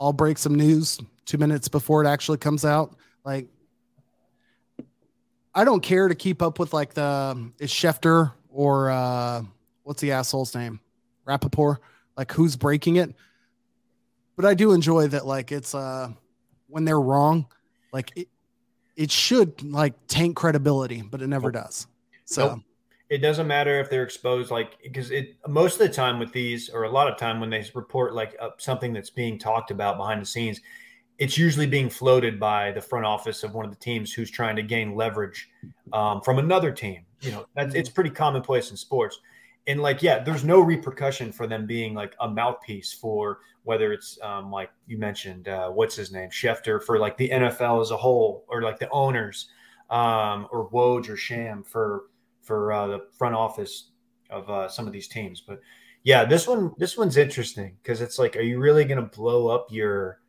I'll 0.00 0.12
break 0.12 0.38
some 0.38 0.54
news 0.54 1.00
two 1.24 1.38
minutes 1.38 1.68
before 1.68 2.04
it 2.04 2.08
actually 2.08 2.38
comes 2.38 2.64
out. 2.64 2.96
Like, 3.24 3.48
I 5.54 5.64
don't 5.64 5.82
care 5.82 6.08
to 6.08 6.14
keep 6.14 6.40
up 6.40 6.58
with 6.58 6.72
like 6.72 6.94
the 6.94 7.50
is 7.58 7.70
Schefter 7.70 8.32
or 8.48 8.90
uh, 8.90 9.42
what's 9.82 10.00
the 10.00 10.12
asshole's 10.12 10.54
name, 10.54 10.80
Rapoport, 11.24 11.80
like 12.16 12.30
who's 12.32 12.56
breaking 12.56 12.96
it. 12.96 13.14
But 14.36 14.44
I 14.44 14.54
do 14.54 14.72
enjoy 14.72 15.08
that, 15.08 15.26
like 15.26 15.50
it's 15.50 15.74
uh 15.74 16.10
when 16.68 16.84
they're 16.84 17.00
wrong, 17.00 17.46
like 17.92 18.12
it, 18.14 18.28
it 18.94 19.10
should 19.10 19.64
like 19.64 19.94
tank 20.06 20.36
credibility, 20.36 21.02
but 21.02 21.22
it 21.22 21.26
never 21.26 21.50
does. 21.50 21.88
So. 22.24 22.48
Nope 22.48 22.60
it 23.10 23.18
doesn't 23.18 23.46
matter 23.46 23.80
if 23.80 23.88
they're 23.88 24.02
exposed 24.02 24.50
like 24.50 24.76
because 24.82 25.10
it 25.10 25.36
most 25.46 25.74
of 25.74 25.78
the 25.80 25.88
time 25.88 26.18
with 26.18 26.32
these 26.32 26.68
or 26.68 26.84
a 26.84 26.90
lot 26.90 27.10
of 27.10 27.18
time 27.18 27.40
when 27.40 27.50
they 27.50 27.64
report 27.74 28.14
like 28.14 28.36
uh, 28.40 28.50
something 28.58 28.92
that's 28.92 29.10
being 29.10 29.38
talked 29.38 29.70
about 29.70 29.96
behind 29.96 30.20
the 30.20 30.26
scenes 30.26 30.60
it's 31.18 31.36
usually 31.36 31.66
being 31.66 31.90
floated 31.90 32.38
by 32.38 32.70
the 32.70 32.80
front 32.80 33.04
office 33.04 33.42
of 33.42 33.52
one 33.54 33.64
of 33.64 33.70
the 33.70 33.78
teams 33.78 34.12
who's 34.12 34.30
trying 34.30 34.54
to 34.54 34.62
gain 34.62 34.94
leverage 34.94 35.50
um, 35.92 36.20
from 36.20 36.38
another 36.38 36.70
team 36.70 37.04
you 37.20 37.30
know 37.30 37.46
that's 37.54 37.74
it's 37.74 37.88
pretty 37.88 38.10
commonplace 38.10 38.70
in 38.70 38.76
sports. 38.76 39.20
And 39.66 39.80
like 39.80 40.02
yeah 40.02 40.20
there's 40.20 40.44
no 40.44 40.60
repercussion 40.60 41.32
for 41.32 41.46
them 41.46 41.66
being 41.66 41.94
like 41.94 42.14
a 42.20 42.28
mouthpiece 42.28 42.92
for 42.92 43.40
whether 43.64 43.92
it's 43.92 44.18
um, 44.22 44.50
like 44.50 44.70
you 44.86 44.98
mentioned 44.98 45.48
uh, 45.48 45.68
what's 45.68 45.94
his 45.94 46.10
name 46.10 46.30
Schefter 46.30 46.82
for 46.82 46.98
like 46.98 47.16
the 47.16 47.28
NFL 47.28 47.82
as 47.82 47.90
a 47.90 47.96
whole 47.96 48.44
or 48.48 48.62
like 48.62 48.78
the 48.78 48.88
owners 48.90 49.48
um, 49.90 50.48
or 50.50 50.70
Woj 50.70 51.08
or 51.08 51.16
Sham 51.16 51.62
for 51.62 52.04
for 52.48 52.72
uh, 52.72 52.86
the 52.86 53.06
front 53.16 53.34
office 53.34 53.90
of 54.30 54.48
uh, 54.50 54.68
some 54.68 54.86
of 54.86 54.92
these 54.92 55.06
teams. 55.06 55.42
But 55.42 55.60
yeah, 56.02 56.24
this 56.24 56.48
one 56.48 56.72
this 56.78 56.96
one's 56.96 57.18
interesting 57.18 57.76
because 57.82 58.00
it's 58.00 58.18
like, 58.18 58.36
are 58.36 58.40
you 58.42 58.58
really 58.58 58.84
going 58.84 59.00
to 59.00 59.16
blow 59.16 59.48
up 59.48 59.66
your 59.70 60.20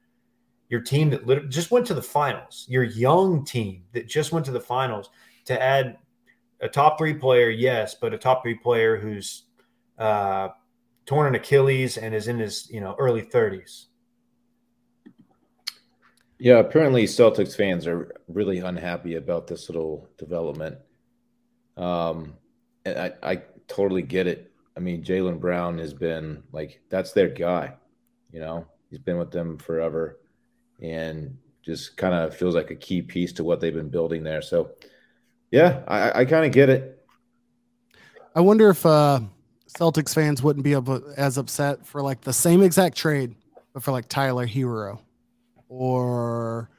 your 0.67 0.81
team 0.81 1.09
that 1.09 1.25
lit- 1.25 1.49
just 1.49 1.71
went 1.71 1.87
to 1.87 1.93
the 1.93 2.01
finals, 2.01 2.65
your 2.69 2.83
young 2.83 3.43
team 3.45 3.85
that 3.93 4.07
just 4.07 4.31
went 4.31 4.45
to 4.45 4.51
the 4.51 4.59
finals 4.59 5.09
to 5.45 5.59
add 5.59 5.97
a 6.59 6.67
top 6.67 6.97
three 6.97 7.13
player, 7.13 7.49
yes, 7.49 7.95
but 7.99 8.13
a 8.13 8.17
top 8.17 8.43
three 8.43 8.55
player 8.55 8.97
who's 8.97 9.45
uh, 9.97 10.49
torn 11.05 11.27
an 11.27 11.35
Achilles 11.35 11.97
and 11.97 12.13
is 12.13 12.27
in 12.27 12.37
his 12.37 12.69
you 12.69 12.81
know 12.81 12.95
early 12.99 13.21
thirties. 13.21 13.87
Yeah, 16.37 16.59
apparently 16.59 17.05
Celtics 17.05 17.55
fans 17.55 17.87
are 17.87 18.15
really 18.27 18.59
unhappy 18.59 19.15
about 19.15 19.47
this 19.47 19.69
little 19.69 20.07
development. 20.17 20.77
Um, 21.79 22.33
I, 22.85 23.13
I 23.23 23.41
totally 23.67 24.01
get 24.01 24.27
it. 24.27 24.51
I 24.75 24.81
mean, 24.81 25.03
Jaylen 25.03 25.39
Brown 25.39 25.77
has 25.79 25.93
been 25.93 26.43
like 26.51 26.81
that's 26.89 27.13
their 27.13 27.29
guy. 27.29 27.73
You 28.31 28.41
know, 28.41 28.67
he's 28.89 28.99
been 28.99 29.17
with 29.17 29.31
them 29.31 29.57
forever, 29.57 30.19
and 30.81 31.37
just 31.63 31.97
kind 31.97 32.13
of 32.13 32.35
feels 32.35 32.55
like 32.55 32.69
a 32.69 32.75
key 32.75 33.01
piece 33.01 33.33
to 33.33 33.43
what 33.43 33.59
they've 33.59 33.73
been 33.73 33.89
building 33.89 34.23
there. 34.23 34.41
So, 34.41 34.71
yeah, 35.51 35.81
I, 35.87 36.21
I 36.21 36.25
kind 36.25 36.45
of 36.45 36.51
get 36.51 36.69
it. 36.69 37.05
I 38.35 38.41
wonder 38.41 38.69
if 38.69 38.85
uh, 38.85 39.21
Celtics 39.77 40.13
fans 40.13 40.43
wouldn't 40.43 40.63
be 40.63 40.75
as 41.17 41.37
upset 41.37 41.85
for 41.85 42.01
like 42.01 42.21
the 42.21 42.33
same 42.33 42.61
exact 42.61 42.97
trade, 42.97 43.35
but 43.73 43.83
for 43.83 43.91
like 43.91 44.07
Tyler 44.07 44.47
Herro, 44.47 44.99
or 45.67 46.69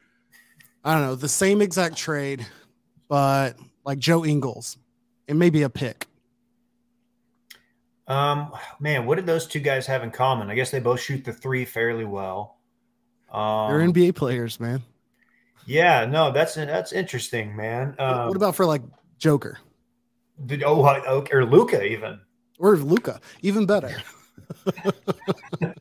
I 0.85 0.95
don't 0.95 1.03
know, 1.03 1.15
the 1.15 1.29
same 1.29 1.61
exact 1.61 1.97
trade, 1.97 2.47
but 3.09 3.57
like 3.85 3.99
Joe 3.99 4.25
Ingles 4.25 4.77
and 5.31 5.39
maybe 5.39 5.63
a 5.63 5.71
pick. 5.71 6.07
Um, 8.07 8.53
man, 8.81 9.07
what 9.07 9.15
did 9.15 9.27
those 9.27 9.47
two 9.47 9.61
guys 9.61 9.87
have 9.87 10.03
in 10.03 10.11
common? 10.11 10.51
I 10.51 10.57
guess 10.57 10.73
they 10.73 10.81
both 10.81 11.01
shoot 11.01 11.25
the 11.25 11.33
three 11.33 11.65
fairly 11.65 12.05
well. 12.05 12.59
Um, 13.33 13.71
They're 13.71 13.81
NBA 13.89 14.17
players, 14.17 14.59
man. 14.59 14.83
yeah, 15.65 16.05
no, 16.05 16.33
that's 16.33 16.57
that's 16.57 16.93
interesting, 16.93 17.55
man. 17.57 17.95
Um, 18.01 18.27
what 18.27 18.37
about 18.37 18.57
for 18.57 18.67
like 18.67 18.83
Joker 19.19 19.59
did, 20.45 20.65
oh, 20.65 20.85
okay, 20.85 21.33
or 21.33 21.45
Luka 21.45 21.85
even? 21.85 22.19
or 22.59 22.77
Luka? 22.77 23.21
Even 23.43 23.65
better. 23.67 23.97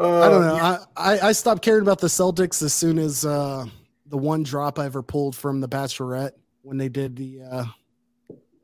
Uh, 0.00 0.20
I 0.20 0.28
don't 0.28 0.42
know. 0.42 0.54
I, 0.54 0.78
I 0.96 1.20
I 1.28 1.32
stopped 1.32 1.60
caring 1.60 1.82
about 1.82 1.98
the 1.98 2.06
Celtics 2.06 2.62
as 2.62 2.72
soon 2.72 3.00
as 3.00 3.24
uh, 3.24 3.66
the 4.06 4.16
one 4.16 4.44
drop 4.44 4.78
I 4.78 4.86
ever 4.86 5.02
pulled 5.02 5.34
from 5.34 5.60
the 5.60 5.68
Bachelorette 5.68 6.32
when 6.62 6.78
they 6.78 6.88
did 6.88 7.16
the 7.16 7.42
uh, 7.42 7.64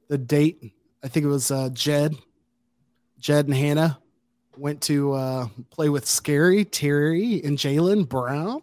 the 0.09 0.19
date. 0.19 0.73
I 1.03 1.09
think 1.09 1.25
it 1.25 1.29
was 1.29 1.51
uh, 1.51 1.69
Jed, 1.71 2.17
Jed 3.19 3.47
and 3.47 3.55
Hannah 3.55 3.99
went 4.57 4.81
to 4.83 5.13
uh, 5.13 5.49
play 5.71 5.89
with 5.89 6.07
Scary 6.07 6.65
Terry 6.65 7.43
and 7.43 7.59
Jaylen 7.59 8.09
Brown. 8.09 8.63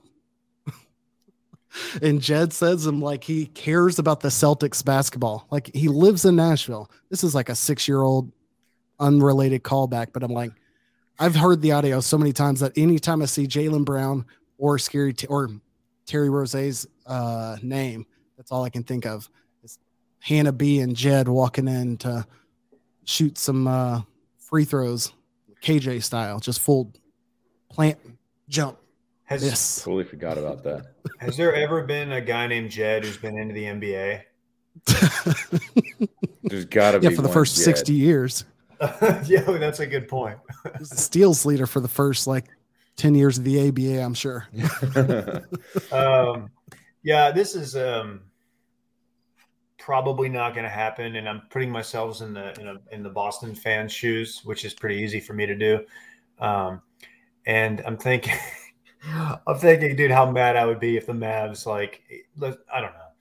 and 2.02 2.22
Jed 2.22 2.54
says 2.54 2.86
him 2.86 3.02
like 3.02 3.24
he 3.24 3.46
cares 3.48 4.00
about 4.00 4.22
the 4.22 4.30
Celtics 4.30 4.84
basketball. 4.84 5.48
Like 5.52 5.74
he 5.76 5.88
lives 5.88 6.26
in 6.26 6.36
Nashville. 6.36 6.90
This 7.10 7.24
is 7.24 7.36
like 7.36 7.50
a 7.50 7.56
six 7.56 7.88
year 7.88 8.02
old 8.02 8.32
unrelated 9.00 9.64
callback, 9.64 10.08
but 10.14 10.24
I'm 10.24 10.32
like, 10.32 10.52
I've 11.20 11.36
heard 11.36 11.62
the 11.62 11.74
audio 11.74 12.00
so 12.00 12.18
many 12.18 12.34
times 12.34 12.62
that 12.62 12.78
anytime 12.78 13.22
I 13.22 13.26
see 13.26 13.46
Jaylen 13.48 13.86
Brown 13.86 14.26
or 14.58 14.80
Scary 14.80 15.14
T- 15.14 15.28
or 15.28 15.50
Terry 16.06 16.30
Rozier's 16.30 16.88
uh, 17.06 17.58
name, 17.62 18.06
that's 18.42 18.52
all 18.52 18.64
I 18.64 18.72
can 18.72 18.82
think 18.82 19.06
of. 19.06 19.30
Is 19.64 19.78
Hannah 20.18 20.52
B 20.52 20.80
and 20.80 20.96
Jed 20.96 21.28
walking 21.28 21.68
in 21.68 21.96
to 21.98 22.26
shoot 23.06 23.38
some 23.38 23.68
uh, 23.68 24.02
free 24.40 24.66
throws, 24.66 25.14
KJ 25.62 26.02
style, 26.02 26.40
just 26.40 26.60
full 26.60 26.92
plant 27.70 28.00
jump. 28.50 28.80
has 29.26 29.44
Yes. 29.44 29.84
Totally 29.84 30.06
forgot 30.06 30.40
about 30.40 30.64
that. 30.64 30.88
has 31.20 31.38
there 31.38 31.54
ever 31.54 31.84
been 31.84 32.14
a 32.14 32.22
guy 32.22 32.48
named 32.48 32.72
Jed 32.72 33.06
who's 33.06 33.18
been 33.18 33.38
into 33.38 33.54
the 33.54 33.66
NBA? 33.66 34.22
There's 36.44 36.66
got 36.66 36.94
to 36.94 37.00
be 37.00 37.10
yeah, 37.10 37.16
for 37.16 37.22
the 37.22 37.28
one 37.28 37.34
first 37.34 37.56
yet. 37.60 37.66
60 37.66 37.94
years. 37.94 38.46
yeah, 39.26 39.42
that's 39.42 39.82
a 39.82 39.86
good 39.86 40.08
point. 40.08 40.40
He 40.64 40.80
was 40.80 40.90
the 40.90 40.98
steals 40.98 41.46
leader 41.46 41.68
for 41.68 41.80
the 41.80 41.88
first 41.88 42.26
like 42.26 42.46
10 42.96 43.14
years 43.14 43.38
of 43.38 43.44
the 43.44 43.68
ABA, 43.68 44.02
I'm 44.02 44.16
sure. 44.16 44.48
um, 45.92 46.50
yeah, 47.04 47.32
this 47.32 47.56
is 47.56 47.76
um, 47.76 48.22
probably 49.82 50.30
not 50.30 50.54
going 50.54 50.64
to 50.64 50.70
happen, 50.70 51.16
and 51.16 51.28
I'm 51.28 51.42
putting 51.50 51.72
myself 51.72 52.22
in 52.22 52.34
the 52.34 52.60
in, 52.60 52.68
a, 52.68 52.76
in 52.92 53.04
the 53.04 53.10
Boston 53.10 53.56
fans' 53.56 53.92
shoes, 53.92 54.42
which 54.44 54.64
is 54.64 54.74
pretty 54.74 54.96
easy 54.96 55.20
for 55.20 55.34
me 55.34 55.46
to 55.46 55.56
do. 55.56 55.80
Um, 56.40 56.82
and 57.46 57.82
I'm 57.86 57.98
thinking, 57.98 58.36
I'm 59.48 59.58
thinking, 59.58 59.96
dude, 59.96 60.12
how 60.12 60.30
mad 60.30 60.56
I 60.56 60.66
would 60.66 60.80
be 60.80 60.98
if 60.98 61.08
the 61.08 61.14
Mavs, 61.14 61.66
like, 61.66 62.02
I 62.42 62.82
don't 62.82 62.94
know, 62.94 63.12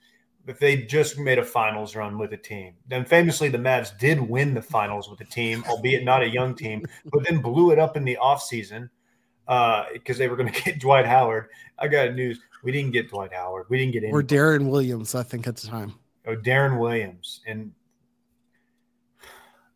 if 0.47 0.59
they 0.59 0.77
just 0.77 1.17
made 1.17 1.39
a 1.39 1.43
finals 1.43 1.95
run 1.95 2.17
with 2.17 2.33
a 2.33 2.37
team. 2.37 2.73
Then 2.87 3.05
famously, 3.05 3.49
the 3.49 3.57
Mavs 3.57 3.97
did 3.97 4.19
win 4.19 4.53
the 4.53 4.61
finals 4.61 5.09
with 5.09 5.21
a 5.21 5.25
team, 5.25 5.63
albeit 5.67 6.03
not 6.03 6.23
a 6.23 6.29
young 6.29 6.55
team, 6.55 6.85
but 7.05 7.23
then 7.27 7.41
blew 7.41 7.71
it 7.71 7.79
up 7.79 7.97
in 7.97 8.05
the 8.05 8.17
offseason 8.21 8.89
because 9.93 10.17
they 10.17 10.27
were 10.27 10.35
going 10.35 10.51
to 10.53 10.63
get 10.63 10.79
Dwight 10.79 11.05
Howard. 11.05 11.47
I 11.79 11.87
got 11.87 12.13
news. 12.13 12.39
We 12.63 12.71
didn't 12.71 12.91
get 12.91 13.09
Dwight 13.09 13.33
Howard. 13.33 13.65
We 13.69 13.77
didn't 13.77 13.93
get 13.93 14.03
any. 14.03 14.13
Or 14.13 14.21
Deron 14.21 14.69
Williams, 14.69 15.15
I 15.15 15.23
think 15.23 15.47
at 15.47 15.55
the 15.55 15.67
time. 15.67 15.95
Oh, 16.25 16.35
Deron 16.35 16.79
Williams. 16.79 17.41
And 17.47 17.71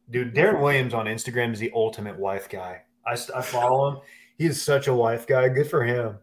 dude, 0.09 0.35
Deron 0.35 0.61
Williams 0.61 0.93
on 0.93 1.05
Instagram 1.05 1.53
is 1.53 1.59
the 1.59 1.71
ultimate 1.73 2.17
wife 2.17 2.49
guy. 2.49 2.81
I, 3.05 3.13
I 3.13 3.41
follow 3.41 3.89
him. 3.89 3.99
He 4.37 4.45
is 4.45 4.61
such 4.61 4.87
a 4.87 4.93
wife 4.93 5.27
guy. 5.27 5.49
Good 5.49 5.69
for 5.69 5.83
him. 5.83 6.17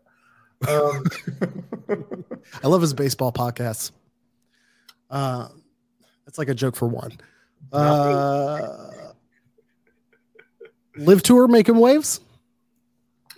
Um, 0.69 1.05
I 2.63 2.69
love 2.69 2.81
his 2.81 2.95
baseball 2.95 3.33
podcasts. 3.33 3.91
Uh, 5.11 5.49
that's 6.25 6.39
like 6.39 6.49
a 6.49 6.55
joke 6.55 6.77
for 6.77 6.87
one. 6.87 7.13
Uh, 7.73 8.69
live 10.97 11.23
tour 11.23 11.49
making 11.49 11.77
waves. 11.77 12.21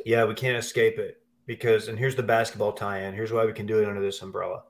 Yeah, 0.05 0.25
we 0.25 0.35
can't 0.35 0.57
escape 0.57 0.99
it 0.99 1.23
because, 1.47 1.89
and 1.89 1.99
here's 1.99 2.15
the 2.15 2.23
basketball 2.23 2.73
tie-in. 2.73 3.15
Here's 3.15 3.33
why 3.33 3.45
we 3.47 3.53
can 3.53 3.67
do 3.67 3.81
it 3.81 3.89
under 3.89 4.03
this 4.03 4.21
umbrella. 4.23 4.65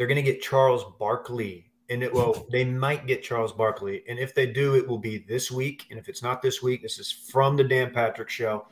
They're 0.00 0.06
going 0.06 0.16
to 0.16 0.22
get 0.22 0.40
Charles 0.40 0.82
Barkley, 0.98 1.66
and 1.90 2.02
it 2.02 2.10
well, 2.10 2.46
they 2.50 2.64
might 2.64 3.06
get 3.06 3.22
Charles 3.22 3.52
Barkley, 3.52 4.02
and 4.08 4.18
if 4.18 4.34
they 4.34 4.46
do, 4.46 4.74
it 4.74 4.88
will 4.88 4.96
be 4.96 5.18
this 5.28 5.50
week. 5.50 5.88
And 5.90 5.98
if 5.98 6.08
it's 6.08 6.22
not 6.22 6.40
this 6.40 6.62
week, 6.62 6.80
this 6.80 6.98
is 6.98 7.12
from 7.12 7.54
the 7.54 7.64
Dan 7.64 7.92
Patrick 7.92 8.30
Show. 8.30 8.66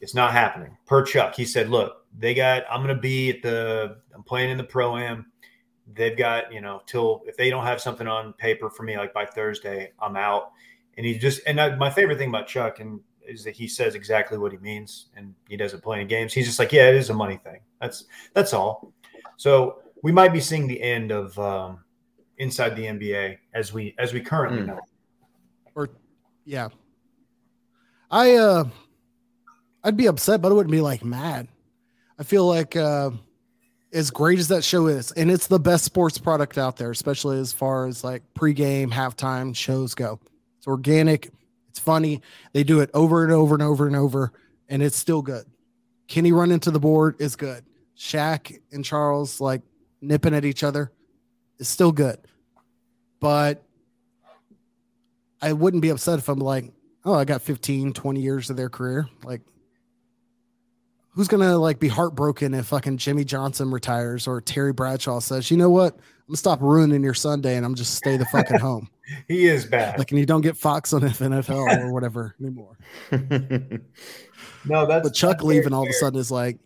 It's 0.00 0.12
not 0.12 0.32
happening. 0.32 0.76
Per 0.86 1.04
Chuck, 1.04 1.36
he 1.36 1.44
said, 1.44 1.70
"Look, 1.70 2.04
they 2.18 2.34
got. 2.34 2.64
I'm 2.68 2.82
going 2.82 2.96
to 2.96 3.00
be 3.00 3.30
at 3.30 3.42
the. 3.42 3.98
I'm 4.12 4.24
playing 4.24 4.50
in 4.50 4.56
the 4.56 4.64
pro 4.64 4.96
am. 4.96 5.26
They've 5.86 6.18
got 6.18 6.52
you 6.52 6.60
know 6.60 6.82
till 6.86 7.22
if 7.24 7.36
they 7.36 7.48
don't 7.48 7.64
have 7.64 7.80
something 7.80 8.08
on 8.08 8.32
paper 8.32 8.68
for 8.70 8.82
me 8.82 8.98
like 8.98 9.14
by 9.14 9.24
Thursday, 9.24 9.92
I'm 10.00 10.16
out." 10.16 10.50
And 10.96 11.06
he 11.06 11.16
just 11.16 11.42
and 11.46 11.60
I, 11.60 11.76
my 11.76 11.90
favorite 11.90 12.18
thing 12.18 12.30
about 12.30 12.48
Chuck 12.48 12.80
and 12.80 12.98
is 13.24 13.44
that 13.44 13.54
he 13.54 13.68
says 13.68 13.94
exactly 13.94 14.36
what 14.36 14.50
he 14.50 14.58
means 14.58 15.10
and 15.16 15.32
he 15.48 15.56
doesn't 15.56 15.84
play 15.84 16.00
any 16.00 16.08
games. 16.08 16.32
He's 16.32 16.46
just 16.46 16.58
like, 16.58 16.72
yeah, 16.72 16.88
it 16.88 16.96
is 16.96 17.10
a 17.10 17.14
money 17.14 17.36
thing. 17.36 17.60
That's 17.80 18.06
that's 18.34 18.52
all. 18.52 18.92
So 19.36 19.80
we 20.02 20.12
might 20.12 20.32
be 20.32 20.40
seeing 20.40 20.66
the 20.66 20.80
end 20.80 21.10
of 21.10 21.38
um, 21.38 21.78
inside 22.38 22.76
the 22.76 22.84
NBA 22.84 23.38
as 23.54 23.72
we 23.72 23.94
as 23.98 24.12
we 24.12 24.20
currently 24.20 24.60
Hmm. 24.60 24.66
know. 24.66 24.80
Or 25.74 25.88
yeah. 26.44 26.68
I 28.10 28.34
uh 28.36 28.64
I'd 29.82 29.96
be 29.96 30.06
upset, 30.06 30.40
but 30.40 30.50
I 30.50 30.54
wouldn't 30.54 30.70
be 30.72 30.80
like 30.80 31.04
mad. 31.04 31.48
I 32.18 32.22
feel 32.22 32.46
like 32.46 32.76
uh 32.76 33.10
as 33.92 34.10
great 34.10 34.38
as 34.40 34.48
that 34.48 34.64
show 34.64 34.88
is, 34.88 35.12
and 35.12 35.30
it's 35.30 35.46
the 35.46 35.58
best 35.60 35.84
sports 35.84 36.18
product 36.18 36.58
out 36.58 36.76
there, 36.76 36.90
especially 36.90 37.38
as 37.38 37.52
far 37.52 37.86
as 37.86 38.02
like 38.02 38.22
pregame, 38.34 38.90
halftime 38.90 39.54
shows 39.54 39.94
go. 39.94 40.18
It's 40.58 40.66
organic, 40.66 41.30
it's 41.68 41.78
funny. 41.78 42.20
They 42.52 42.64
do 42.64 42.80
it 42.80 42.90
over 42.92 43.22
and 43.22 43.32
over 43.32 43.54
and 43.54 43.62
over 43.62 43.86
and 43.86 43.94
over, 43.96 44.32
and 44.68 44.82
it's 44.82 44.96
still 44.96 45.22
good. 45.22 45.44
Kenny 46.08 46.32
run 46.32 46.50
into 46.50 46.70
the 46.72 46.80
board 46.80 47.16
is 47.20 47.36
good. 47.36 47.64
Shaq 47.96 48.58
and 48.72 48.84
Charles 48.84 49.40
like 49.40 49.62
nipping 50.00 50.34
at 50.34 50.44
each 50.44 50.62
other 50.62 50.92
is 51.58 51.68
still 51.68 51.92
good. 51.92 52.18
But 53.20 53.62
I 55.40 55.52
wouldn't 55.52 55.82
be 55.82 55.90
upset 55.90 56.18
if 56.18 56.28
I'm 56.28 56.38
like, 56.38 56.72
oh, 57.04 57.14
I 57.14 57.24
got 57.24 57.42
15, 57.42 57.92
20 57.92 58.20
years 58.20 58.50
of 58.50 58.56
their 58.56 58.68
career. 58.68 59.08
Like, 59.24 59.42
who's 61.10 61.28
gonna 61.28 61.56
like 61.56 61.78
be 61.78 61.88
heartbroken 61.88 62.54
if 62.54 62.66
fucking 62.66 62.98
Jimmy 62.98 63.24
Johnson 63.24 63.70
retires 63.70 64.26
or 64.26 64.40
Terry 64.40 64.72
Bradshaw 64.72 65.20
says, 65.20 65.50
you 65.50 65.56
know 65.56 65.70
what? 65.70 65.94
I'm 65.94 66.28
gonna 66.28 66.36
stop 66.36 66.60
ruining 66.60 67.02
your 67.02 67.14
Sunday 67.14 67.56
and 67.56 67.64
I'm 67.64 67.74
just 67.74 67.94
stay 67.94 68.16
the 68.16 68.26
fucking 68.26 68.58
home. 68.58 68.88
He 69.28 69.44
is 69.44 69.66
bad. 69.66 69.98
Like, 69.98 70.12
and 70.12 70.18
you 70.18 70.24
don't 70.24 70.40
get 70.40 70.56
Fox 70.56 70.94
on 70.94 71.02
NFL 71.02 71.82
or 71.82 71.92
whatever 71.92 72.34
anymore. 72.40 72.78
no, 73.12 74.86
that's 74.86 75.06
But 75.06 75.12
Chuck 75.12 75.32
that's 75.32 75.42
very 75.42 75.56
leaving 75.56 75.74
all 75.74 75.82
of 75.82 75.90
a 75.90 75.92
sudden 75.92 76.18
is 76.18 76.30
like, 76.30 76.58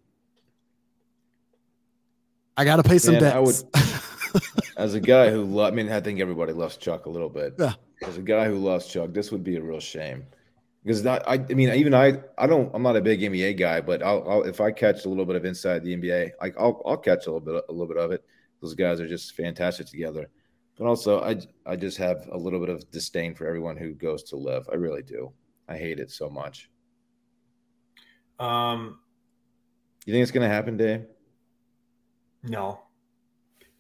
I 2.59 2.65
gotta 2.65 2.83
pay 2.83 2.99
some 2.99 3.15
Man, 3.15 3.25
I 3.25 3.43
debts. 3.43 3.65
As 4.77 4.95
a 4.95 5.01
guy 5.01 5.31
who, 5.31 5.45
lo- 5.45 5.65
I 5.65 5.71
mean, 5.71 5.91
I 5.91 6.01
think 6.01 6.21
everybody 6.21 6.53
loves 6.53 6.77
Chuck 6.77 7.07
a 7.07 7.11
little 7.11 7.29
bit. 7.29 7.55
Yeah. 7.59 7.75
As 8.05 8.17
a 8.19 8.23
guy 8.23 8.47
who 8.47 8.57
loves 8.57 8.87
Chuck, 8.87 9.13
this 9.13 9.31
would 9.31 9.45
be 9.45 9.57
a 9.57 9.63
real 9.63 9.81
shame 9.81 10.27
because 10.83 11.05
not, 11.05 11.23
I, 11.29 11.35
I 11.35 11.55
mean, 11.55 11.73
even 11.73 11.95
I, 11.95 12.21
I 12.37 12.47
don't, 12.47 12.71
I'm 12.75 12.83
not 12.83 12.97
a 12.97 13.01
big 13.01 13.21
NBA 13.21 13.59
guy, 13.59 13.81
but 13.81 14.03
I'll, 14.03 14.29
I'll 14.29 14.43
if 14.43 14.61
I 14.61 14.73
catch 14.73 15.05
a 15.05 15.09
little 15.09 15.25
bit 15.25 15.37
of 15.37 15.45
inside 15.45 15.85
the 15.85 15.97
NBA, 15.97 16.33
like 16.41 16.57
I'll, 16.59 16.83
I'll 16.85 16.97
catch 16.97 17.27
a 17.27 17.33
little 17.33 17.41
bit, 17.41 17.63
a 17.69 17.73
little 17.73 17.87
bit 17.87 17.97
of 17.97 18.11
it. 18.11 18.25
Those 18.61 18.75
guys 18.75 19.01
are 19.01 19.07
just 19.07 19.35
fantastic 19.35 19.87
together. 19.87 20.29
But 20.77 20.87
also, 20.87 21.21
I, 21.23 21.37
I 21.67 21.77
just 21.77 21.97
have 21.99 22.29
a 22.33 22.37
little 22.37 22.59
bit 22.61 22.69
of 22.71 22.91
disdain 22.91 23.35
for 23.35 23.47
everyone 23.47 23.77
who 23.77 23.95
goes 23.95 24.25
to 24.25 24.37
live. 24.37 24.69
I 24.73 24.75
really 24.75 25.03
do. 25.03 25.33
I 25.69 25.77
hate 25.77 26.01
it 26.01 26.11
so 26.11 26.29
much. 26.29 26.71
um 28.41 28.99
You 30.07 30.13
think 30.13 30.23
it's 30.23 30.33
gonna 30.33 30.49
happen, 30.49 30.77
Dave? 30.77 31.07
No. 32.43 32.81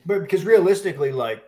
But 0.06 0.20
because 0.20 0.44
realistically, 0.44 1.12
like 1.12 1.44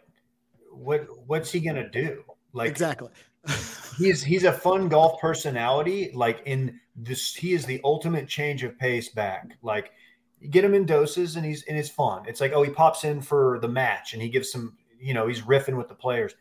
what 0.70 1.06
what's 1.26 1.50
he 1.50 1.60
gonna 1.60 1.88
do? 1.88 2.24
Like 2.52 2.70
exactly. 2.70 3.10
he's 3.98 4.22
he's 4.22 4.44
a 4.44 4.52
fun 4.52 4.88
golf 4.88 5.20
personality. 5.20 6.10
Like 6.14 6.42
in 6.46 6.80
this, 6.96 7.34
he 7.34 7.52
is 7.52 7.64
the 7.64 7.80
ultimate 7.84 8.28
change 8.28 8.64
of 8.64 8.78
pace 8.78 9.08
back. 9.08 9.56
Like 9.62 9.92
you 10.40 10.48
get 10.48 10.64
him 10.64 10.74
in 10.74 10.86
doses, 10.86 11.36
and 11.36 11.44
he's 11.44 11.62
and 11.64 11.78
it's 11.78 11.88
fun. 11.88 12.22
It's 12.26 12.40
like 12.40 12.52
oh, 12.52 12.62
he 12.62 12.70
pops 12.70 13.04
in 13.04 13.20
for 13.20 13.58
the 13.60 13.68
match, 13.68 14.12
and 14.12 14.22
he 14.22 14.28
gives 14.28 14.50
some. 14.50 14.76
You 14.98 15.14
know, 15.14 15.26
he's 15.26 15.40
riffing 15.40 15.78
with 15.78 15.88
the 15.88 15.94
players. 15.94 16.34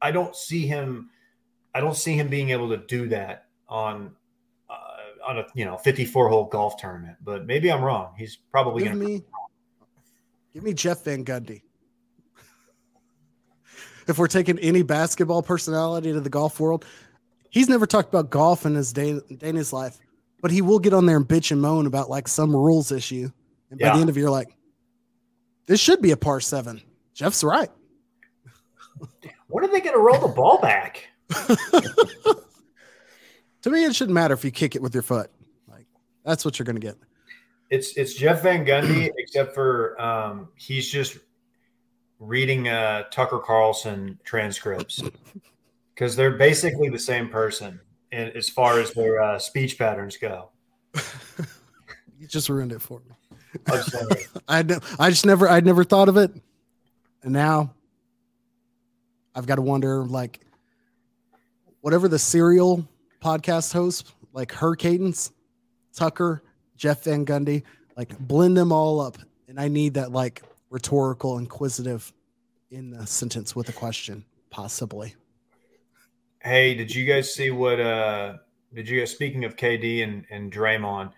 I 0.00 0.10
don't 0.12 0.34
see 0.34 0.66
him. 0.66 1.10
I 1.74 1.80
don't 1.80 1.96
see 1.96 2.14
him 2.14 2.28
being 2.28 2.50
able 2.50 2.70
to 2.70 2.78
do 2.78 3.08
that 3.08 3.48
on 3.68 4.12
uh, 4.70 5.28
on 5.28 5.38
a 5.38 5.46
you 5.54 5.64
know 5.64 5.76
54 5.76 6.28
hole 6.28 6.44
golf 6.46 6.78
tournament. 6.78 7.18
But 7.22 7.46
maybe 7.46 7.70
I'm 7.70 7.82
wrong. 7.82 8.14
He's 8.16 8.36
probably 8.50 8.84
going 8.84 9.00
to. 9.00 9.24
Give 10.52 10.62
me 10.62 10.74
Jeff 10.74 11.04
Van 11.04 11.24
Gundy. 11.24 11.62
if 14.06 14.18
we're 14.18 14.26
taking 14.26 14.58
any 14.58 14.82
basketball 14.82 15.42
personality 15.42 16.12
to 16.12 16.20
the 16.20 16.30
golf 16.30 16.58
world, 16.60 16.84
he's 17.50 17.68
never 17.68 17.86
talked 17.86 18.08
about 18.08 18.30
golf 18.30 18.66
in 18.66 18.74
his 18.74 18.92
day, 18.92 19.20
day 19.36 19.48
in 19.48 19.56
his 19.56 19.72
life, 19.72 19.98
but 20.40 20.50
he 20.50 20.62
will 20.62 20.78
get 20.78 20.92
on 20.94 21.06
there 21.06 21.16
and 21.16 21.26
bitch 21.26 21.50
and 21.50 21.60
moan 21.60 21.86
about 21.86 22.10
like 22.10 22.28
some 22.28 22.54
rules 22.54 22.92
issue. 22.92 23.30
And 23.70 23.78
by 23.78 23.94
the 23.94 24.00
end 24.00 24.08
of 24.08 24.16
it, 24.16 24.20
you're 24.20 24.30
like, 24.30 24.48
this 25.66 25.80
should 25.80 26.00
be 26.00 26.10
a 26.12 26.16
par 26.16 26.40
seven. 26.40 26.80
Jeff's 27.14 27.44
right. 27.44 27.70
When 29.48 29.64
are 29.64 29.68
they 29.68 29.80
going 29.80 29.94
to 29.94 30.00
roll 30.00 30.20
the 30.20 30.28
ball 30.34 30.58
back? 30.60 31.08
To 33.62 33.70
me, 33.70 33.84
it 33.84 33.94
shouldn't 33.94 34.14
matter 34.14 34.34
if 34.34 34.44
you 34.44 34.50
kick 34.52 34.76
it 34.76 34.82
with 34.82 34.94
your 34.94 35.02
foot. 35.02 35.30
Like 35.66 35.86
that's 36.24 36.44
what 36.44 36.58
you're 36.58 36.64
gonna 36.64 36.78
get. 36.78 36.96
It's 37.70 37.96
it's 37.96 38.14
Jeff 38.14 38.42
Van 38.42 38.64
Gundy, 38.64 39.10
except 39.18 39.54
for 39.54 40.00
um, 40.00 40.48
he's 40.56 40.90
just 40.90 41.18
reading 42.18 42.68
uh, 42.68 43.04
Tucker 43.10 43.38
Carlson 43.38 44.18
transcripts 44.24 45.02
because 45.94 46.16
they're 46.16 46.36
basically 46.36 46.88
the 46.88 46.98
same 46.98 47.28
person 47.28 47.80
in, 48.12 48.28
as 48.36 48.48
far 48.48 48.80
as 48.80 48.92
their 48.92 49.20
uh, 49.20 49.38
speech 49.38 49.78
patterns 49.78 50.16
go. 50.16 50.50
You 52.18 52.26
just 52.26 52.48
ruined 52.48 52.72
it 52.72 52.82
for 52.82 53.00
me. 53.08 53.14
I 54.48 54.62
know. 54.62 54.80
I 54.98 55.10
just 55.10 55.24
never. 55.24 55.48
I'd 55.48 55.64
never 55.64 55.84
thought 55.84 56.08
of 56.08 56.16
it, 56.16 56.32
and 57.22 57.32
now 57.32 57.74
I've 59.34 59.46
got 59.46 59.54
to 59.54 59.62
wonder. 59.62 60.04
Like, 60.04 60.40
whatever 61.80 62.08
the 62.08 62.18
serial 62.18 62.86
podcast 63.22 63.72
host, 63.72 64.14
like 64.32 64.50
her 64.52 64.74
cadence, 64.74 65.32
Tucker, 65.94 66.42
Jeff 66.78 67.04
Van 67.04 67.26
Gundy, 67.26 67.64
like 67.96 68.18
blend 68.18 68.56
them 68.56 68.72
all 68.72 69.00
up, 69.00 69.18
and 69.48 69.60
I 69.60 69.68
need 69.68 69.94
that 69.94 70.12
like 70.12 70.42
rhetorical, 70.70 71.36
inquisitive 71.36 72.10
in 72.70 72.90
the 72.90 73.06
sentence 73.06 73.54
with 73.54 73.68
a 73.68 73.72
question, 73.72 74.24
possibly. 74.48 75.14
Hey, 76.40 76.74
did 76.74 76.94
you 76.94 77.04
guys 77.04 77.34
see 77.34 77.50
what? 77.50 77.80
uh 77.80 78.36
Did 78.72 78.88
you 78.88 79.00
guys 79.00 79.10
speaking 79.10 79.44
of 79.44 79.56
KD 79.56 80.04
and 80.04 80.24
and 80.30 80.50
Draymond? 80.50 81.12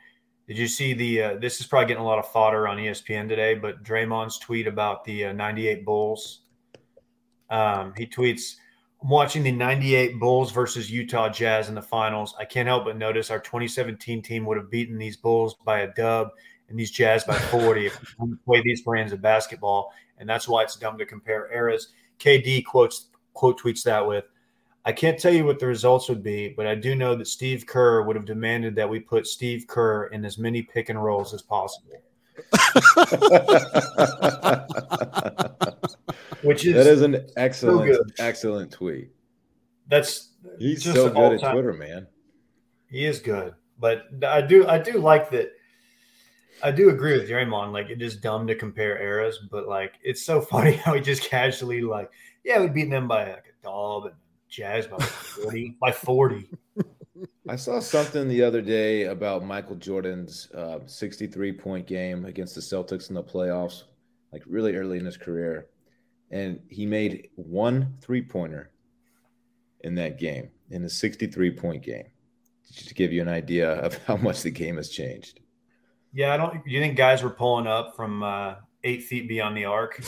Did 0.48 0.58
you 0.58 0.66
see 0.66 0.94
the? 0.94 1.22
Uh, 1.22 1.34
this 1.38 1.60
is 1.60 1.66
probably 1.66 1.86
getting 1.86 2.02
a 2.02 2.06
lot 2.06 2.18
of 2.18 2.26
fodder 2.26 2.66
on 2.66 2.78
ESPN 2.78 3.28
today, 3.28 3.54
but 3.54 3.84
Draymond's 3.84 4.38
tweet 4.38 4.66
about 4.66 5.04
the 5.04 5.26
uh, 5.26 5.32
'98 5.32 5.84
Bulls. 5.84 6.40
Um, 7.50 7.92
he 7.96 8.06
tweets, 8.06 8.54
"I'm 9.02 9.08
watching 9.08 9.42
the 9.42 9.52
'98 9.52 10.18
Bulls 10.18 10.52
versus 10.52 10.90
Utah 10.90 11.28
Jazz 11.28 11.68
in 11.68 11.74
the 11.74 11.82
finals. 11.82 12.34
I 12.38 12.44
can't 12.44 12.68
help 12.68 12.84
but 12.84 12.96
notice 12.96 13.30
our 13.30 13.40
2017 13.40 14.22
team 14.22 14.44
would 14.46 14.56
have 14.56 14.70
beaten 14.70 14.98
these 14.98 15.16
Bulls 15.16 15.54
by 15.64 15.80
a 15.80 15.94
dub 15.94 16.28
and 16.68 16.78
these 16.78 16.90
Jazz 16.90 17.24
by 17.24 17.34
40 17.34 17.86
if 17.86 18.14
we 18.18 18.34
play 18.44 18.62
these 18.62 18.82
brands 18.82 19.12
of 19.12 19.22
basketball, 19.22 19.92
and 20.18 20.28
that's 20.28 20.48
why 20.48 20.62
it's 20.62 20.76
dumb 20.76 20.98
to 20.98 21.06
compare 21.06 21.52
eras." 21.52 21.92
KD 22.18 22.64
quotes 22.64 23.08
quote 23.32 23.60
tweets 23.60 23.82
that 23.84 24.06
with. 24.06 24.24
I 24.84 24.92
can't 24.92 25.18
tell 25.18 25.32
you 25.32 25.44
what 25.44 25.58
the 25.58 25.66
results 25.66 26.08
would 26.08 26.22
be, 26.22 26.54
but 26.56 26.66
I 26.66 26.74
do 26.74 26.94
know 26.94 27.14
that 27.14 27.26
Steve 27.26 27.66
Kerr 27.66 28.02
would 28.02 28.16
have 28.16 28.24
demanded 28.24 28.74
that 28.76 28.88
we 28.88 28.98
put 28.98 29.26
Steve 29.26 29.66
Kerr 29.66 30.06
in 30.06 30.24
as 30.24 30.38
many 30.38 30.62
pick 30.62 30.88
and 30.88 31.02
rolls 31.02 31.34
as 31.34 31.42
possible. 31.42 32.02
Which 36.42 36.64
is, 36.64 36.74
that 36.74 36.86
is 36.86 37.02
an 37.02 37.26
excellent, 37.36 37.92
good. 37.92 38.12
excellent 38.18 38.72
tweet. 38.72 39.10
that's 39.88 40.30
He's 40.58 40.82
just 40.82 40.96
so 40.96 41.10
good 41.10 41.42
at 41.42 41.52
Twitter, 41.52 41.72
man. 41.72 42.06
He 42.88 43.04
is 43.04 43.20
good, 43.20 43.54
but 43.78 44.06
I 44.26 44.40
do 44.40 44.66
I 44.66 44.78
do 44.78 44.94
like 44.94 45.30
that. 45.30 45.52
I 46.62 46.70
do 46.70 46.90
agree 46.90 47.18
with 47.18 47.28
Draymond. 47.28 47.72
Like 47.72 47.90
it 47.90 48.02
is 48.02 48.16
dumb 48.16 48.46
to 48.46 48.54
compare 48.54 49.00
eras, 49.00 49.38
but 49.50 49.68
like 49.68 49.94
it's 50.02 50.24
so 50.24 50.40
funny 50.52 50.72
how 50.72 50.94
he 50.94 51.00
just 51.00 51.22
casually 51.22 51.82
like, 51.82 52.10
yeah, 52.44 52.60
we 52.60 52.68
beat 52.68 52.90
them 52.90 53.08
by 53.08 53.30
like 53.30 53.46
a 53.46 53.62
dub 53.62 54.06
and 54.06 54.14
Jazz 54.48 54.86
by 54.86 54.98
forty 54.98 55.76
by 55.80 55.92
forty. 55.92 56.50
I 57.48 57.56
saw 57.56 57.80
something 57.80 58.28
the 58.28 58.42
other 58.42 58.62
day 58.62 59.04
about 59.04 59.44
Michael 59.44 59.76
Jordan's 59.76 60.50
uh, 60.52 60.80
63 60.86 61.52
point 61.52 61.86
game 61.86 62.24
against 62.24 62.54
the 62.54 62.60
Celtics 62.60 63.08
in 63.08 63.14
the 63.14 63.22
playoffs, 63.22 63.84
like 64.32 64.42
really 64.46 64.76
early 64.76 64.98
in 64.98 65.04
his 65.04 65.16
career. 65.16 65.66
And 66.30 66.60
he 66.68 66.86
made 66.86 67.30
one 67.34 67.96
three 68.00 68.22
pointer 68.22 68.70
in 69.80 69.94
that 69.96 70.18
game, 70.18 70.50
in 70.70 70.84
a 70.84 70.88
63 70.88 71.50
point 71.52 71.82
game, 71.82 72.06
just 72.72 72.88
to 72.88 72.94
give 72.94 73.12
you 73.12 73.22
an 73.22 73.28
idea 73.28 73.72
of 73.72 73.98
how 74.04 74.16
much 74.16 74.42
the 74.42 74.50
game 74.50 74.76
has 74.76 74.90
changed. 74.90 75.40
Yeah, 76.12 76.34
I 76.34 76.36
don't. 76.36 76.66
You 76.66 76.80
think 76.80 76.96
guys 76.96 77.22
were 77.22 77.30
pulling 77.30 77.66
up 77.66 77.94
from 77.94 78.22
uh, 78.22 78.54
eight 78.84 79.04
feet 79.04 79.28
beyond 79.28 79.56
the 79.56 79.64
arc? 79.64 80.02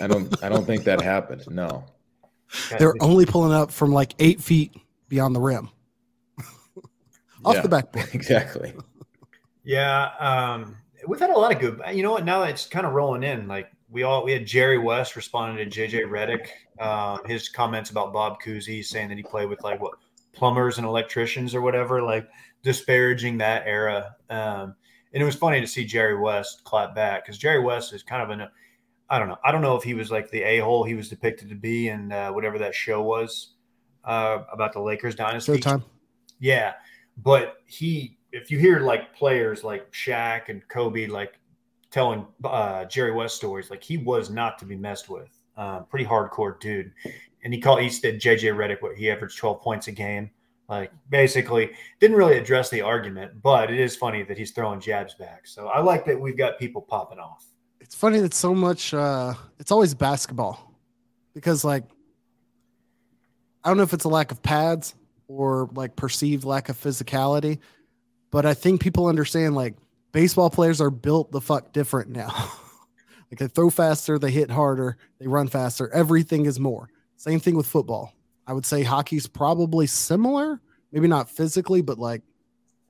I 0.00 0.06
don't, 0.06 0.42
I 0.42 0.48
don't 0.48 0.66
think 0.66 0.84
that 0.84 1.00
happened. 1.00 1.44
No. 1.48 1.84
They're 2.78 2.94
only 3.00 3.24
pulling 3.24 3.52
up 3.52 3.70
from 3.70 3.92
like 3.92 4.14
eight 4.18 4.40
feet 4.40 4.74
beyond 5.08 5.34
the 5.34 5.40
rim, 5.40 5.70
off 7.44 7.54
Yeah, 7.56 7.62
the 7.62 7.68
backboard. 7.68 8.08
Exactly. 8.14 8.74
Yeah, 9.64 10.10
um, 10.18 10.76
we've 11.06 11.20
had 11.20 11.30
a 11.30 11.38
lot 11.38 11.52
of 11.52 11.60
good. 11.60 11.80
You 11.94 12.02
know 12.02 12.12
what? 12.12 12.24
Now 12.24 12.42
it's 12.42 12.66
kind 12.66 12.86
of 12.86 12.92
rolling 12.92 13.22
in, 13.22 13.46
like 13.46 13.70
we 13.90 14.02
all 14.02 14.24
we 14.24 14.32
had 14.32 14.46
Jerry 14.46 14.78
West 14.78 15.14
responding 15.16 15.68
to 15.68 15.80
JJ 15.80 16.08
Redick, 16.08 16.48
uh, 16.80 17.18
his 17.26 17.48
comments 17.48 17.90
about 17.90 18.12
Bob 18.12 18.40
Cousy 18.42 18.84
saying 18.84 19.08
that 19.08 19.16
he 19.16 19.22
played 19.22 19.48
with 19.48 19.62
like 19.62 19.80
what 19.80 19.94
plumbers 20.32 20.78
and 20.78 20.86
electricians 20.86 21.54
or 21.54 21.60
whatever, 21.60 22.02
like 22.02 22.26
disparaging 22.62 23.38
that 23.38 23.64
era. 23.66 24.16
Um, 24.30 24.74
and 25.12 25.22
it 25.22 25.24
was 25.24 25.36
funny 25.36 25.60
to 25.60 25.66
see 25.66 25.84
Jerry 25.84 26.18
West 26.18 26.64
clap 26.64 26.94
back 26.94 27.24
because 27.24 27.38
Jerry 27.38 27.60
West 27.60 27.92
is 27.92 28.02
kind 28.02 28.22
of 28.22 28.30
an 28.30 28.48
I 29.10 29.18
don't 29.18 29.28
know. 29.28 29.36
I 29.44 29.52
don't 29.52 29.60
know 29.60 29.76
if 29.76 29.82
he 29.82 29.92
was 29.92 30.10
like 30.10 30.30
the 30.30 30.42
a 30.42 30.58
hole 30.60 30.84
he 30.84 30.94
was 30.94 31.10
depicted 31.10 31.50
to 31.50 31.54
be 31.54 31.88
in 31.88 32.10
uh, 32.10 32.30
whatever 32.30 32.58
that 32.58 32.74
show 32.74 33.02
was 33.02 33.54
uh, 34.04 34.38
about 34.50 34.72
the 34.72 34.80
Lakers 34.80 35.14
dynasty. 35.14 35.52
Showtime. 35.52 35.84
Yeah, 36.40 36.72
but 37.16 37.56
he, 37.66 38.18
if 38.32 38.50
you 38.50 38.58
hear 38.58 38.80
like 38.80 39.14
players 39.14 39.64
like 39.64 39.90
Shaq 39.92 40.48
and 40.48 40.66
Kobe, 40.68 41.06
like 41.06 41.38
telling 41.90 42.26
uh, 42.44 42.84
Jerry 42.86 43.12
West 43.12 43.36
stories, 43.36 43.70
like 43.70 43.82
he 43.82 43.98
was 43.98 44.30
not 44.30 44.58
to 44.58 44.64
be 44.64 44.76
messed 44.76 45.08
with. 45.08 45.28
Uh, 45.54 45.80
pretty 45.80 46.04
hardcore 46.04 46.58
dude, 46.60 46.90
and 47.44 47.52
he 47.52 47.60
called. 47.60 47.82
He 47.82 47.90
said 47.90 48.18
JJ 48.18 48.54
Redick, 48.54 48.80
what 48.80 48.96
he 48.96 49.10
averaged 49.10 49.36
twelve 49.36 49.60
points 49.60 49.86
a 49.86 49.92
game. 49.92 50.30
Like 50.66 50.90
basically, 51.10 51.72
didn't 52.00 52.16
really 52.16 52.38
address 52.38 52.70
the 52.70 52.80
argument, 52.80 53.42
but 53.42 53.70
it 53.70 53.78
is 53.78 53.94
funny 53.94 54.22
that 54.22 54.38
he's 54.38 54.52
throwing 54.52 54.80
jabs 54.80 55.14
back. 55.14 55.46
So 55.46 55.68
I 55.68 55.80
like 55.80 56.06
that 56.06 56.18
we've 56.18 56.38
got 56.38 56.58
people 56.58 56.80
popping 56.80 57.18
off. 57.18 57.44
It's 57.82 57.94
funny 57.94 58.20
that 58.20 58.32
so 58.32 58.54
much. 58.54 58.94
Uh, 58.94 59.34
it's 59.58 59.70
always 59.70 59.92
basketball 59.92 60.72
because 61.34 61.66
like 61.66 61.84
I 63.62 63.68
don't 63.68 63.76
know 63.76 63.82
if 63.82 63.92
it's 63.92 64.04
a 64.04 64.08
lack 64.08 64.32
of 64.32 64.42
pads 64.42 64.94
or 65.36 65.68
like 65.74 65.96
perceived 65.96 66.44
lack 66.44 66.68
of 66.68 66.80
physicality, 66.80 67.58
but 68.30 68.46
I 68.46 68.54
think 68.54 68.80
people 68.80 69.06
understand 69.06 69.54
like 69.54 69.74
baseball 70.12 70.50
players 70.50 70.80
are 70.80 70.90
built 70.90 71.32
the 71.32 71.40
fuck 71.40 71.72
different 71.72 72.10
now. 72.10 72.28
like 73.30 73.38
they 73.38 73.48
throw 73.48 73.70
faster, 73.70 74.18
they 74.18 74.30
hit 74.30 74.50
harder, 74.50 74.96
they 75.18 75.26
run 75.26 75.48
faster. 75.48 75.88
Everything 75.92 76.46
is 76.46 76.60
more. 76.60 76.88
Same 77.16 77.40
thing 77.40 77.56
with 77.56 77.66
football. 77.66 78.12
I 78.46 78.52
would 78.52 78.66
say 78.66 78.82
hockey's 78.82 79.26
probably 79.26 79.86
similar, 79.86 80.60
maybe 80.90 81.08
not 81.08 81.30
physically, 81.30 81.82
but 81.82 81.98
like 81.98 82.22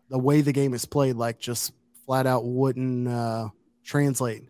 the 0.09 0.19
way 0.19 0.41
the 0.41 0.53
game 0.53 0.75
is 0.75 0.85
played, 0.85 1.17
like 1.17 1.39
just 1.39 1.73
flat 2.07 2.27
out 2.27 2.45
wouldn't 2.45 3.09
uh, 3.09 3.49
translate. 3.85 4.43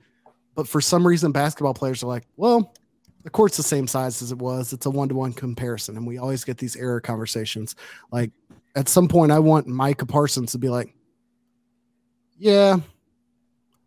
But 0.54 0.68
for 0.68 0.80
some 0.80 1.06
reason, 1.06 1.32
basketball 1.32 1.74
players 1.74 2.02
are 2.02 2.06
like, 2.08 2.26
well, 2.36 2.74
the 3.22 3.30
court's 3.30 3.56
the 3.56 3.62
same 3.62 3.86
size 3.86 4.22
as 4.22 4.32
it 4.32 4.38
was. 4.38 4.72
It's 4.72 4.86
a 4.86 4.90
one 4.90 5.08
to 5.08 5.14
one 5.14 5.32
comparison. 5.32 5.96
And 5.96 6.06
we 6.06 6.18
always 6.18 6.44
get 6.44 6.58
these 6.58 6.76
error 6.76 7.00
conversations. 7.00 7.76
Like 8.10 8.30
at 8.74 8.88
some 8.88 9.08
point, 9.08 9.32
I 9.32 9.38
want 9.38 9.66
Micah 9.66 10.06
Parsons 10.06 10.52
to 10.52 10.58
be 10.58 10.68
like, 10.68 10.94
yeah, 12.36 12.78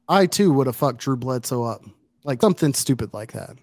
I 0.08 0.26
too 0.26 0.54
would 0.54 0.68
have 0.68 0.76
fucked 0.76 1.00
Drew 1.00 1.18
Bledsoe 1.18 1.64
up. 1.64 1.84
Like 2.24 2.42
something 2.42 2.74
stupid 2.74 3.14
like 3.14 3.34
that. 3.34 3.58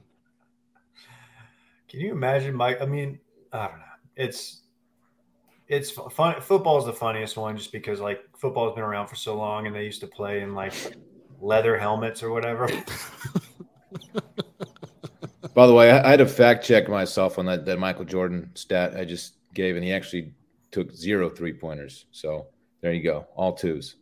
Can 1.89 2.01
you 2.01 2.13
imagine, 2.13 2.55
Mike? 2.55 2.81
I 2.81 2.87
mean, 2.87 3.19
I 3.53 3.69
don't 3.69 3.79
know. 3.79 3.85
It's 4.17 4.63
it's 5.69 5.91
fun. 5.91 6.41
Football 6.41 6.79
is 6.79 6.85
the 6.85 6.93
funniest 6.93 7.37
one, 7.37 7.57
just 7.57 7.73
because 7.73 8.01
like 8.01 8.21
football 8.37 8.67
has 8.67 8.75
been 8.75 8.85
around 8.85 9.09
for 9.09 9.15
so 9.15 9.37
long, 9.37 9.67
and 9.67 9.75
they 9.75 9.85
used 9.85 10.01
to 10.01 10.07
play 10.07 10.43
in 10.43 10.55
like 10.55 10.75
leather 11.41 11.79
helmets 11.79 12.23
or 12.23 12.31
whatever. 12.31 12.69
By 15.55 15.67
the 15.67 15.75
way, 15.75 15.91
I 15.91 16.07
I 16.07 16.11
had 16.11 16.19
to 16.19 16.27
fact 16.27 16.65
check 16.65 16.89
myself 16.89 17.39
on 17.39 17.47
that, 17.47 17.67
that 17.67 17.79
Michael 17.79 18.05
Jordan 18.05 18.51
stat 18.55 18.97
I 18.97 19.05
just 19.05 19.35
gave, 19.55 19.77
and 19.77 19.85
he 19.85 19.93
actually 19.93 20.33
took 20.71 20.93
zero 20.93 21.29
three 21.29 21.53
pointers. 21.53 22.07
So 22.11 22.47
there 22.81 22.93
you 22.93 23.03
go, 23.03 23.27
all 23.35 23.53
twos. 23.53 23.97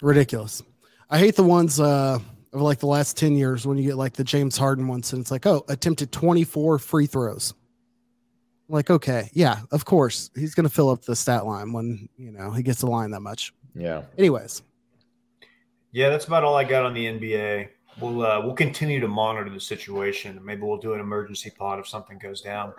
Ridiculous. 0.00 0.62
I 1.10 1.18
hate 1.18 1.36
the 1.36 1.42
ones 1.42 1.80
uh 1.80 2.18
of 2.52 2.60
like 2.62 2.78
the 2.78 2.86
last 2.86 3.16
10 3.18 3.36
years 3.36 3.66
when 3.66 3.76
you 3.76 3.84
get 3.84 3.96
like 3.96 4.14
the 4.14 4.24
James 4.24 4.56
Harden 4.56 4.88
ones 4.88 5.12
and 5.12 5.20
it's 5.20 5.30
like, 5.30 5.44
oh, 5.44 5.64
attempted 5.68 6.10
24 6.12 6.78
free 6.78 7.06
throws. 7.06 7.52
I'm 8.68 8.74
like, 8.74 8.90
okay, 8.90 9.30
yeah, 9.34 9.60
of 9.70 9.84
course. 9.84 10.30
He's 10.34 10.54
gonna 10.54 10.68
fill 10.68 10.90
up 10.90 11.02
the 11.02 11.16
stat 11.16 11.46
line 11.46 11.72
when 11.72 12.08
you 12.16 12.32
know 12.32 12.50
he 12.50 12.62
gets 12.62 12.80
the 12.80 12.86
line 12.86 13.10
that 13.12 13.20
much. 13.20 13.52
Yeah. 13.74 14.02
Anyways, 14.16 14.62
yeah, 15.92 16.10
that's 16.10 16.26
about 16.26 16.44
all 16.44 16.54
I 16.54 16.64
got 16.64 16.84
on 16.84 16.94
the 16.94 17.06
NBA. 17.06 17.68
We'll 18.00 18.22
uh, 18.24 18.40
we'll 18.40 18.54
continue 18.54 19.00
to 19.00 19.08
monitor 19.08 19.50
the 19.50 19.60
situation. 19.60 20.40
Maybe 20.44 20.62
we'll 20.62 20.78
do 20.78 20.94
an 20.94 21.00
emergency 21.00 21.50
pod 21.50 21.78
if 21.78 21.88
something 21.88 22.18
goes 22.18 22.40
down. 22.40 22.72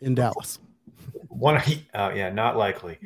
in 0.00 0.14
Dallas. 0.14 0.58
One, 1.28 1.56
uh, 1.94 2.12
yeah, 2.14 2.30
not 2.30 2.56
likely. 2.56 2.98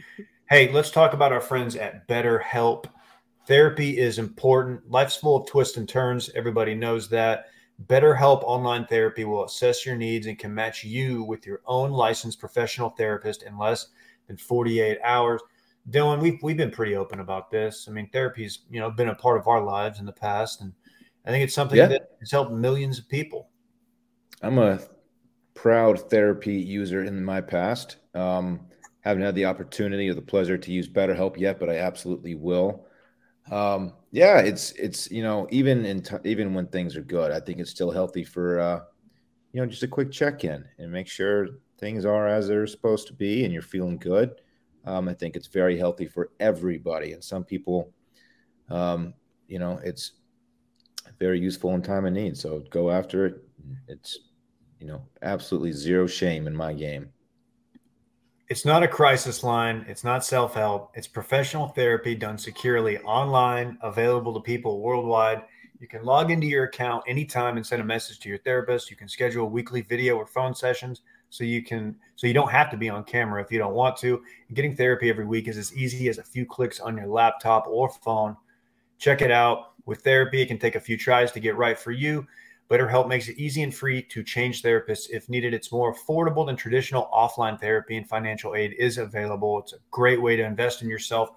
Hey, 0.48 0.72
let's 0.72 0.90
talk 0.90 1.12
about 1.12 1.32
our 1.32 1.40
friends 1.40 1.76
at 1.76 2.08
BetterHelp. 2.08 2.86
Therapy 3.46 3.98
is 3.98 4.18
important. 4.18 4.90
Life's 4.90 5.16
full 5.16 5.36
of 5.36 5.46
twists 5.46 5.76
and 5.76 5.88
turns. 5.88 6.30
Everybody 6.34 6.74
knows 6.74 7.08
that. 7.08 7.46
BetterHelp 7.86 8.42
Online 8.42 8.84
Therapy 8.86 9.24
will 9.24 9.44
assess 9.44 9.86
your 9.86 9.94
needs 9.94 10.26
and 10.26 10.38
can 10.38 10.52
match 10.52 10.82
you 10.82 11.22
with 11.22 11.46
your 11.46 11.60
own 11.64 11.90
licensed 11.90 12.40
professional 12.40 12.90
therapist 12.90 13.44
in 13.44 13.56
less 13.56 13.88
than 14.26 14.36
48 14.36 14.98
hours. 15.04 15.40
Dylan, 15.90 16.20
we've, 16.20 16.38
we've 16.42 16.56
been 16.56 16.70
pretty 16.70 16.96
open 16.96 17.20
about 17.20 17.50
this. 17.50 17.86
I 17.88 17.92
mean, 17.92 18.08
therapy's, 18.10 18.60
you 18.70 18.80
know, 18.80 18.90
been 18.90 19.08
a 19.08 19.14
part 19.14 19.38
of 19.38 19.48
our 19.48 19.62
lives 19.62 20.00
in 20.00 20.06
the 20.06 20.12
past. 20.12 20.60
And 20.60 20.72
I 21.24 21.30
think 21.30 21.44
it's 21.44 21.54
something 21.54 21.78
Yeah. 21.78 21.86
that 21.86 22.10
has 22.20 22.30
helped 22.30 22.52
millions 22.52 22.98
of 22.98 23.08
people. 23.08 23.48
I'm 24.42 24.58
a 24.58 24.80
proud 25.54 26.10
therapy 26.10 26.54
user 26.54 27.04
in 27.04 27.24
my 27.24 27.40
past. 27.40 27.96
Um, 28.14 28.60
haven't 29.00 29.22
had 29.22 29.34
the 29.34 29.46
opportunity 29.46 30.08
or 30.08 30.14
the 30.14 30.22
pleasure 30.22 30.58
to 30.58 30.72
use 30.72 30.88
BetterHelp 30.88 31.36
yet, 31.38 31.58
but 31.58 31.70
I 31.70 31.78
absolutely 31.78 32.34
will. 32.34 32.86
Um, 33.50 33.94
yeah, 34.10 34.40
it's 34.40 34.72
it's 34.72 35.10
you 35.10 35.22
know 35.22 35.46
even 35.50 35.86
in 35.86 36.02
t- 36.02 36.16
even 36.24 36.52
when 36.52 36.66
things 36.66 36.96
are 36.96 37.02
good, 37.02 37.32
I 37.32 37.40
think 37.40 37.58
it's 37.60 37.70
still 37.70 37.90
healthy 37.90 38.24
for 38.24 38.60
uh, 38.60 38.80
you 39.52 39.60
know 39.60 39.66
just 39.66 39.82
a 39.82 39.88
quick 39.88 40.12
check 40.12 40.44
in 40.44 40.66
and 40.78 40.92
make 40.92 41.08
sure 41.08 41.48
things 41.78 42.04
are 42.04 42.28
as 42.28 42.48
they're 42.48 42.66
supposed 42.66 43.06
to 43.06 43.14
be 43.14 43.44
and 43.44 43.52
you're 43.52 43.62
feeling 43.62 43.96
good. 43.96 44.40
Um, 44.88 45.08
I 45.08 45.14
think 45.14 45.36
it's 45.36 45.48
very 45.48 45.76
healthy 45.76 46.06
for 46.06 46.30
everybody, 46.40 47.12
and 47.12 47.22
some 47.22 47.44
people, 47.44 47.92
um, 48.70 49.14
you 49.46 49.58
know, 49.58 49.80
it's 49.84 50.12
very 51.18 51.38
useful 51.38 51.74
in 51.74 51.82
time 51.82 52.06
of 52.06 52.12
need. 52.12 52.36
So 52.36 52.64
go 52.70 52.90
after 52.90 53.26
it. 53.26 53.44
It's 53.86 54.18
you 54.80 54.86
know, 54.86 55.02
absolutely 55.22 55.72
zero 55.72 56.06
shame 56.06 56.46
in 56.46 56.54
my 56.54 56.72
game. 56.72 57.10
It's 58.48 58.64
not 58.64 58.82
a 58.82 58.88
crisis 58.88 59.44
line. 59.44 59.84
It's 59.88 60.04
not 60.04 60.24
self 60.24 60.54
help. 60.54 60.92
It's 60.94 61.06
professional 61.06 61.68
therapy 61.68 62.14
done 62.14 62.38
securely 62.38 62.98
online, 62.98 63.76
available 63.82 64.32
to 64.34 64.40
people 64.40 64.80
worldwide. 64.80 65.42
You 65.80 65.86
can 65.86 66.04
log 66.04 66.30
into 66.30 66.46
your 66.46 66.64
account 66.64 67.04
anytime 67.06 67.56
and 67.56 67.66
send 67.66 67.82
a 67.82 67.84
message 67.84 68.20
to 68.20 68.28
your 68.28 68.38
therapist. 68.38 68.90
You 68.90 68.96
can 68.96 69.08
schedule 69.08 69.48
weekly 69.50 69.82
video 69.82 70.16
or 70.16 70.26
phone 70.26 70.54
sessions 70.54 71.02
so 71.30 71.44
you 71.44 71.62
can 71.62 71.96
so 72.16 72.26
you 72.26 72.34
don't 72.34 72.50
have 72.50 72.70
to 72.70 72.76
be 72.76 72.88
on 72.88 73.04
camera 73.04 73.42
if 73.42 73.52
you 73.52 73.58
don't 73.58 73.74
want 73.74 73.96
to. 73.98 74.22
Getting 74.54 74.74
therapy 74.74 75.10
every 75.10 75.26
week 75.26 75.48
is 75.48 75.58
as 75.58 75.74
easy 75.76 76.08
as 76.08 76.18
a 76.18 76.22
few 76.22 76.46
clicks 76.46 76.80
on 76.80 76.96
your 76.96 77.06
laptop 77.06 77.66
or 77.68 77.88
phone. 77.88 78.36
Check 78.98 79.22
it 79.22 79.30
out. 79.30 79.72
With 79.86 80.02
therapy, 80.02 80.42
it 80.42 80.46
can 80.46 80.58
take 80.58 80.74
a 80.74 80.80
few 80.80 80.98
tries 80.98 81.32
to 81.32 81.40
get 81.40 81.56
right 81.56 81.78
for 81.78 81.92
you. 81.92 82.26
BetterHelp 82.70 83.08
makes 83.08 83.28
it 83.28 83.38
easy 83.38 83.62
and 83.62 83.74
free 83.74 84.02
to 84.02 84.22
change 84.22 84.62
therapists 84.62 85.08
if 85.10 85.28
needed. 85.30 85.54
It's 85.54 85.72
more 85.72 85.94
affordable 85.94 86.44
than 86.44 86.56
traditional 86.56 87.08
offline 87.14 87.58
therapy, 87.58 87.96
and 87.96 88.06
financial 88.06 88.54
aid 88.54 88.74
is 88.78 88.98
available. 88.98 89.58
It's 89.60 89.72
a 89.72 89.78
great 89.90 90.20
way 90.20 90.36
to 90.36 90.44
invest 90.44 90.82
in 90.82 90.88
yourself. 90.90 91.30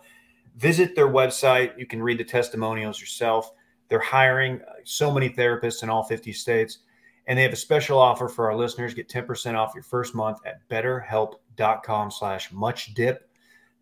Visit 0.57 0.93
their 0.93 1.07
website. 1.07 1.77
You 1.79 1.85
can 1.85 2.03
read 2.03 2.17
the 2.17 2.25
testimonials 2.25 2.99
yourself. 2.99 3.53
They're 3.87 3.99
hiring 3.99 4.61
uh, 4.61 4.73
so 4.83 5.11
many 5.11 5.29
therapists 5.29 5.83
in 5.83 5.89
all 5.89 6.03
50 6.03 6.33
states, 6.33 6.79
and 7.32 7.38
they 7.38 7.43
have 7.43 7.53
a 7.53 7.55
special 7.55 7.97
offer 7.97 8.27
for 8.27 8.51
our 8.51 8.57
listeners. 8.57 8.93
Get 8.93 9.07
10% 9.07 9.55
off 9.55 9.73
your 9.73 9.86
first 9.86 10.13
month 10.13 10.39
at 10.45 10.67
betterhelp.com 10.67 12.11
slash 12.11 12.49
muchdip. 12.51 13.19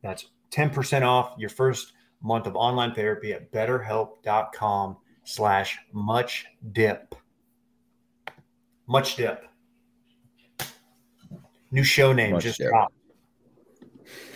That's 0.03 0.27
10% 0.51 1.01
off 1.01 1.33
your 1.35 1.49
first 1.49 1.93
month 2.21 2.45
of 2.45 2.55
online 2.55 2.93
therapy 2.93 3.33
at 3.33 3.51
betterhelp.com 3.51 4.97
slash 5.23 5.79
muchdip. 5.95 7.11
Much 8.85 9.15
Dip. 9.15 9.43
New 11.71 11.83
show 11.83 12.13
name 12.13 12.33
Much 12.33 12.43
just 12.43 12.59
Dip. 12.59 12.69
dropped. 12.69 12.93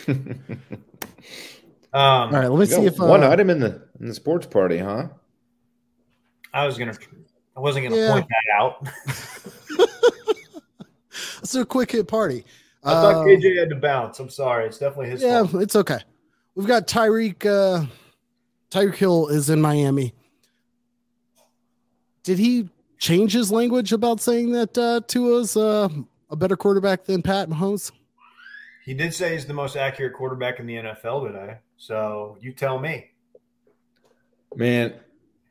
Um, 1.95 2.01
All 2.01 2.31
right, 2.31 2.47
let 2.47 2.59
me 2.59 2.65
see 2.65 2.87
if 2.87 2.99
uh, 2.99 3.05
one 3.05 3.23
item 3.23 3.51
in 3.51 3.59
the 3.59 3.87
in 3.99 4.07
the 4.07 4.15
sports 4.15 4.47
party, 4.47 4.79
huh? 4.79 5.09
I 6.51 6.65
was 6.65 6.75
gonna, 6.75 6.97
I 7.55 7.59
wasn't 7.59 7.85
gonna 7.85 7.97
Yeah. 8.01 8.11
point 8.11 8.27
that 8.27 8.59
out. 8.59 8.87
let's 11.37 11.55
a 11.55 11.65
quick 11.65 11.91
hit 11.91 12.07
party. 12.07 12.45
I 12.83 12.91
thought 12.93 13.15
Uh, 13.15 13.23
KJ 13.25 13.57
had 13.59 13.69
to 13.69 13.75
bounce. 13.75 14.19
I'm 14.19 14.29
sorry. 14.29 14.65
It's 14.65 14.77
definitely 14.77 15.11
his 15.11 15.21
yeah, 15.21 15.45
fault. 15.45 15.63
it's 15.63 15.75
okay. 15.75 15.99
We've 16.55 16.67
got 16.67 16.87
Tyreek. 16.87 17.45
Uh, 17.45 17.85
Tyreek 18.71 18.95
Hill 18.95 19.27
is 19.27 19.49
in 19.49 19.61
Miami. 19.61 20.13
Did 22.23 22.39
he 22.39 22.69
change 22.97 23.33
his 23.33 23.51
language 23.51 23.93
about 23.93 24.19
saying 24.21 24.51
that 24.53 24.77
uh, 24.77 25.01
Tua's 25.07 25.55
uh, 25.55 25.89
a 26.29 26.35
better 26.35 26.55
quarterback 26.57 27.05
than 27.05 27.21
Pat 27.21 27.49
Mahomes? 27.49 27.91
He 28.85 28.93
did 28.93 29.13
say 29.13 29.33
he's 29.33 29.45
the 29.45 29.53
most 29.53 29.75
accurate 29.77 30.13
quarterback 30.13 30.59
in 30.59 30.65
the 30.65 30.75
NFL 30.75 31.27
today. 31.27 31.57
So 31.77 32.37
you 32.41 32.51
tell 32.53 32.79
me. 32.79 33.11
Man, 34.55 34.93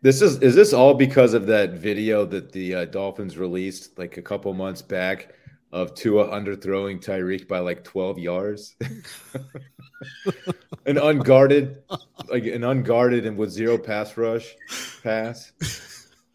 this 0.03 0.21
is 0.21 0.39
is 0.39 0.55
this 0.55 0.73
all 0.73 0.95
because 0.95 1.33
of 1.33 1.47
that 1.47 1.75
video 1.75 2.25
that 2.27 2.53
the 2.53 2.75
uh, 2.75 2.85
Dolphins 2.87 3.39
released 3.39 3.99
like 3.99 4.17
a 4.17 4.23
couple 4.23 4.53
months 4.53 4.83
back 4.83 5.35
of 5.73 5.95
Tua 5.95 6.29
underthrowing 6.29 7.03
Tyreek 7.03 7.49
by 7.49 7.61
like 7.61 7.83
12 7.83 8.19
yards? 8.19 8.77
an 10.87 10.99
unguarded, 10.99 11.83
like 12.29 12.45
an 12.45 12.65
unguarded 12.65 13.27
and 13.27 13.39
with 13.39 13.51
zero 13.51 13.79
pass 13.79 14.17
rush 14.17 14.55
pass. 15.03 15.53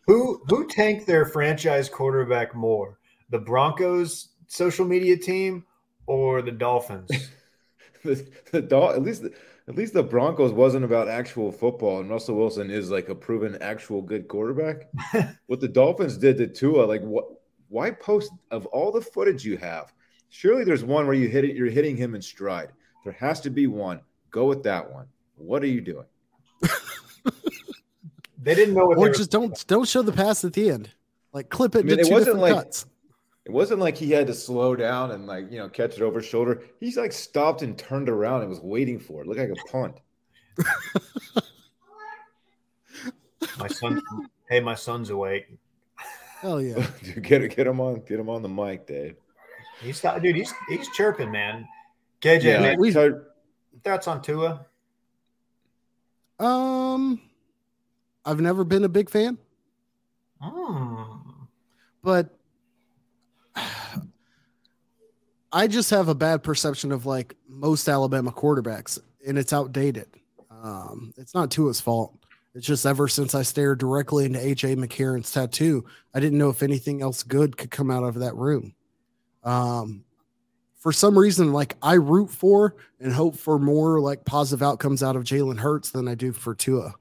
Who 0.08 0.42
who 0.48 0.68
tanked 0.68 1.06
their 1.06 1.26
franchise 1.26 1.90
quarterback 1.90 2.56
more, 2.56 2.98
the 3.30 3.40
Broncos 3.40 4.30
social 4.48 4.86
media 4.86 5.18
team 5.18 5.66
or 6.06 6.42
the 6.42 6.52
Dolphins? 6.52 7.12
the, 8.06 8.26
the 8.52 8.62
Dol- 8.62 8.92
at 8.92 9.04
least 9.04 9.26
at 9.68 9.76
least 9.76 9.94
the 9.94 10.04
Broncos 10.04 10.52
wasn't 10.54 10.86
about 10.86 11.08
actual 11.10 11.52
football, 11.52 12.00
and 12.00 12.10
Russell 12.10 12.36
Wilson 12.36 12.70
is 12.72 12.90
like 12.90 13.10
a 13.10 13.16
proven 13.16 13.58
actual 13.62 14.02
good 14.02 14.28
quarterback. 14.28 14.90
what 15.48 15.60
the 15.60 15.68
Dolphins 15.68 16.18
did 16.18 16.38
to 16.38 16.48
Tua, 16.48 16.84
like 16.86 17.02
what? 17.02 17.26
Why 17.70 17.92
post 17.92 18.32
of 18.50 18.66
all 18.68 18.92
the 18.94 19.02
footage 19.02 19.44
you 19.44 19.58
have? 19.58 19.94
Surely 20.30 20.64
there's 20.64 20.86
one 20.86 21.06
where 21.06 21.16
you 21.16 21.28
hit 21.28 21.44
it, 21.44 21.56
you're 21.56 21.70
hitting 21.70 21.98
him 21.98 22.16
in 22.16 22.22
stride. 22.22 22.70
There 23.04 23.14
has 23.14 23.42
to 23.42 23.50
be 23.50 23.68
one. 23.68 24.00
Go 24.32 24.46
with 24.46 24.64
that 24.64 24.90
one. 24.90 25.08
What 25.36 25.64
are 25.64 25.68
you 25.68 25.82
doing? 25.82 26.06
They 28.42 28.56
didn't 28.56 28.76
know 28.76 28.86
what 28.86 28.98
Or 28.98 29.04
they 29.06 29.10
were 29.10 29.16
just 29.16 29.32
don't 29.32 29.68
don't 29.68 29.88
show 29.88 30.02
the 30.02 30.14
pass 30.14 30.46
at 30.46 30.54
the 30.54 30.70
end. 30.70 30.90
Like 31.34 31.50
clip 31.50 31.76
it 31.76 31.80
I 31.80 31.82
mean, 31.82 31.96
to 31.98 32.02
it 32.02 32.06
two 32.08 32.14
wasn't 32.14 32.36
different 32.38 32.42
like- 32.42 32.54
cuts. 32.54 32.86
It 33.48 33.54
wasn't 33.54 33.80
like 33.80 33.96
he 33.96 34.12
had 34.12 34.28
to 34.28 34.34
slow 34.34 34.76
down 34.76 35.12
and 35.12 35.26
like 35.26 35.50
you 35.50 35.58
know 35.58 35.70
catch 35.70 35.96
it 35.96 36.02
over 36.02 36.20
his 36.20 36.28
shoulder. 36.28 36.64
He's 36.82 36.98
like 36.98 37.14
stopped 37.14 37.62
and 37.62 37.78
turned 37.78 38.10
around 38.10 38.42
and 38.42 38.50
was 38.50 38.60
waiting 38.60 39.00
for 39.00 39.22
it. 39.22 39.28
Looked 39.28 39.40
like 39.40 39.50
a 39.50 39.72
punt. 39.72 40.02
My 43.60 43.68
son, 43.68 44.02
hey, 44.50 44.60
my 44.60 44.76
son's 44.76 45.10
awake. 45.12 45.48
Hell 46.42 46.62
yeah. 46.62 46.86
Dude, 47.04 47.24
get 47.24 47.56
get 47.56 47.68
him 47.68 47.80
on 47.80 48.02
get 48.06 48.20
him 48.20 48.30
on 48.30 48.42
the 48.42 48.50
mic, 48.50 48.86
Dave. 48.86 49.16
He's 49.82 50.02
dude. 50.02 50.36
He's 50.36 50.54
he's 50.68 50.90
chirping, 50.90 51.32
man. 51.32 51.68
KJ, 52.22 52.44
Yeah, 52.44 52.60
man, 52.62 52.80
we- 52.80 52.92
Ty- 52.92 53.12
thoughts 53.84 54.08
on 54.08 54.22
Tua? 54.22 54.66
Um, 56.40 57.22
I've 58.26 58.40
never 58.42 58.64
been 58.64 58.84
a 58.84 58.90
big 58.90 59.10
fan, 59.10 59.38
Hmm. 60.42 61.20
but 62.04 62.37
I 65.58 65.66
just 65.66 65.90
have 65.90 66.08
a 66.08 66.14
bad 66.14 66.44
perception 66.44 66.92
of 66.92 67.08
like 67.08 67.36
most 67.50 67.90
Alabama 67.90 68.32
quarterbacks, 68.32 69.00
and 69.26 69.40
it's 69.40 69.52
outdated. 69.52 70.06
Um, 70.52 71.16
it's 71.18 71.34
not 71.34 71.50
Tua's 71.50 71.82
fault. 71.82 72.16
It's 72.54 72.68
just 72.68 72.86
ever 72.86 73.08
since 73.08 73.34
I 73.34 73.42
stared 73.42 73.80
directly 73.80 74.26
into 74.26 74.38
AJ 74.38 74.76
McCarron's 74.76 75.32
tattoo, 75.32 75.84
I 76.14 76.20
didn't 76.20 76.38
know 76.38 76.50
if 76.50 76.62
anything 76.62 77.02
else 77.02 77.24
good 77.24 77.58
could 77.58 77.72
come 77.72 77.90
out 77.90 78.04
of 78.04 78.20
that 78.20 78.36
room. 78.36 78.76
Um, 79.44 80.04
for 80.78 80.92
some 80.92 81.18
reason, 81.18 81.52
like 81.54 81.76
I 81.82 81.96
root 81.96 82.30
for 82.30 82.76
and 83.00 83.12
hope 83.12 83.36
for 83.36 83.58
more 83.58 84.00
like 84.00 84.26
positive 84.26 84.62
outcomes 84.62 85.02
out 85.02 85.16
of 85.16 85.24
Jalen 85.24 85.58
Hurts 85.58 85.90
than 85.90 86.08
I 86.08 86.14
do 86.14 86.34
for 86.34 86.54
Tua. 86.54 86.94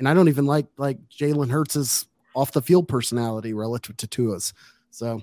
And 0.00 0.08
I 0.08 0.14
don't 0.14 0.28
even 0.28 0.46
like 0.46 0.66
like 0.76 0.98
Jalen 1.08 1.52
Hurts's 1.52 2.08
off 2.34 2.50
the 2.50 2.62
field 2.62 2.88
personality 2.88 3.54
relative 3.54 3.96
to 3.98 4.08
Tua's. 4.08 4.54
So 4.90 5.22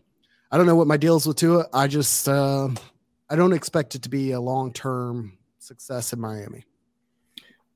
I 0.52 0.58
don't 0.58 0.66
know 0.66 0.76
what 0.76 0.88
my 0.88 0.98
deal 0.98 1.16
is 1.16 1.26
with 1.28 1.38
Tua. 1.38 1.68
I 1.74 1.88
just 1.88 2.28
uh, 2.28 2.70
I 3.30 3.36
don't 3.36 3.54
expect 3.54 3.96
it 3.96 4.02
to 4.04 4.10
be 4.10 4.32
a 4.32 4.40
long 4.42 4.74
term 4.74 5.38
success 5.60 6.12
in 6.14 6.20
Miami. 6.20 6.66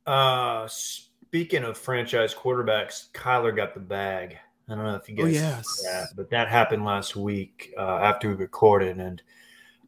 Uh, 0.06 0.68
speaking 0.68 1.64
of 1.64 1.78
franchise 1.78 2.34
quarterbacks, 2.34 3.10
Kyler 3.12 3.56
got 3.56 3.74
the 3.74 3.80
bag. 3.80 4.38
I 4.70 4.76
don't 4.76 4.86
know 4.86 4.96
if 4.96 5.08
you 5.10 5.16
Oh, 5.20 5.26
guys 5.26 5.34
yes. 5.34 5.66
saw 5.82 5.92
that, 5.92 6.08
but 6.16 6.30
that 6.32 6.48
happened 6.48 6.84
last 6.86 7.16
week 7.16 7.74
uh, 7.78 7.82
after 7.98 8.30
we 8.30 8.36
recorded, 8.36 8.98
and 8.98 9.22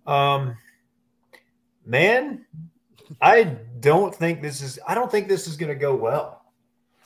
um, 0.06 0.56
man, 1.86 2.46
I 3.22 3.44
don't 3.80 4.14
think 4.14 4.42
this 4.42 4.62
is. 4.62 4.78
I 4.88 4.94
don't 4.94 5.10
think 5.10 5.28
this 5.28 5.48
is 5.48 5.56
going 5.58 5.70
to 5.70 5.80
go 5.80 5.96
well. 5.96 6.44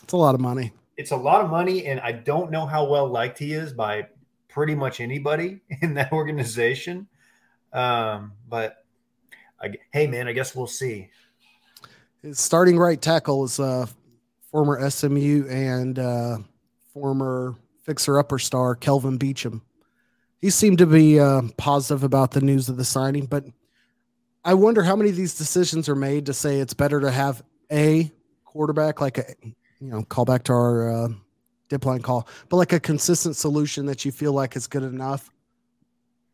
It's 0.04 0.14
a 0.14 0.18
lot 0.18 0.34
of 0.36 0.42
money. 0.42 0.74
it's 0.98 1.12
a 1.12 1.16
lot 1.16 1.42
of 1.44 1.50
money, 1.50 1.86
and 1.86 2.00
I 2.02 2.12
don't 2.12 2.52
know 2.52 2.66
how 2.66 2.84
well 2.90 3.08
liked 3.08 3.38
he 3.40 3.54
is 3.54 3.72
by 3.72 4.08
pretty 4.50 4.76
much 4.76 5.00
anybody 5.00 5.62
in 5.82 5.94
that 5.94 6.12
organization. 6.12 7.08
Um, 7.72 8.34
but 8.48 8.84
I, 9.62 9.76
hey, 9.92 10.08
man, 10.08 10.28
I 10.28 10.34
guess 10.34 10.56
we'll 10.56 10.68
see. 10.68 11.10
His 12.22 12.40
starting 12.40 12.78
right 12.78 13.02
tackle 13.02 13.46
is 13.46 13.60
uh, 13.60 13.86
former 14.52 14.90
SMU 14.90 15.48
and 15.50 15.98
uh, 15.98 16.38
former 16.94 17.56
fixer 17.84 18.20
upper 18.20 18.40
star 18.40 18.76
Kelvin 18.76 19.18
Beachum. 19.18 19.62
He 20.42 20.50
seemed 20.50 20.78
to 20.80 20.86
be 20.86 21.20
uh, 21.20 21.44
positive 21.58 22.04
about 22.04 22.32
the 22.32 22.42
news 22.42 22.70
of 22.70 22.78
the 22.78 22.86
signing, 22.86 23.26
but 23.26 23.46
I 24.44 24.54
wonder 24.54 24.84
how 24.84 24.96
many 24.96 25.10
of 25.10 25.16
these 25.16 25.38
decisions 25.38 25.90
are 25.90 25.96
made 25.96 26.26
to 26.28 26.34
say 26.34 26.60
it's 26.60 26.74
better 26.74 27.02
to 27.02 27.12
have 27.12 27.44
a 27.72 28.12
quarterback, 28.46 29.02
like 29.02 29.18
a 29.18 29.26
you 29.80 29.90
know, 29.90 30.04
call 30.04 30.26
back 30.26 30.44
to 30.44 30.54
our 30.54 31.06
uh, 31.06 31.10
dip 31.70 31.86
line 31.86 32.02
call, 32.02 32.28
but 32.50 32.58
like 32.58 32.74
a 32.74 32.80
consistent 32.80 33.36
solution 33.36 33.86
that 33.86 34.04
you 34.04 34.12
feel 34.12 34.34
like 34.34 34.56
is 34.56 34.68
good 34.68 34.84
enough, 34.84 35.30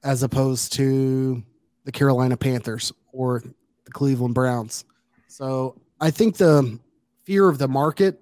as 0.04 0.24
opposed 0.24 0.74
to 0.74 1.44
the 1.84 1.92
Carolina 1.92 2.38
Panthers 2.38 2.92
or 3.12 3.44
the 3.86 3.92
Cleveland 3.92 4.34
Browns. 4.34 4.86
So 5.28 5.76
I 6.02 6.12
think 6.12 6.38
the 6.38 6.80
fear 7.24 7.48
of 7.48 7.58
the 7.58 7.68
market 7.68 8.22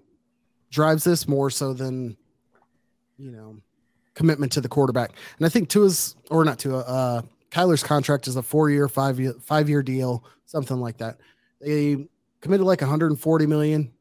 drives 0.70 1.04
this 1.04 1.28
more 1.28 1.50
so 1.50 1.74
than 1.74 2.18
you 3.18 3.32
know 3.32 3.58
commitment 4.16 4.52
to 4.54 4.62
the 4.62 4.70
quarterback. 4.70 5.12
And 5.38 5.46
I 5.46 5.50
think 5.50 5.70
Tua's 5.70 6.16
or 6.30 6.44
not 6.44 6.60
Tua, 6.60 6.80
uh, 6.80 7.22
Kyler's 7.52 7.84
contract 7.84 8.28
is 8.28 8.36
a 8.36 8.44
four 8.44 8.70
year, 8.70 8.88
five 8.88 9.20
year, 9.20 9.34
five 9.40 9.70
year 9.70 9.84
deal, 9.84 10.24
something 10.46 10.78
like 10.78 10.98
that. 10.98 11.18
They 11.62 12.08
committed 12.42 12.66
like 12.66 12.82
140 12.82 13.46
million. 13.46 13.93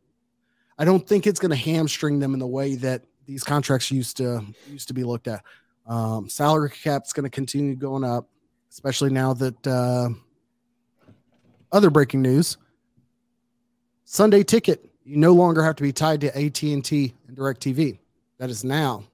I 0.82 0.84
don't 0.84 1.06
think 1.06 1.28
it's 1.28 1.38
going 1.38 1.50
to 1.50 1.56
hamstring 1.56 2.18
them 2.18 2.34
in 2.34 2.40
the 2.40 2.46
way 2.48 2.74
that 2.74 3.04
these 3.24 3.44
contracts 3.44 3.92
used 3.92 4.16
to 4.16 4.44
used 4.68 4.88
to 4.88 4.94
be 4.94 5.04
looked 5.04 5.28
at. 5.28 5.44
Um, 5.86 6.28
salary 6.28 6.70
cap's 6.70 7.12
going 7.12 7.22
to 7.22 7.30
continue 7.30 7.76
going 7.76 8.02
up, 8.02 8.28
especially 8.68 9.10
now 9.10 9.32
that 9.34 9.64
uh, 9.64 10.08
other 11.70 11.88
breaking 11.88 12.20
news: 12.20 12.56
Sunday 14.06 14.42
ticket. 14.42 14.84
You 15.04 15.18
no 15.18 15.34
longer 15.34 15.62
have 15.62 15.76
to 15.76 15.84
be 15.84 15.92
tied 15.92 16.20
to 16.22 16.36
AT 16.36 16.60
and 16.64 16.84
T 16.84 17.14
and 17.28 17.36
Directv. 17.36 18.00
That 18.38 18.50
is 18.50 18.64
now 18.64 19.04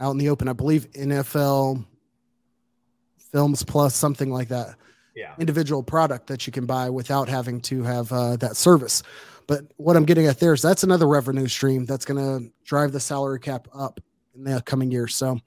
out 0.00 0.12
in 0.12 0.16
the 0.16 0.30
open. 0.30 0.48
I 0.48 0.54
believe 0.54 0.90
NFL 0.92 1.84
Films 3.30 3.62
Plus, 3.62 3.94
something 3.94 4.30
like 4.30 4.48
that. 4.48 4.76
Yeah. 5.14 5.34
Individual 5.38 5.82
product 5.82 6.28
that 6.28 6.46
you 6.46 6.52
can 6.52 6.64
buy 6.64 6.88
without 6.88 7.28
having 7.28 7.60
to 7.62 7.82
have 7.82 8.10
uh, 8.10 8.36
that 8.36 8.56
service. 8.56 9.02
But 9.48 9.62
what 9.78 9.96
I'm 9.96 10.04
getting 10.04 10.26
at 10.26 10.38
there 10.38 10.52
is 10.52 10.62
that's 10.62 10.84
another 10.84 11.08
revenue 11.08 11.48
stream 11.48 11.86
that's 11.86 12.04
going 12.04 12.20
to 12.20 12.52
drive 12.64 12.92
the 12.92 13.00
salary 13.00 13.40
cap 13.40 13.66
up 13.74 13.98
in 14.36 14.44
the 14.44 14.60
coming 14.60 14.92
years. 14.92 15.16
So 15.16 15.40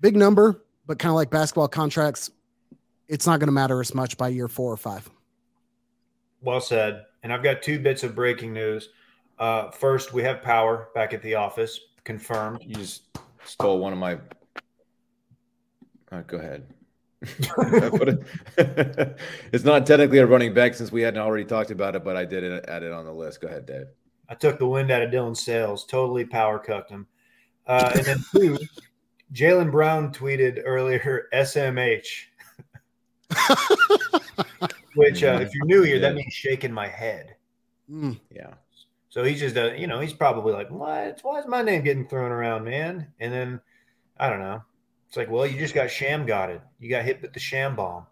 big 0.00 0.16
number, 0.16 0.64
but 0.86 0.98
kind 0.98 1.10
of 1.10 1.14
like 1.14 1.30
basketball 1.30 1.68
contracts, 1.68 2.30
it's 3.08 3.24
not 3.24 3.38
going 3.38 3.46
to 3.46 3.52
matter 3.52 3.80
as 3.80 3.94
much 3.94 4.18
by 4.18 4.28
year 4.28 4.48
four 4.48 4.72
or 4.72 4.76
five. 4.76 5.08
Well 6.42 6.60
said. 6.60 7.04
And 7.22 7.32
I've 7.32 7.44
got 7.44 7.62
two 7.62 7.78
bits 7.78 8.02
of 8.02 8.16
breaking 8.16 8.52
news. 8.52 8.88
Uh, 9.38 9.70
first, 9.70 10.12
we 10.12 10.24
have 10.24 10.42
power 10.42 10.88
back 10.92 11.14
at 11.14 11.22
the 11.22 11.36
office, 11.36 11.78
confirmed. 12.02 12.58
You 12.60 12.74
just 12.74 13.04
stole 13.44 13.78
one 13.78 13.92
of 13.92 14.00
my. 14.00 14.18
Uh, 16.10 16.22
go 16.26 16.38
ahead. 16.38 16.66
it's 19.52 19.64
not 19.64 19.86
technically 19.86 20.18
a 20.18 20.26
running 20.26 20.52
back 20.52 20.74
since 20.74 20.90
we 20.90 21.02
hadn't 21.02 21.20
already 21.20 21.44
talked 21.44 21.70
about 21.70 21.94
it, 21.94 22.04
but 22.04 22.16
I 22.16 22.24
did 22.24 22.64
add 22.68 22.82
it 22.82 22.92
on 22.92 23.04
the 23.04 23.12
list. 23.12 23.40
Go 23.40 23.48
ahead, 23.48 23.66
Dave. 23.66 23.86
I 24.28 24.34
took 24.34 24.58
the 24.58 24.66
wind 24.66 24.90
out 24.90 25.02
of 25.02 25.10
Dylan's 25.10 25.44
sails, 25.44 25.84
totally 25.84 26.24
power 26.24 26.58
cucked 26.58 26.90
him. 26.90 27.06
Uh, 27.66 27.92
and 27.94 28.04
then 28.04 28.24
two, 28.32 28.58
Jaylen 29.32 29.70
Brown 29.70 30.12
tweeted 30.12 30.62
earlier 30.64 31.28
SMH, 31.32 32.06
which 34.94 35.22
uh, 35.22 35.38
if 35.40 35.54
you're 35.54 35.66
new 35.66 35.82
here, 35.82 36.00
that 36.00 36.14
means 36.14 36.32
shaking 36.32 36.72
my 36.72 36.88
head. 36.88 37.36
Mm. 37.90 38.18
Yeah. 38.30 38.54
So 39.10 39.22
he's 39.22 39.40
just, 39.40 39.56
uh, 39.56 39.72
you 39.72 39.86
know, 39.86 40.00
he's 40.00 40.14
probably 40.14 40.52
like, 40.52 40.70
what? 40.70 41.20
Why 41.22 41.38
is 41.38 41.46
my 41.46 41.62
name 41.62 41.82
getting 41.82 42.08
thrown 42.08 42.32
around, 42.32 42.64
man? 42.64 43.08
And 43.20 43.32
then 43.32 43.60
I 44.18 44.28
don't 44.28 44.40
know. 44.40 44.62
It's 45.12 45.16
like, 45.18 45.30
well, 45.30 45.46
you 45.46 45.58
just 45.58 45.74
got 45.74 45.90
sham 45.90 46.24
gotted. 46.24 46.62
You 46.78 46.88
got 46.88 47.04
hit 47.04 47.20
with 47.20 47.34
the 47.34 47.38
sham 47.38 47.76
bomb. 47.76 48.06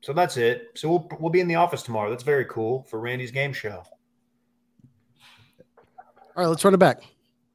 So 0.00 0.14
that's 0.14 0.38
it. 0.38 0.68
So 0.72 0.88
we'll 0.88 1.08
we'll 1.20 1.30
be 1.30 1.40
in 1.40 1.46
the 1.46 1.56
office 1.56 1.82
tomorrow. 1.82 2.08
That's 2.08 2.22
very 2.22 2.46
cool 2.46 2.84
for 2.84 2.98
Randy's 2.98 3.32
game 3.32 3.52
show. 3.52 3.82
All 5.98 6.42
right, 6.42 6.46
let's 6.46 6.64
run 6.64 6.72
it 6.72 6.78
back. 6.78 7.02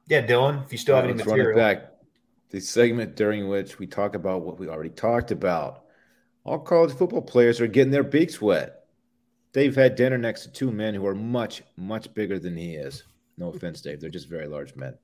Yeah, 0.06 0.24
Dylan, 0.24 0.64
if 0.64 0.70
you 0.70 0.78
still 0.78 0.94
have 0.94 1.06
any 1.06 1.14
Let's 1.14 1.26
material. 1.26 1.58
run 1.58 1.58
it 1.58 1.74
back. 1.80 1.90
The 2.50 2.60
segment 2.60 3.16
during 3.16 3.48
which 3.48 3.80
we 3.80 3.88
talk 3.88 4.14
about 4.14 4.42
what 4.42 4.60
we 4.60 4.68
already 4.68 4.90
talked 4.90 5.32
about. 5.32 5.82
All 6.44 6.60
college 6.60 6.92
football 6.92 7.22
players 7.22 7.60
are 7.60 7.66
getting 7.66 7.90
their 7.90 8.04
beaks 8.04 8.40
wet. 8.40 8.84
Dave 9.52 9.74
had 9.74 9.96
dinner 9.96 10.18
next 10.18 10.42
to 10.42 10.52
two 10.52 10.70
men 10.70 10.94
who 10.94 11.04
are 11.04 11.16
much, 11.16 11.64
much 11.76 12.14
bigger 12.14 12.38
than 12.38 12.56
he 12.56 12.76
is. 12.76 13.02
No 13.36 13.48
offense, 13.48 13.80
Dave. 13.80 14.00
They're 14.00 14.08
just 14.08 14.28
very 14.28 14.46
large 14.46 14.76
men. 14.76 14.94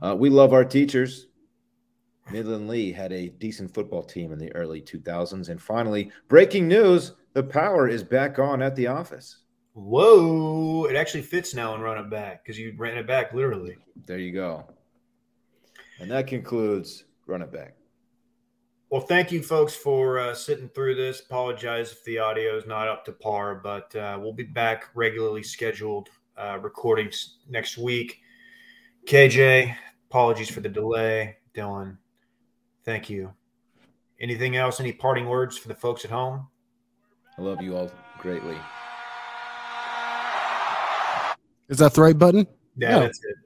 Uh, 0.00 0.16
we 0.18 0.30
love 0.30 0.54
our 0.54 0.64
teachers. 0.64 1.26
Midland 2.30 2.68
Lee 2.68 2.92
had 2.92 3.12
a 3.12 3.28
decent 3.28 3.72
football 3.74 4.02
team 4.02 4.32
in 4.32 4.38
the 4.38 4.54
early 4.54 4.80
2000s. 4.80 5.48
And 5.48 5.60
finally, 5.60 6.10
breaking 6.28 6.68
news 6.68 7.12
the 7.34 7.42
power 7.42 7.88
is 7.88 8.04
back 8.04 8.38
on 8.38 8.62
at 8.62 8.76
the 8.76 8.86
office. 8.86 9.38
Whoa! 9.74 10.84
It 10.84 10.96
actually 10.96 11.22
fits 11.22 11.54
now 11.54 11.74
and 11.74 11.82
run 11.82 11.98
it 11.98 12.10
back 12.10 12.44
because 12.44 12.58
you 12.58 12.74
ran 12.76 12.98
it 12.98 13.06
back 13.06 13.32
literally. 13.32 13.76
There 14.06 14.18
you 14.18 14.32
go. 14.32 14.64
And 15.98 16.10
that 16.10 16.26
concludes 16.26 17.04
Run 17.26 17.42
It 17.42 17.52
Back. 17.52 17.74
Well, 18.90 19.00
thank 19.00 19.32
you, 19.32 19.42
folks, 19.42 19.74
for 19.74 20.18
uh, 20.18 20.34
sitting 20.34 20.68
through 20.68 20.96
this. 20.96 21.20
Apologize 21.20 21.92
if 21.92 22.04
the 22.04 22.18
audio 22.18 22.58
is 22.58 22.66
not 22.66 22.88
up 22.88 23.06
to 23.06 23.12
par, 23.12 23.54
but 23.54 23.94
uh, 23.96 24.18
we'll 24.20 24.34
be 24.34 24.42
back 24.42 24.88
regularly 24.94 25.42
scheduled 25.42 26.10
uh, 26.36 26.58
recordings 26.60 27.38
next 27.48 27.78
week. 27.78 28.18
KJ, 29.06 29.74
apologies 30.10 30.50
for 30.50 30.60
the 30.60 30.68
delay. 30.68 31.36
Dylan, 31.54 31.96
thank 32.84 33.08
you. 33.10 33.32
Anything 34.20 34.56
else? 34.56 34.78
Any 34.80 34.92
parting 34.92 35.26
words 35.26 35.56
for 35.58 35.68
the 35.68 35.74
folks 35.74 36.04
at 36.04 36.10
home? 36.10 36.46
I 37.38 37.42
love 37.42 37.60
you 37.62 37.76
all 37.76 37.90
greatly. 38.18 38.56
Is 41.68 41.78
that 41.78 41.94
the 41.94 42.02
right 42.02 42.16
button? 42.18 42.46
Yeah, 42.76 42.90
No. 42.90 43.00
that's 43.00 43.18
it. 43.24 43.36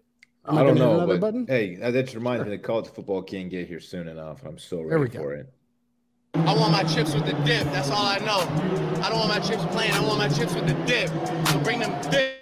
Am 0.48 0.58
I 0.58 0.62
don't 0.62 0.76
know, 0.78 0.94
another 0.94 1.14
but 1.14 1.20
button? 1.20 1.46
hey, 1.48 1.74
that 1.76 1.92
just 1.92 2.14
reminds 2.14 2.44
me 2.44 2.50
that 2.50 2.62
college 2.62 2.86
football 2.88 3.22
can't 3.22 3.50
get 3.50 3.66
here 3.66 3.80
soon 3.80 4.06
enough. 4.06 4.44
I'm 4.44 4.58
so 4.58 4.80
ready 4.82 5.10
for 5.16 5.32
it. 5.34 5.52
I 6.34 6.54
want 6.54 6.70
my 6.72 6.84
chips 6.84 7.14
with 7.14 7.24
the 7.26 7.32
dip. 7.44 7.64
That's 7.72 7.90
all 7.90 8.04
I 8.04 8.18
know. 8.18 8.40
I 9.02 9.08
don't 9.08 9.18
want 9.18 9.30
my 9.30 9.40
chips 9.40 9.64
plain. 9.74 9.90
I 9.92 10.00
want 10.06 10.18
my 10.18 10.28
chips 10.28 10.54
with 10.54 10.66
the 10.66 10.74
dip. 10.84 11.08
So 11.48 11.58
bring 11.60 11.80
them 11.80 12.10
dip. 12.10 12.35